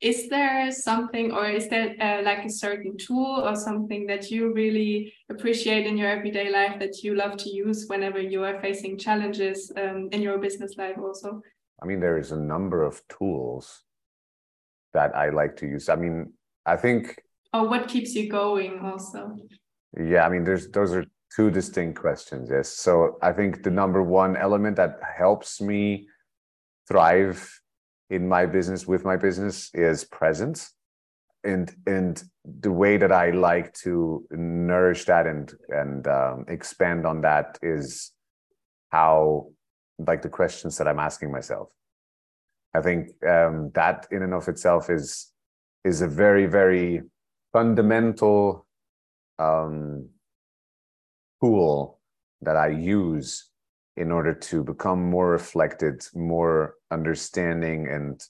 is 0.00 0.28
there 0.28 0.70
something 0.70 1.32
or 1.32 1.48
is 1.48 1.68
there 1.68 1.94
uh, 2.00 2.22
like 2.22 2.44
a 2.44 2.50
certain 2.50 2.96
tool 2.98 3.42
or 3.44 3.56
something 3.56 4.06
that 4.06 4.30
you 4.30 4.52
really 4.52 5.12
appreciate 5.30 5.86
in 5.86 5.96
your 5.96 6.08
everyday 6.08 6.50
life 6.50 6.78
that 6.78 7.02
you 7.02 7.14
love 7.14 7.36
to 7.38 7.48
use 7.48 7.86
whenever 7.88 8.20
you 8.20 8.44
are 8.44 8.60
facing 8.60 8.98
challenges 8.98 9.72
um, 9.76 10.08
in 10.12 10.20
your 10.20 10.38
business 10.38 10.76
life 10.76 10.96
also? 10.98 11.40
I 11.82 11.86
mean 11.86 12.00
there 12.00 12.18
is 12.18 12.32
a 12.32 12.36
number 12.36 12.82
of 12.82 13.00
tools 13.08 13.82
that 14.92 15.14
i 15.16 15.30
like 15.30 15.56
to 15.56 15.66
use. 15.66 15.88
I 15.88 15.96
mean 15.96 16.32
i 16.66 16.76
think 16.76 17.22
or 17.54 17.68
what 17.68 17.88
keeps 17.88 18.14
you 18.14 18.28
going 18.28 18.80
also? 18.80 19.36
Yeah 19.98 20.26
i 20.26 20.28
mean 20.28 20.44
there's 20.44 20.68
those 20.68 20.92
are 20.92 21.06
two 21.34 21.50
distinct 21.50 21.98
questions 21.98 22.50
yes. 22.50 22.68
So 22.68 23.18
i 23.22 23.32
think 23.32 23.62
the 23.62 23.70
number 23.70 24.02
one 24.02 24.36
element 24.36 24.76
that 24.76 25.00
helps 25.02 25.60
me 25.60 26.06
thrive 26.86 27.48
in 28.10 28.28
my 28.28 28.46
business 28.46 28.86
with 28.86 29.04
my 29.04 29.16
business 29.16 29.70
is 29.74 30.04
presence. 30.04 30.72
And 31.44 31.72
and 31.86 32.22
the 32.44 32.72
way 32.72 32.96
that 32.96 33.12
i 33.12 33.30
like 33.30 33.72
to 33.72 34.24
nourish 34.30 35.04
that 35.04 35.26
and 35.26 35.52
and 35.68 36.06
um, 36.08 36.44
expand 36.48 37.06
on 37.06 37.20
that 37.20 37.58
is 37.62 38.12
how 38.90 39.48
like 39.98 40.22
the 40.22 40.28
questions 40.28 40.76
that 40.78 40.88
i'm 40.88 40.98
asking 40.98 41.30
myself. 41.30 41.68
I 42.74 42.80
think 42.82 43.08
um, 43.24 43.70
that 43.74 44.06
in 44.10 44.22
and 44.22 44.34
of 44.34 44.48
itself 44.48 44.90
is 44.90 45.32
is 45.84 46.02
a 46.02 46.08
very 46.08 46.46
very 46.46 47.02
fundamental 47.52 48.66
um, 49.38 50.08
tool 51.40 52.00
that 52.42 52.56
i 52.56 52.68
use 52.68 53.50
in 53.96 54.12
order 54.12 54.34
to 54.34 54.62
become 54.64 55.10
more 55.10 55.30
reflected, 55.30 56.06
more 56.14 56.74
understanding, 56.90 57.88
and 57.88 58.20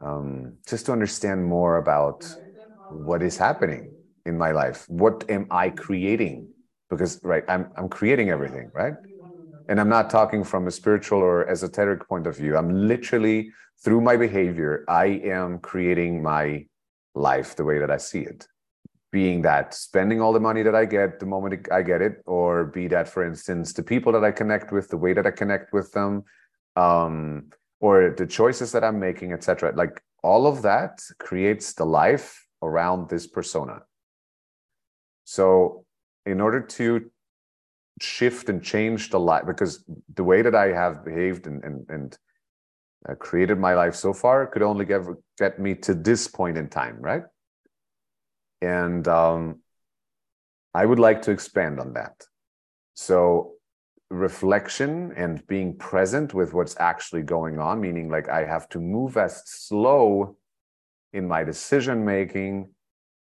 um, 0.00 0.54
just 0.66 0.86
to 0.86 0.92
understand 0.92 1.44
more 1.44 1.76
about 1.76 2.26
what 2.88 3.22
is 3.22 3.36
happening 3.36 3.94
in 4.26 4.36
my 4.38 4.50
life. 4.52 4.84
What 4.88 5.24
am 5.28 5.46
I 5.50 5.70
creating? 5.70 6.48
Because 6.88 7.20
right, 7.22 7.44
I'm 7.48 7.70
I'm 7.76 7.88
creating 7.88 8.30
everything, 8.30 8.70
right? 8.74 8.94
And 9.68 9.80
I'm 9.80 9.88
not 9.88 10.10
talking 10.10 10.44
from 10.44 10.66
a 10.66 10.70
spiritual 10.70 11.20
or 11.20 11.48
esoteric 11.48 12.08
point 12.08 12.26
of 12.26 12.36
view. 12.36 12.56
I'm 12.56 12.88
literally 12.88 13.52
through 13.84 14.00
my 14.02 14.16
behavior, 14.16 14.84
I 14.88 15.06
am 15.24 15.58
creating 15.60 16.22
my 16.22 16.66
life 17.14 17.56
the 17.56 17.64
way 17.64 17.78
that 17.78 17.90
I 17.90 17.98
see 17.98 18.20
it 18.20 18.46
being 19.12 19.42
that 19.42 19.74
spending 19.74 20.20
all 20.20 20.32
the 20.32 20.40
money 20.40 20.62
that 20.62 20.74
I 20.74 20.84
get 20.84 21.18
the 21.18 21.26
moment 21.26 21.68
I 21.72 21.82
get 21.82 22.00
it, 22.00 22.22
or 22.26 22.66
be 22.66 22.86
that, 22.88 23.08
for 23.08 23.24
instance, 23.24 23.72
the 23.72 23.82
people 23.82 24.12
that 24.12 24.24
I 24.24 24.30
connect 24.30 24.72
with, 24.72 24.88
the 24.88 24.96
way 24.96 25.12
that 25.12 25.26
I 25.26 25.30
connect 25.30 25.72
with 25.72 25.92
them, 25.92 26.24
um, 26.76 27.50
or 27.80 28.14
the 28.16 28.26
choices 28.26 28.72
that 28.72 28.84
I'm 28.84 29.00
making, 29.00 29.32
etc. 29.32 29.72
Like 29.74 30.00
all 30.22 30.46
of 30.46 30.62
that 30.62 31.00
creates 31.18 31.72
the 31.72 31.84
life 31.84 32.46
around 32.62 33.08
this 33.08 33.26
persona. 33.26 33.80
So, 35.24 35.84
in 36.26 36.40
order 36.40 36.60
to 36.60 37.10
shift 38.00 38.48
and 38.48 38.62
change 38.62 39.10
the 39.10 39.20
life, 39.20 39.44
because 39.46 39.84
the 40.14 40.24
way 40.24 40.42
that 40.42 40.54
I 40.54 40.68
have 40.68 41.04
behaved 41.04 41.46
and 41.46 41.64
and, 41.64 41.86
and 41.88 42.18
uh, 43.08 43.14
created 43.14 43.58
my 43.58 43.74
life 43.74 43.94
so 43.94 44.12
far 44.12 44.46
could 44.46 44.62
only 44.62 44.84
get 44.84 45.02
get 45.38 45.58
me 45.58 45.74
to 45.74 45.94
this 45.94 46.28
point 46.28 46.56
in 46.58 46.68
time, 46.68 46.96
right? 47.00 47.22
And 48.62 49.06
um, 49.08 49.60
I 50.74 50.84
would 50.86 50.98
like 50.98 51.22
to 51.22 51.30
expand 51.30 51.80
on 51.80 51.94
that. 51.94 52.24
So 52.94 53.54
reflection 54.10 55.12
and 55.16 55.46
being 55.46 55.76
present 55.76 56.34
with 56.34 56.52
what's 56.52 56.76
actually 56.78 57.22
going 57.22 57.58
on, 57.58 57.80
meaning 57.80 58.10
like 58.10 58.28
I 58.28 58.44
have 58.44 58.68
to 58.70 58.80
move 58.80 59.16
as 59.16 59.42
slow 59.46 60.36
in 61.12 61.26
my 61.26 61.44
decision 61.44 62.04
making, 62.04 62.70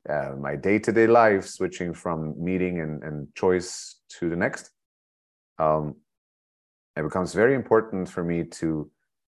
uh, 0.09 0.33
my 0.37 0.55
day 0.55 0.79
to 0.79 0.91
day 0.91 1.07
life, 1.07 1.45
switching 1.45 1.93
from 1.93 2.43
meeting 2.43 2.79
and, 2.81 3.03
and 3.03 3.33
choice 3.35 3.99
to 4.19 4.29
the 4.29 4.35
next. 4.35 4.71
Um, 5.57 5.95
it 6.95 7.03
becomes 7.03 7.33
very 7.33 7.55
important 7.55 8.09
for 8.09 8.23
me 8.23 8.43
to 8.43 8.91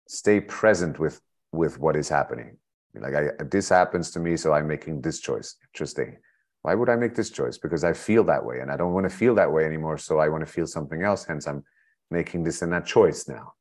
stay 0.07 0.39
present 0.39 0.99
with 0.99 1.21
with 1.51 1.79
what 1.79 1.95
is 1.95 2.09
happening. 2.09 2.57
Like 2.95 3.13
I, 3.13 3.43
this 3.43 3.69
happens 3.69 4.11
to 4.11 4.19
me, 4.19 4.37
so 4.37 4.53
I'm 4.53 4.67
making 4.67 5.01
this 5.01 5.19
choice. 5.19 5.55
Interesting 5.73 6.17
why 6.61 6.75
would 6.75 6.89
I 6.89 6.95
make 6.95 7.15
this 7.15 7.29
choice? 7.29 7.57
Because 7.57 7.83
I 7.83 7.93
feel 7.93 8.23
that 8.25 8.43
way 8.43 8.59
and 8.59 8.71
I 8.71 8.77
don't 8.77 8.93
want 8.93 9.09
to 9.09 9.15
feel 9.15 9.35
that 9.35 9.51
way 9.51 9.65
anymore. 9.65 9.97
So 9.97 10.19
I 10.19 10.29
want 10.29 10.45
to 10.45 10.51
feel 10.51 10.67
something 10.67 11.03
else. 11.03 11.25
Hence, 11.25 11.47
I'm 11.47 11.63
making 12.11 12.43
this 12.43 12.61
and 12.61 12.73
that 12.73 12.85
choice 12.85 13.27
now. 13.27 13.53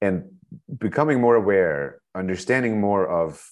And 0.00 0.24
becoming 0.78 1.20
more 1.20 1.36
aware, 1.36 2.00
understanding 2.14 2.80
more 2.80 3.06
of 3.08 3.44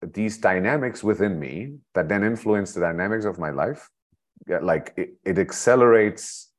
these 0.00 0.38
dynamics 0.38 1.04
within 1.04 1.38
me 1.38 1.76
that 1.94 2.08
then 2.08 2.24
influence 2.24 2.72
the 2.72 2.80
dynamics 2.80 3.24
of 3.26 3.38
my 3.38 3.50
life, 3.50 3.88
like 4.62 4.94
it, 4.96 5.10
it 5.24 5.38
accelerates 5.38 6.50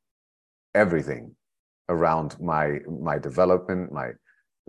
everything 0.76 1.36
around 1.90 2.40
my 2.40 2.80
my 2.88 3.20
development, 3.20 3.92
my 3.92 4.12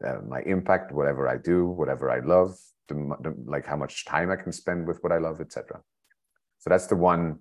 uh, 0.02 0.18
my 0.26 0.40
impact, 0.40 0.92
whatever 0.92 1.28
I 1.28 1.36
do, 1.36 1.66
whatever 1.66 2.10
I 2.10 2.20
love, 2.20 2.56
the, 2.88 2.94
the, 3.20 3.34
like 3.46 3.66
how 3.66 3.76
much 3.76 4.04
time 4.04 4.30
I 4.30 4.36
can 4.36 4.52
spend 4.52 4.86
with 4.86 4.98
what 5.02 5.12
I 5.12 5.18
love, 5.18 5.40
etc. 5.40 5.80
So 6.58 6.70
that's 6.70 6.86
the 6.86 6.96
one 6.96 7.40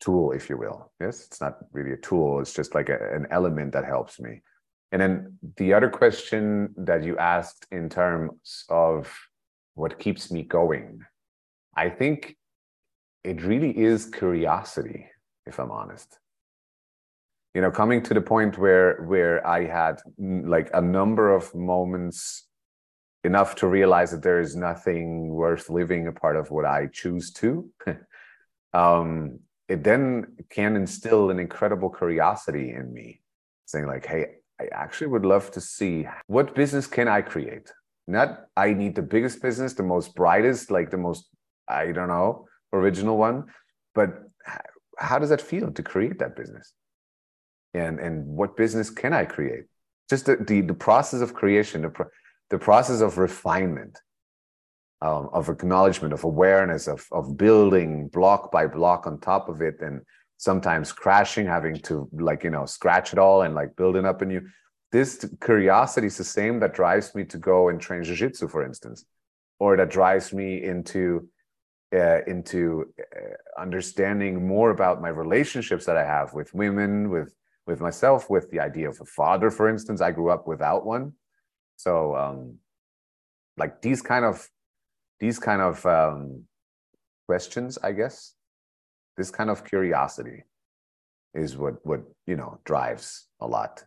tool, 0.00 0.32
if 0.32 0.48
you 0.50 0.56
will. 0.56 0.92
Yes, 1.00 1.26
it's 1.26 1.40
not 1.40 1.58
really 1.72 1.92
a 1.92 1.96
tool, 1.96 2.40
it's 2.40 2.54
just 2.54 2.74
like 2.74 2.88
a, 2.88 2.98
an 3.14 3.26
element 3.30 3.72
that 3.72 3.84
helps 3.84 4.18
me. 4.20 4.42
And 4.92 5.00
then 5.00 5.38
the 5.56 5.74
other 5.74 5.88
question 5.90 6.74
that 6.76 7.04
you 7.04 7.16
asked 7.18 7.66
in 7.70 7.88
terms 7.88 8.64
of 8.68 9.12
what 9.74 9.98
keeps 9.98 10.30
me 10.30 10.42
going, 10.42 11.00
I 11.76 11.90
think 11.90 12.36
it 13.24 13.42
really 13.42 13.76
is 13.76 14.06
curiosity, 14.06 15.06
if 15.46 15.58
I'm 15.58 15.70
honest. 15.70 16.18
You 17.56 17.62
know, 17.62 17.70
coming 17.70 18.02
to 18.02 18.12
the 18.12 18.20
point 18.20 18.58
where 18.58 19.02
where 19.12 19.34
I 19.46 19.64
had 19.64 20.02
mm, 20.20 20.46
like 20.46 20.68
a 20.74 20.82
number 20.82 21.34
of 21.34 21.54
moments 21.54 22.46
enough 23.24 23.54
to 23.60 23.66
realize 23.66 24.10
that 24.10 24.22
there 24.22 24.40
is 24.40 24.54
nothing 24.54 25.30
worth 25.30 25.70
living 25.70 26.06
a 26.06 26.12
part 26.12 26.36
of 26.36 26.50
what 26.50 26.66
I 26.66 26.88
choose 26.92 27.32
to, 27.40 27.70
um, 28.74 29.40
it 29.70 29.82
then 29.82 30.36
can 30.50 30.76
instill 30.76 31.30
an 31.30 31.38
incredible 31.38 31.88
curiosity 31.88 32.74
in 32.74 32.92
me, 32.92 33.22
saying 33.64 33.86
like, 33.86 34.04
"Hey, 34.04 34.24
I 34.60 34.66
actually 34.72 35.06
would 35.14 35.24
love 35.24 35.50
to 35.52 35.60
see 35.62 36.06
what 36.26 36.54
business 36.54 36.86
can 36.86 37.08
I 37.08 37.22
create. 37.22 37.72
Not 38.06 38.28
I 38.54 38.74
need 38.74 38.96
the 38.96 39.08
biggest 39.14 39.40
business, 39.40 39.72
the 39.72 39.82
most 39.94 40.14
brightest, 40.14 40.70
like 40.70 40.90
the 40.90 40.98
most 41.08 41.22
I 41.66 41.92
don't 41.92 42.08
know 42.08 42.48
original 42.74 43.16
one, 43.16 43.44
but 43.94 44.10
how 44.98 45.18
does 45.18 45.30
that 45.30 45.40
feel 45.40 45.72
to 45.72 45.82
create 45.82 46.18
that 46.18 46.36
business? 46.36 46.74
And 47.76 48.00
and 48.00 48.26
what 48.26 48.56
business 48.56 48.90
can 48.90 49.12
I 49.12 49.24
create? 49.24 49.64
Just 50.08 50.26
the 50.26 50.36
the, 50.36 50.60
the 50.62 50.74
process 50.74 51.20
of 51.20 51.34
creation, 51.34 51.82
the 51.82 51.90
pro- 51.90 52.10
the 52.50 52.58
process 52.58 53.00
of 53.00 53.18
refinement 53.18 54.00
um, 55.02 55.28
of 55.32 55.48
acknowledgement 55.48 56.14
of 56.14 56.24
awareness 56.24 56.88
of, 56.88 57.06
of 57.12 57.36
building 57.36 58.08
block 58.08 58.50
by 58.50 58.66
block 58.66 59.06
on 59.06 59.20
top 59.20 59.48
of 59.48 59.60
it 59.60 59.76
and 59.80 60.00
sometimes 60.38 60.92
crashing 60.92 61.46
having 61.46 61.76
to 61.76 62.08
like 62.12 62.44
you 62.44 62.50
know 62.50 62.66
scratch 62.66 63.12
it 63.12 63.18
all 63.18 63.42
and 63.42 63.54
like 63.54 63.74
building 63.76 64.04
up 64.04 64.22
a 64.22 64.24
new 64.24 64.40
this 64.92 65.24
curiosity 65.42 66.06
is 66.06 66.16
the 66.16 66.24
same 66.24 66.60
that 66.60 66.74
drives 66.74 67.14
me 67.14 67.24
to 67.24 67.38
go 67.38 67.68
and 67.68 67.80
train 67.80 68.02
jiu-jitsu 68.02 68.48
for 68.48 68.64
instance 68.64 69.04
or 69.58 69.76
that 69.76 69.90
drives 69.90 70.32
me 70.32 70.62
into 70.62 71.28
uh, 71.94 72.20
into 72.26 72.92
uh, 73.00 73.60
understanding 73.60 74.46
more 74.46 74.70
about 74.70 75.00
my 75.00 75.08
relationships 75.08 75.86
that 75.86 75.96
i 75.96 76.04
have 76.04 76.32
with 76.34 76.52
women 76.54 77.10
with 77.10 77.34
with 77.66 77.80
myself 77.80 78.30
with 78.30 78.50
the 78.50 78.60
idea 78.60 78.88
of 78.88 78.98
a 79.00 79.04
father 79.04 79.50
for 79.50 79.68
instance. 79.68 80.00
I 80.00 80.12
grew 80.12 80.30
up 80.30 80.46
without 80.46 80.86
one. 80.86 81.12
So 81.76 82.16
um, 82.16 82.58
like 83.56 83.82
these 83.82 84.02
kind 84.02 84.24
of 84.24 84.48
these 85.20 85.38
kind 85.38 85.62
of 85.62 85.84
um, 85.86 86.44
questions, 87.26 87.78
I 87.82 87.92
guess, 87.92 88.34
this 89.16 89.30
kind 89.30 89.50
of 89.50 89.64
curiosity 89.64 90.44
is 91.34 91.56
what 91.56 91.84
what 91.84 92.02
you 92.26 92.36
know 92.36 92.58
drives 92.64 93.28
a 93.40 93.46
lot. 93.46 93.84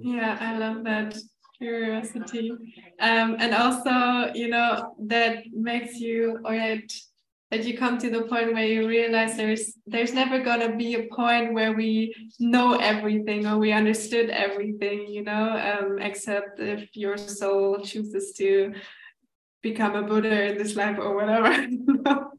Yeah, 0.00 0.36
I 0.40 0.58
love 0.58 0.84
that 0.84 1.16
curiosity, 1.58 2.50
um, 3.00 3.36
and 3.38 3.54
also 3.54 4.32
you 4.34 4.48
know 4.48 4.94
that 5.06 5.44
makes 5.52 6.00
you 6.00 6.38
or 6.44 6.54
that 6.54 6.92
that 7.50 7.64
you 7.64 7.76
come 7.76 7.98
to 7.98 8.10
the 8.10 8.22
point 8.22 8.52
where 8.54 8.66
you 8.66 8.86
realize 8.86 9.36
there's 9.36 9.74
there's 9.86 10.12
never 10.12 10.38
gonna 10.38 10.76
be 10.76 10.94
a 10.94 11.08
point 11.08 11.52
where 11.52 11.72
we 11.72 12.14
know 12.38 12.76
everything 12.76 13.46
or 13.46 13.58
we 13.58 13.72
understood 13.72 14.30
everything, 14.30 15.08
you 15.08 15.24
know, 15.24 15.58
um, 15.58 15.98
except 15.98 16.60
if 16.60 16.96
your 16.96 17.16
soul 17.16 17.80
chooses 17.80 18.32
to 18.34 18.72
become 19.62 19.96
a 19.96 20.02
Buddha 20.02 20.52
in 20.52 20.58
this 20.58 20.76
life 20.76 20.98
or 20.98 21.14
whatever. 21.14 21.66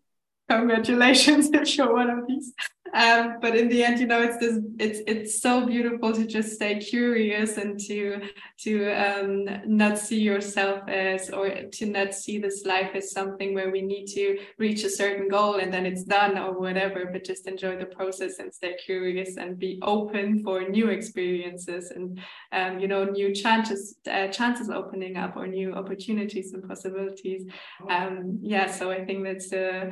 Congratulations 0.51 1.49
if 1.53 1.77
you're 1.77 1.93
one 1.93 2.09
of 2.09 2.27
these. 2.27 2.53
Um, 2.93 3.37
but 3.41 3.55
in 3.55 3.69
the 3.69 3.85
end 3.85 4.01
you 4.01 4.07
know 4.07 4.21
it's 4.21 4.37
this 4.37 4.59
it's 4.77 4.99
it's 5.07 5.41
so 5.41 5.65
beautiful 5.65 6.11
to 6.11 6.25
just 6.27 6.55
stay 6.55 6.77
curious 6.77 7.55
and 7.55 7.79
to 7.87 8.21
to 8.63 8.91
um, 8.91 9.47
not 9.65 9.97
see 9.97 10.19
yourself 10.19 10.81
as 10.89 11.29
or 11.29 11.49
to 11.71 11.85
not 11.85 12.13
see 12.13 12.37
this 12.37 12.65
life 12.65 12.91
as 12.93 13.11
something 13.11 13.53
where 13.53 13.71
we 13.71 13.81
need 13.81 14.07
to 14.07 14.37
reach 14.57 14.83
a 14.83 14.89
certain 14.89 15.29
goal 15.29 15.55
and 15.55 15.73
then 15.73 15.85
it's 15.85 16.03
done 16.03 16.37
or 16.37 16.59
whatever 16.59 17.05
but 17.05 17.23
just 17.23 17.47
enjoy 17.47 17.77
the 17.77 17.85
process 17.85 18.39
and 18.39 18.53
stay 18.53 18.75
curious 18.85 19.37
and 19.37 19.57
be 19.57 19.79
open 19.83 20.43
for 20.43 20.67
new 20.67 20.89
experiences 20.89 21.91
and 21.91 22.19
um, 22.51 22.77
you 22.77 22.89
know 22.89 23.05
new 23.05 23.33
chances 23.33 23.95
uh, 24.11 24.27
chances 24.27 24.69
opening 24.69 25.15
up 25.15 25.37
or 25.37 25.47
new 25.47 25.73
opportunities 25.73 26.51
and 26.51 26.67
possibilities. 26.67 27.43
Um, 27.89 28.39
yeah 28.41 28.69
so 28.69 28.91
i 28.91 29.05
think 29.05 29.23
that's 29.23 29.53
a 29.53 29.87
uh, 29.87 29.91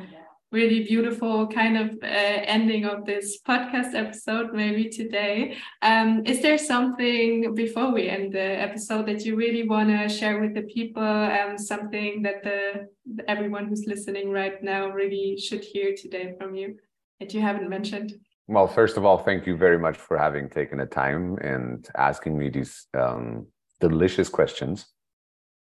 really 0.52 0.82
beautiful 0.84 1.46
kind 1.46 1.76
of 1.76 1.90
uh, 2.02 2.06
ending 2.06 2.84
of 2.84 3.04
this 3.04 3.40
podcast 3.46 3.94
episode 3.94 4.52
maybe 4.52 4.88
today. 4.88 5.56
Um, 5.82 6.22
is 6.26 6.42
there 6.42 6.58
something 6.58 7.54
before 7.54 7.92
we 7.92 8.08
end 8.08 8.32
the 8.32 8.60
episode 8.60 9.06
that 9.06 9.24
you 9.24 9.36
really 9.36 9.68
want 9.68 9.90
to 9.90 10.08
share 10.08 10.40
with 10.40 10.54
the 10.54 10.62
people? 10.62 11.02
Um, 11.02 11.56
something 11.56 12.22
that 12.22 12.42
the 12.42 12.88
everyone 13.28 13.68
who's 13.68 13.86
listening 13.86 14.30
right 14.30 14.62
now 14.62 14.88
really 14.88 15.36
should 15.38 15.64
hear 15.64 15.94
today 15.96 16.34
from 16.38 16.54
you 16.54 16.76
that 17.20 17.32
you 17.32 17.40
haven't 17.40 17.68
mentioned? 17.68 18.14
Well 18.48 18.66
first 18.66 18.96
of 18.96 19.04
all 19.04 19.18
thank 19.18 19.46
you 19.46 19.56
very 19.56 19.78
much 19.78 19.96
for 19.96 20.18
having 20.18 20.48
taken 20.48 20.78
the 20.78 20.86
time 20.86 21.38
and 21.38 21.88
asking 21.96 22.36
me 22.36 22.50
these 22.50 22.86
um, 22.94 23.46
delicious 23.78 24.28
questions. 24.28 24.86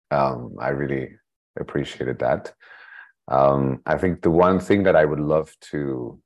Um, 0.09 0.55
i 0.59 0.69
really 0.69 1.09
appreciated 1.57 2.19
that 2.19 2.53
um, 3.31 3.81
I 3.85 3.97
think 3.97 4.21
the 4.21 4.29
one 4.29 4.59
thing 4.59 4.83
that 4.83 4.97
I 4.97 5.05
would 5.05 5.19
love 5.19 5.55
to 5.71 6.19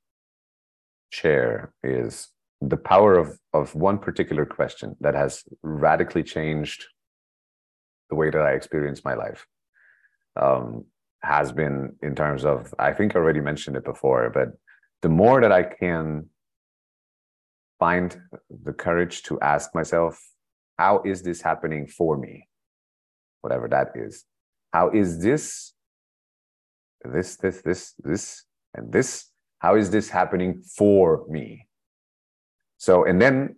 share 1.12 1.72
is 1.84 2.30
the 2.62 2.78
power 2.78 3.16
of, 3.16 3.40
of 3.54 3.76
one 3.76 4.00
particular 4.00 4.44
question 4.44 4.96
that 5.02 5.14
has 5.14 5.44
radically 5.62 6.24
changed 6.24 6.86
the 8.10 8.16
way 8.16 8.32
that 8.32 8.42
I 8.42 8.54
experience 8.54 9.06
my 9.06 9.14
life. 9.14 9.46
Um, 10.36 10.86
has 11.22 11.52
been 11.52 11.96
in 12.02 12.16
terms 12.16 12.44
of, 12.44 12.74
I 12.80 12.92
think 12.92 13.16
I 13.16 13.20
already 13.20 13.40
mentioned 13.40 13.78
it 13.78 13.86
before, 13.86 14.30
but 14.32 14.50
the 15.02 15.10
more 15.10 15.42
that 15.42 15.52
I 15.52 15.64
can 15.64 16.28
find 17.80 18.20
the 18.64 18.74
courage 18.74 19.24
to 19.24 19.40
ask 19.42 19.74
myself, 19.76 20.20
how 20.78 21.02
is 21.06 21.22
this 21.22 21.42
happening 21.42 21.88
for 21.88 22.18
me? 22.18 22.48
Whatever 23.42 23.68
that 23.70 23.92
is. 23.96 24.26
How 24.74 24.90
is 24.90 25.20
this 25.20 25.75
this, 27.14 27.36
this, 27.38 27.62
this, 27.62 27.94
this, 28.04 28.44
and 28.74 28.92
this. 28.92 29.32
How 29.60 29.76
is 29.76 29.90
this 29.90 30.10
happening 30.10 30.62
for 30.62 31.26
me? 31.30 31.68
So, 32.78 33.06
and 33.06 33.22
then 33.22 33.56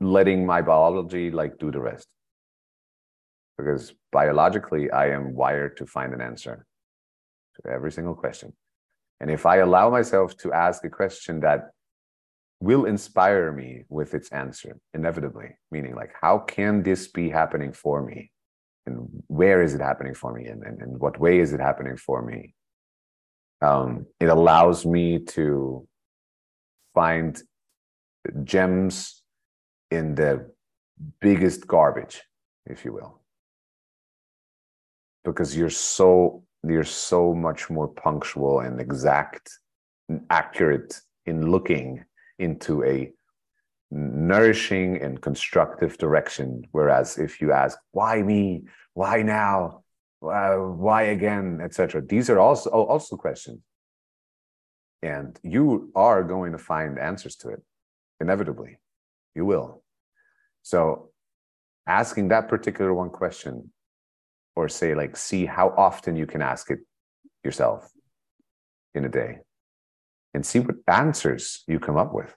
letting 0.00 0.46
my 0.46 0.62
biology 0.62 1.30
like 1.30 1.58
do 1.58 1.70
the 1.70 1.80
rest. 1.80 2.08
Because 3.56 3.94
biologically, 4.12 4.90
I 4.90 5.10
am 5.10 5.34
wired 5.34 5.76
to 5.78 5.86
find 5.86 6.14
an 6.14 6.20
answer 6.20 6.66
to 7.56 7.70
every 7.70 7.92
single 7.92 8.14
question. 8.14 8.54
And 9.20 9.30
if 9.30 9.44
I 9.44 9.56
allow 9.56 9.90
myself 9.90 10.36
to 10.38 10.52
ask 10.52 10.84
a 10.84 10.88
question 10.88 11.40
that 11.40 11.70
will 12.60 12.84
inspire 12.84 13.52
me 13.52 13.84
with 13.88 14.14
its 14.14 14.28
answer 14.30 14.78
inevitably 14.92 15.56
meaning 15.70 15.94
like 15.94 16.12
how 16.20 16.38
can 16.38 16.82
this 16.82 17.08
be 17.08 17.30
happening 17.30 17.72
for 17.72 18.02
me 18.02 18.30
and 18.90 19.22
where 19.28 19.62
is 19.62 19.74
it 19.74 19.80
happening 19.80 20.14
for 20.14 20.32
me? 20.32 20.46
And, 20.46 20.62
and, 20.62 20.80
and 20.82 21.00
what 21.00 21.18
way 21.18 21.38
is 21.38 21.52
it 21.52 21.60
happening 21.60 21.96
for 21.96 22.22
me? 22.22 22.54
Um, 23.62 24.06
it 24.18 24.28
allows 24.28 24.84
me 24.84 25.18
to 25.36 25.86
find 26.94 27.40
gems 28.44 29.22
in 29.90 30.14
the 30.14 30.50
biggest 31.20 31.66
garbage 31.66 32.22
if 32.66 32.84
you 32.84 32.92
will. 32.92 33.20
Because 35.24 35.56
you're 35.56 35.70
so 35.70 36.44
you're 36.66 36.84
so 36.84 37.34
much 37.34 37.70
more 37.70 37.88
punctual 37.88 38.60
and 38.60 38.80
exact 38.80 39.50
and 40.08 40.24
accurate 40.30 41.00
in 41.26 41.50
looking 41.50 42.04
into 42.38 42.84
a 42.84 43.10
nourishing 43.90 45.00
and 45.02 45.20
constructive 45.20 45.98
direction. 45.98 46.64
Whereas 46.72 47.18
if 47.18 47.40
you 47.40 47.52
ask 47.52 47.78
why 47.92 48.22
me? 48.22 48.64
Why 48.94 49.22
now? 49.22 49.82
Uh, 50.22 50.56
why 50.56 51.02
again? 51.04 51.60
etc 51.62 52.02
these 52.02 52.28
are 52.28 52.38
also 52.38 52.70
also 52.70 53.16
questions. 53.16 53.60
And 55.02 55.38
you 55.42 55.90
are 55.94 56.22
going 56.22 56.52
to 56.52 56.58
find 56.58 56.98
answers 56.98 57.36
to 57.36 57.48
it 57.48 57.62
inevitably. 58.20 58.78
You 59.34 59.46
will. 59.46 59.82
So 60.62 61.10
asking 61.86 62.28
that 62.28 62.48
particular 62.48 62.92
one 62.92 63.10
question 63.10 63.72
or 64.54 64.68
say 64.68 64.94
like 64.94 65.16
see 65.16 65.46
how 65.46 65.72
often 65.76 66.16
you 66.16 66.26
can 66.26 66.42
ask 66.42 66.70
it 66.70 66.80
yourself 67.42 67.90
in 68.94 69.04
a 69.04 69.08
day 69.08 69.38
and 70.34 70.44
see 70.44 70.60
what 70.60 70.76
answers 70.86 71.64
you 71.66 71.80
come 71.80 71.96
up 71.96 72.12
with 72.12 72.34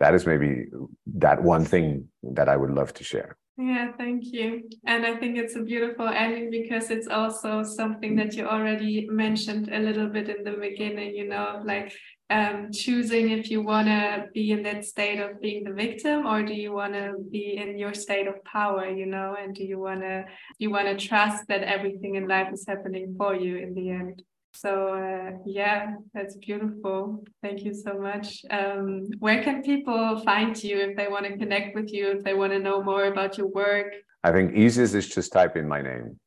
that 0.00 0.14
is 0.14 0.26
maybe 0.26 0.66
that 1.06 1.42
one 1.42 1.64
thing 1.64 2.08
that 2.22 2.48
i 2.48 2.56
would 2.56 2.70
love 2.70 2.92
to 2.94 3.04
share. 3.04 3.36
Yeah 3.56 3.92
thank 3.98 4.24
you. 4.36 4.48
And 4.86 5.04
i 5.04 5.14
think 5.20 5.36
it's 5.36 5.56
a 5.56 5.62
beautiful 5.62 6.08
ending 6.08 6.50
because 6.50 6.90
it's 6.90 7.10
also 7.18 7.62
something 7.62 8.16
that 8.16 8.34
you 8.34 8.46
already 8.46 9.06
mentioned 9.24 9.68
a 9.72 9.78
little 9.78 10.08
bit 10.08 10.28
in 10.34 10.42
the 10.44 10.56
beginning 10.68 11.14
you 11.14 11.28
know 11.28 11.62
like 11.64 11.92
um, 12.30 12.70
choosing 12.72 13.30
if 13.30 13.50
you 13.50 13.60
want 13.60 13.88
to 13.88 14.26
be 14.32 14.52
in 14.52 14.62
that 14.62 14.84
state 14.84 15.20
of 15.20 15.40
being 15.40 15.64
the 15.64 15.72
victim 15.72 16.26
or 16.26 16.42
do 16.42 16.54
you 16.54 16.72
want 16.72 16.94
to 16.94 17.14
be 17.30 17.56
in 17.56 17.76
your 17.76 17.92
state 17.92 18.28
of 18.28 18.42
power 18.44 18.88
you 18.88 19.06
know 19.14 19.36
and 19.40 19.54
do 19.56 19.64
you 19.64 19.78
want 19.80 20.00
to 20.00 20.24
you 20.58 20.70
want 20.70 20.86
to 20.86 21.06
trust 21.08 21.48
that 21.48 21.62
everything 21.64 22.14
in 22.14 22.28
life 22.28 22.50
is 22.52 22.64
happening 22.66 23.14
for 23.18 23.34
you 23.34 23.56
in 23.56 23.74
the 23.74 23.90
end 23.90 24.22
so 24.52 24.94
uh, 24.94 25.38
yeah 25.46 25.94
that's 26.12 26.36
beautiful. 26.36 27.24
Thank 27.42 27.62
you 27.62 27.74
so 27.74 27.98
much. 27.98 28.42
Um, 28.50 29.08
where 29.18 29.42
can 29.42 29.62
people 29.62 30.20
find 30.20 30.62
you 30.62 30.78
if 30.78 30.96
they 30.96 31.08
want 31.08 31.26
to 31.26 31.36
connect 31.36 31.74
with 31.74 31.92
you 31.92 32.10
if 32.10 32.24
they 32.24 32.34
want 32.34 32.52
to 32.52 32.58
know 32.58 32.82
more 32.82 33.04
about 33.04 33.38
your 33.38 33.48
work? 33.48 33.92
I 34.22 34.32
think 34.32 34.54
easiest 34.54 34.94
is 34.94 35.08
just 35.08 35.32
type 35.32 35.56
in 35.56 35.66
my 35.66 35.80
name. 35.80 36.18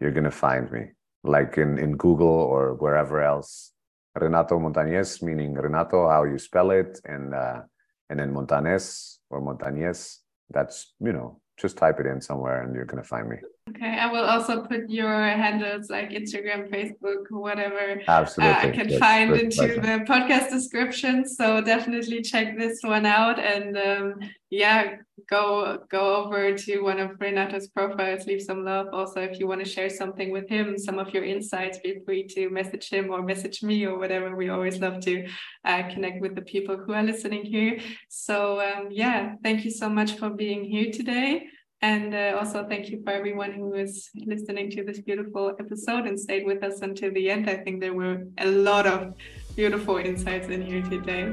You're 0.00 0.12
to 0.12 0.30
find 0.30 0.70
me 0.70 0.82
like 1.22 1.58
in, 1.58 1.78
in 1.78 1.96
google 1.96 2.28
or 2.28 2.74
wherever 2.74 3.22
else. 3.22 3.72
Renato 4.18 4.58
Montañez, 4.58 5.22
meaning 5.22 5.54
Renato, 5.54 6.08
how 6.08 6.24
you 6.24 6.38
spell 6.38 6.70
it, 6.72 7.00
and 7.04 7.34
uh, 7.34 7.60
and 8.08 8.18
then 8.18 8.34
Montañez 8.34 9.18
or 9.30 9.40
Montañez. 9.40 10.18
That's 10.50 10.94
you 11.00 11.12
know, 11.12 11.40
just 11.56 11.76
type 11.76 12.00
it 12.00 12.06
in 12.06 12.20
somewhere 12.20 12.62
and 12.62 12.74
you're 12.74 12.86
gonna 12.86 13.04
find 13.04 13.28
me. 13.28 13.36
Okay, 13.70 13.98
I 13.98 14.10
will 14.10 14.24
also 14.24 14.62
put 14.62 14.90
your 14.90 15.22
handles 15.22 15.90
like 15.90 16.10
Instagram, 16.10 16.68
Facebook, 16.70 17.30
whatever 17.30 18.02
Absolutely. 18.08 18.54
Uh, 18.54 18.58
I 18.58 18.70
can 18.70 18.98
find 18.98 19.32
into 19.34 19.80
the 19.80 20.04
podcast 20.08 20.50
description. 20.50 21.26
So 21.28 21.60
definitely 21.60 22.22
check 22.22 22.58
this 22.58 22.80
one 22.82 23.06
out 23.06 23.38
and 23.38 23.76
um, 23.76 24.30
yeah, 24.50 24.96
go 25.28 25.78
go 25.88 26.16
over 26.16 26.56
to 26.56 26.80
one 26.80 26.98
of 26.98 27.10
Renato's 27.20 27.68
profiles, 27.68 28.26
leave 28.26 28.42
some 28.42 28.64
love. 28.64 28.88
Also, 28.92 29.20
if 29.20 29.38
you 29.38 29.46
want 29.46 29.62
to 29.64 29.70
share 29.70 29.88
something 29.88 30.32
with 30.32 30.48
him, 30.48 30.76
some 30.76 30.98
of 30.98 31.14
your 31.14 31.24
insights, 31.24 31.78
feel 31.78 32.02
free 32.04 32.26
to 32.28 32.50
message 32.50 32.90
him 32.90 33.10
or 33.10 33.22
message 33.22 33.62
me 33.62 33.86
or 33.86 33.98
whatever. 33.98 34.34
We 34.34 34.48
always 34.48 34.80
love 34.80 35.00
to 35.00 35.28
uh, 35.64 35.82
connect 35.90 36.20
with 36.20 36.34
the 36.34 36.42
people 36.42 36.76
who 36.76 36.92
are 36.92 37.04
listening 37.04 37.44
here. 37.44 37.78
So 38.08 38.60
um, 38.60 38.88
yeah, 38.90 39.34
thank 39.44 39.64
you 39.64 39.70
so 39.70 39.88
much 39.88 40.18
for 40.18 40.30
being 40.30 40.64
here 40.64 40.90
today. 40.90 41.46
And 41.82 42.14
uh, 42.14 42.36
also, 42.38 42.66
thank 42.68 42.90
you 42.90 43.02
for 43.02 43.10
everyone 43.10 43.52
who 43.52 43.74
is 43.74 44.10
listening 44.14 44.70
to 44.72 44.84
this 44.84 45.00
beautiful 45.00 45.54
episode 45.58 46.06
and 46.06 46.18
stayed 46.20 46.44
with 46.44 46.62
us 46.62 46.82
until 46.82 47.10
the 47.12 47.30
end. 47.30 47.48
I 47.48 47.56
think 47.56 47.80
there 47.80 47.94
were 47.94 48.26
a 48.36 48.46
lot 48.46 48.86
of 48.86 49.14
beautiful 49.56 49.96
insights 49.96 50.48
in 50.48 50.60
here 50.60 50.82
today. 50.82 51.32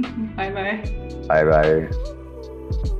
bye 0.36 0.50
bye. 0.50 0.82
Bye 1.28 1.44
bye. 1.44 2.90